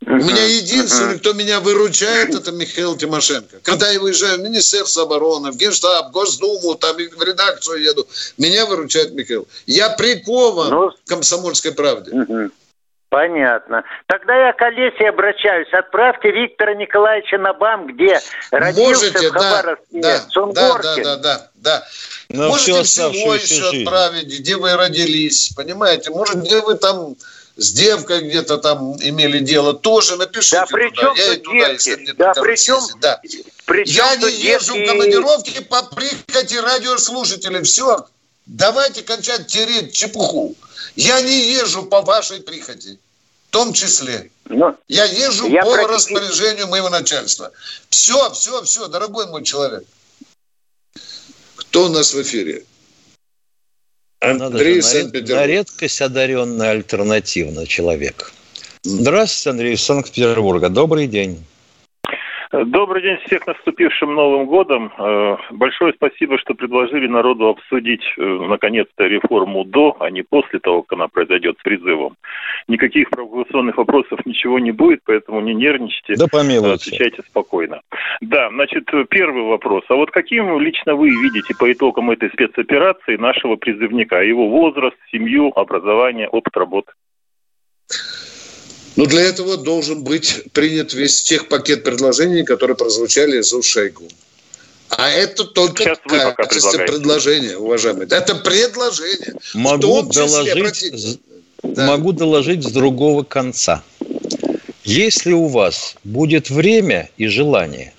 У 0.03 0.15
меня 0.15 0.43
единственный, 0.43 1.19
кто 1.19 1.33
меня 1.33 1.59
выручает, 1.59 2.33
это 2.33 2.51
Михаил 2.51 2.97
Тимошенко. 2.97 3.59
Когда 3.61 3.91
я 3.91 3.99
выезжаю 3.99 4.39
в 4.39 4.41
Министерство 4.41 5.03
обороны, 5.03 5.51
в 5.51 5.57
Генштаб, 5.57 6.07
в 6.07 6.11
Госдуму, 6.11 6.73
там 6.73 6.95
в 6.95 7.23
редакцию 7.23 7.83
еду, 7.83 8.07
меня 8.37 8.65
выручает 8.65 9.13
Михаил. 9.13 9.47
Я 9.67 9.91
прикован 9.91 10.69
ну, 10.71 10.89
к 10.89 11.07
комсомольской 11.07 11.71
правде. 11.71 12.11
Понятно. 13.11 13.83
Тогда 14.07 14.47
я 14.47 14.53
к 14.53 14.61
Олесе 14.61 15.09
обращаюсь. 15.09 15.67
Отправьте 15.73 16.31
Виктора 16.31 16.75
Николаевича 16.75 17.37
на 17.37 17.51
БАМ, 17.51 17.87
где 17.87 18.21
родился 18.51 19.11
Можете, 19.11 19.27
в 19.27 19.33
Хабаровске, 19.33 19.85
да, 19.91 20.19
да, 20.31 20.53
да, 20.53 20.95
да, 20.95 21.15
да, 21.17 21.47
да. 21.55 21.83
Но 22.29 22.47
Можете 22.47 22.83
всего 22.83 23.35
еще 23.35 23.47
жизнь. 23.47 23.83
отправить, 23.83 24.39
где 24.39 24.55
вы 24.55 24.77
родились, 24.77 25.51
понимаете? 25.57 26.09
Может, 26.11 26.37
где 26.37 26.61
вы 26.61 26.75
там 26.75 27.17
с 27.57 27.73
девкой 27.73 28.29
где-то 28.29 28.57
там 28.59 28.95
имели 29.01 29.39
дело, 29.39 29.73
тоже 29.73 30.15
напишите 30.15 30.59
да, 30.61 30.65
при 30.67 30.89
чем 30.95 31.13
Я 31.13 31.33
и 31.33 31.37
туда, 31.37 31.67
если 31.67 31.95
мне 31.97 32.13
да, 32.13 32.31
при 32.33 32.55
чем, 32.55 32.79
да. 33.01 33.19
При 33.65 33.83
чем 33.83 34.05
Я 34.05 34.15
не 34.15 34.31
езжу 34.31 34.73
в 34.73 34.87
командировки 34.87 35.61
по 35.63 35.83
прихоти 35.83 36.55
радиослушателей. 36.55 37.61
Все, 37.63 38.05
давайте 38.45 39.03
кончать 39.03 39.47
тереть 39.47 39.93
чепуху. 39.93 40.55
Я 40.95 41.21
не 41.21 41.53
езжу 41.53 41.85
по 41.85 42.01
вашей 42.01 42.41
прихоти. 42.41 42.99
В 43.47 43.51
том 43.51 43.73
числе. 43.73 44.31
Но 44.45 44.69
ну, 44.69 44.77
я 44.87 45.05
езжу 45.05 45.47
я 45.49 45.63
по 45.63 45.73
практически... 45.73 46.13
распоряжению 46.13 46.67
моего 46.67 46.89
начальства. 46.89 47.51
Все, 47.89 48.31
все, 48.31 48.63
все, 48.63 48.87
дорогой 48.87 49.27
мой 49.27 49.43
человек. 49.43 49.83
Кто 51.55 51.85
у 51.85 51.89
нас 51.89 52.13
в 52.13 52.21
эфире? 52.21 52.63
Андрей 54.21 54.81
Санкт-Петербург. 54.81 55.39
На 55.39 55.47
редкость 55.47 56.01
одаренный 56.01 56.69
альтернативно 56.69 57.65
человек. 57.65 58.31
Здравствуйте, 58.83 59.49
Андрей 59.49 59.73
из 59.73 59.83
Санкт-Петербурга. 59.83 60.69
Добрый 60.69 61.07
день. 61.07 61.43
Добрый 62.51 63.01
день 63.01 63.17
всех 63.25 63.47
наступившим 63.47 64.13
Новым 64.13 64.45
годом. 64.45 64.91
Э, 64.97 65.37
большое 65.51 65.93
спасибо, 65.93 66.37
что 66.37 66.53
предложили 66.53 67.07
народу 67.07 67.47
обсудить 67.47 68.03
э, 68.17 68.21
наконец-то 68.21 69.05
реформу 69.05 69.63
до, 69.63 69.95
а 70.01 70.09
не 70.09 70.21
после 70.21 70.59
того, 70.59 70.81
как 70.81 70.97
она 70.97 71.07
произойдет 71.07 71.57
с 71.59 71.63
призывом. 71.63 72.15
Никаких 72.67 73.09
провокационных 73.09 73.77
вопросов 73.77 74.25
ничего 74.25 74.59
не 74.59 74.71
будет, 74.71 74.99
поэтому 75.05 75.39
не 75.39 75.53
нервничайте. 75.53 76.15
Да 76.15 76.27
помилуйте. 76.29 76.89
Отвечайте 76.89 77.21
спокойно. 77.21 77.81
Да, 78.19 78.49
значит, 78.49 78.91
первый 79.09 79.43
вопрос. 79.43 79.85
А 79.87 79.95
вот 79.95 80.11
каким 80.11 80.59
лично 80.59 80.95
вы 80.95 81.09
видите 81.09 81.55
по 81.57 81.71
итогам 81.71 82.11
этой 82.11 82.29
спецоперации 82.31 83.15
нашего 83.15 83.55
призывника? 83.55 84.21
Его 84.21 84.49
возраст, 84.49 84.97
семью, 85.09 85.53
образование, 85.55 86.27
опыт 86.27 86.57
работы? 86.57 86.91
Но 88.95 89.05
для 89.05 89.21
этого 89.21 89.57
должен 89.57 90.03
быть 90.03 90.43
принят 90.51 90.93
весь 90.93 91.23
тех 91.23 91.47
пакет 91.47 91.83
предложений, 91.83 92.43
которые 92.43 92.75
прозвучали 92.75 93.39
из 93.39 93.53
уст 93.53 93.69
Шойгу. 93.69 94.07
А 94.89 95.09
это 95.09 95.45
только 95.45 95.83
Сейчас 95.83 95.99
качество 96.35 96.77
предложения, 96.79 97.55
уважаемые. 97.55 98.07
Это 98.07 98.35
предложение. 98.35 99.35
Могу 99.53 100.01
доложить, 100.01 101.19
да. 101.63 101.87
могу 101.87 102.11
доложить 102.11 102.63
с 102.63 102.71
другого 102.71 103.23
конца. 103.23 103.83
Если 104.83 105.31
у 105.31 105.47
вас 105.47 105.95
будет 106.03 106.49
время 106.49 107.09
и 107.17 107.27
желание, 107.27 107.93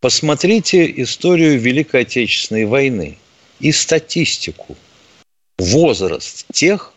посмотрите 0.00 0.88
историю 1.02 1.58
Великой 1.58 2.02
Отечественной 2.02 2.66
войны 2.66 3.18
и 3.58 3.72
статистику. 3.72 4.76
Возраст 5.58 6.44
тех, 6.52 6.92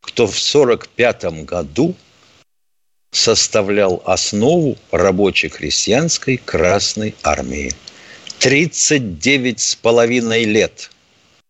кто 0.00 0.26
в 0.26 0.30
1945 0.30 1.44
году– 1.44 1.94
составлял 3.10 4.02
основу 4.04 4.76
рабоче-крестьянской 4.90 6.36
Красной 6.36 7.14
Армии. 7.22 7.72
39 8.38 9.60
с 9.60 9.74
половиной 9.74 10.44
лет. 10.44 10.90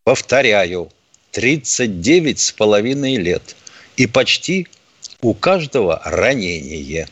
Повторяю, 0.05 0.91
39 1.33 2.41
с 2.41 2.53
половиной 2.53 3.17
лет. 3.17 3.57
И 3.97 4.07
почти 4.07 4.67
у 5.21 5.35
каждого 5.35 6.01
ранение. 6.05 7.09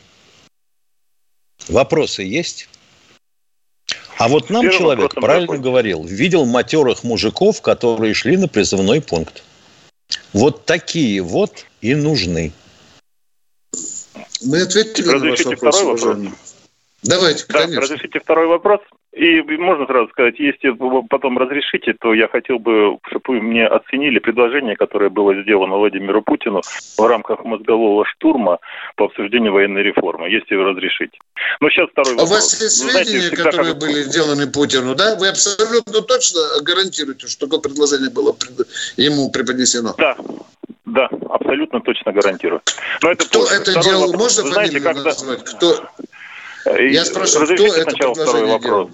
Вопросы 1.67 2.23
есть? 2.23 2.67
А 4.17 4.27
вот 4.27 4.49
нам 4.49 4.63
Первым 4.63 4.79
человек 4.79 5.15
правильно 5.15 5.47
такой. 5.47 5.59
говорил, 5.59 6.03
видел 6.03 6.45
матерых 6.45 7.03
мужиков, 7.03 7.61
которые 7.61 8.13
шли 8.13 8.35
на 8.35 8.49
призывной 8.49 9.01
пункт. 9.01 9.43
Вот 10.33 10.65
такие 10.65 11.21
вот 11.21 11.65
и 11.81 11.95
нужны. 11.95 12.51
Мы 14.41 14.61
ответили 14.61 15.09
Разрешите 15.09 15.49
на 15.49 15.55
ваш 15.55 15.73
вопрос, 15.73 15.75
второй 15.75 15.95
вопрос? 15.95 16.55
Давайте, 17.03 17.45
да, 17.47 17.53
конечно. 17.53 17.81
Разрешите 17.81 18.19
второй 18.19 18.47
вопрос. 18.47 18.81
И 19.11 19.41
можно 19.41 19.87
сразу 19.87 20.07
сказать, 20.09 20.35
если 20.37 20.69
вы 20.69 21.03
потом 21.07 21.37
разрешите, 21.39 21.93
то 21.99 22.13
я 22.13 22.27
хотел 22.27 22.59
бы, 22.59 22.99
чтобы 23.07 23.23
вы 23.27 23.41
мне 23.41 23.65
оценили 23.65 24.19
предложение, 24.19 24.75
которое 24.75 25.09
было 25.09 25.33
сделано 25.41 25.77
Владимиру 25.77 26.21
Путину 26.21 26.61
в 26.95 27.07
рамках 27.07 27.43
мозгового 27.43 28.05
штурма 28.05 28.59
по 28.95 29.05
обсуждению 29.05 29.53
военной 29.53 29.81
реформы, 29.81 30.29
если 30.29 30.55
вы 30.55 30.65
разрешите. 30.65 31.17
Но 31.59 31.69
сейчас 31.71 31.89
второй 31.89 32.13
вопрос. 32.13 32.29
А 32.29 32.31
у 32.31 32.35
вас 32.35 32.61
есть 32.61 32.77
сведения, 32.77 33.19
Знаете, 33.19 33.35
которые 33.35 33.73
как... 33.73 33.81
были 33.81 34.03
сделаны 34.03 34.45
Путину, 34.45 34.93
да? 34.93 35.15
Вы 35.15 35.29
абсолютно 35.29 36.01
точно 36.01 36.41
гарантируете, 36.61 37.27
что 37.27 37.47
такое 37.47 37.61
предложение 37.61 38.11
было 38.11 38.35
ему 38.95 39.31
преподнесено? 39.31 39.95
Да, 39.97 40.15
да, 40.85 41.09
абсолютно 41.29 41.81
точно 41.81 42.11
гарантирую. 42.11 42.61
Но 43.01 43.11
это 43.11 43.25
кто 43.25 43.45
это 43.45 43.81
делал? 43.81 44.11
Вопрос. 44.11 44.21
Можно 44.21 44.43
Вы 44.43 44.53
знаете, 44.53 44.79
когда... 44.79 45.03
назвать? 45.03 45.43
Кто? 45.43 45.89
Э, 46.65 46.87
Я 46.87 47.05
спрашиваю, 47.05 47.55
кто 47.55 47.75
это 47.75 47.91
второй 47.91 48.45
вопрос. 48.45 48.61
Делал? 48.61 48.91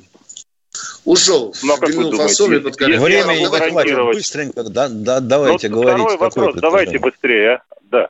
Ушел. 1.06 1.54
Ну, 1.64 1.74
а 1.74 1.78
как 1.78 1.90
вы 1.92 2.04
думаете? 2.12 3.00
Время 3.00 3.34
не 3.34 3.48
гарантировать. 3.48 4.18
Быстренько, 4.18 4.64
да, 4.64 4.88
да, 4.90 5.20
давайте 5.20 5.70
ну, 5.70 5.82
говорить. 5.82 6.02
Второй 6.02 6.18
вопрос, 6.18 6.56
давайте 6.56 7.00
быстрее, 7.00 7.52
а? 7.54 7.62
да. 7.84 8.10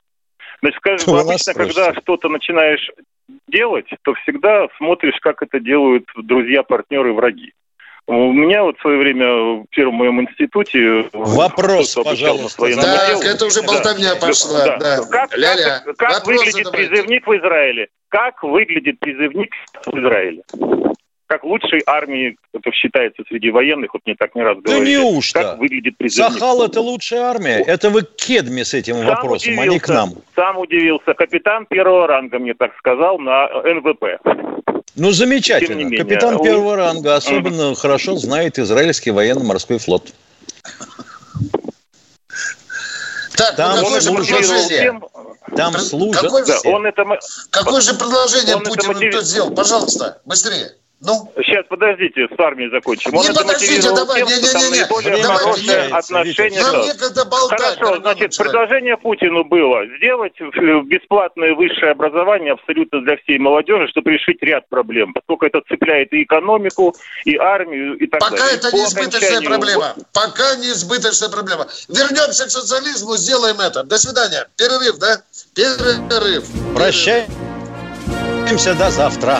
Значит, 0.61 0.77
скажем, 0.77 1.03
ну, 1.13 1.17
обычно, 1.19 1.53
когда 1.53 1.93
что-то 1.93 2.29
начинаешь 2.29 2.89
делать, 3.47 3.87
то 4.03 4.13
всегда 4.23 4.67
смотришь, 4.77 5.19
как 5.21 5.41
это 5.41 5.59
делают 5.59 6.05
друзья, 6.15 6.63
партнеры, 6.63 7.13
враги. 7.13 7.53
У 8.07 8.31
меня 8.33 8.63
вот 8.63 8.77
в 8.77 8.81
свое 8.81 8.99
время 8.99 9.63
в 9.63 9.65
первом 9.71 9.95
моем 9.95 10.21
институте... 10.21 11.09
Вопрос, 11.11 11.95
пожалуйста. 11.95 12.71
Так, 12.75 13.07
делу. 13.09 13.23
это 13.23 13.45
уже 13.47 13.63
болтовня 13.63 14.13
да. 14.13 14.27
пошла. 14.27 14.63
Да. 14.63 14.77
Да. 14.77 15.05
Как, 15.09 15.35
Ля-ля. 15.35 15.81
как, 15.83 15.97
как 15.97 16.27
выглядит 16.27 16.65
давайте. 16.65 16.87
призывник 16.87 17.25
в 17.25 17.31
Израиле? 17.35 17.87
Как 18.15 18.43
выглядит 18.43 18.97
призывник 19.01 19.51
в 19.85 19.99
Израиле? 19.99 20.41
Как 21.27 21.43
лучшей 21.43 21.83
армии, 21.85 22.37
это 22.53 22.71
считается 22.71 23.23
среди 23.27 23.51
военных, 23.51 23.93
вот 23.93 24.03
мне 24.05 24.15
так 24.17 24.33
не 24.35 24.41
раз 24.41 24.57
говорили. 24.59 24.85
Да 24.85 25.01
неужто? 25.01 25.41
Как 25.41 25.59
выглядит 25.59 25.97
призывник? 25.97 26.31
Сахал– 26.31 26.63
это 26.65 26.79
лучшая 26.79 27.23
армия? 27.23 27.59
Это 27.59 27.89
вы 27.89 28.03
к 28.03 28.15
Кедме 28.15 28.63
с 28.63 28.73
этим 28.73 28.95
сам 28.95 29.07
вопросом, 29.07 29.51
удивился, 29.51 29.69
а 29.69 29.73
не 29.73 29.79
к 29.79 29.89
нам. 29.89 30.13
Сам 30.33 30.57
удивился. 30.59 31.13
Капитан 31.13 31.65
первого 31.65 32.07
ранга 32.07 32.39
мне 32.39 32.53
так 32.53 32.73
сказал 32.77 33.19
на 33.19 33.49
НВП. 33.49 34.05
Ну, 34.95 35.11
замечательно. 35.11 35.79
Менее, 35.79 35.99
Капитан 35.99 36.41
первого 36.41 36.77
ранга 36.77 37.15
особенно 37.15 37.75
хорошо 37.75 38.15
знает 38.15 38.59
израильский 38.59 39.11
военно-морской 39.11 39.77
флот. 39.77 40.13
Так, 43.35 43.55
там 43.55 43.79
ну, 43.79 44.01
служат, 44.01 45.07
там 45.55 45.73
служат. 45.79 46.21
Какое, 46.21 46.45
да, 46.45 46.59
он 46.65 46.85
это, 46.85 47.03
какое 47.49 47.81
же 47.81 47.93
предложение 47.93 48.57
Путин 48.59 48.93
мотив... 48.93 49.21
сделал? 49.21 49.51
Пожалуйста, 49.51 50.21
быстрее. 50.25 50.75
Ну? 51.05 51.31
Сейчас, 51.37 51.65
подождите, 51.69 52.27
с 52.27 52.39
армией 52.39 52.69
закончим. 52.71 53.11
Не 53.11 53.33
подождите, 53.33 53.89
давай, 53.93 54.23
не, 54.23 54.33
не, 54.33 54.37
не, 54.41 54.79
не. 54.79 54.85
Более 54.89 55.23
хорошее 55.23 55.87
отношение. 55.91 56.61
Нам 56.61 56.81
некогда 56.81 57.25
болтать. 57.25 57.59
Хорошо, 57.59 57.97
значит, 58.01 58.31
человек. 58.31 58.51
предложение 58.51 58.97
Путину 58.97 59.43
было 59.43 59.85
сделать 59.97 60.33
бесплатное 60.85 61.53
высшее 61.53 61.91
образование 61.91 62.53
абсолютно 62.53 63.01
для 63.01 63.17
всей 63.17 63.37
молодежи, 63.37 63.87
чтобы 63.89 64.11
решить 64.11 64.41
ряд 64.41 64.67
проблем, 64.69 65.13
поскольку 65.13 65.45
это 65.45 65.61
цепляет 65.67 66.11
и 66.13 66.23
экономику, 66.23 66.95
и 67.25 67.35
армию, 67.37 67.97
и 67.97 68.07
так 68.07 68.19
Пока 68.19 68.37
далее. 68.37 68.55
это 68.57 68.71
не 68.75 68.83
избыточная 68.83 69.41
проблема. 69.41 69.95
Пока 70.13 70.55
не 70.55 70.71
избыточная 70.71 71.29
проблема. 71.29 71.67
Вернемся 71.89 72.45
к 72.45 72.49
социализму, 72.49 73.15
сделаем 73.15 73.59
это. 73.59 73.83
До 73.83 73.97
свидания. 73.97 74.47
Перерыв, 74.57 74.97
да? 74.97 75.21
Перерыв. 75.53 76.45
Прощаемся 76.75 78.73
до 78.75 78.89
завтра. 78.89 79.39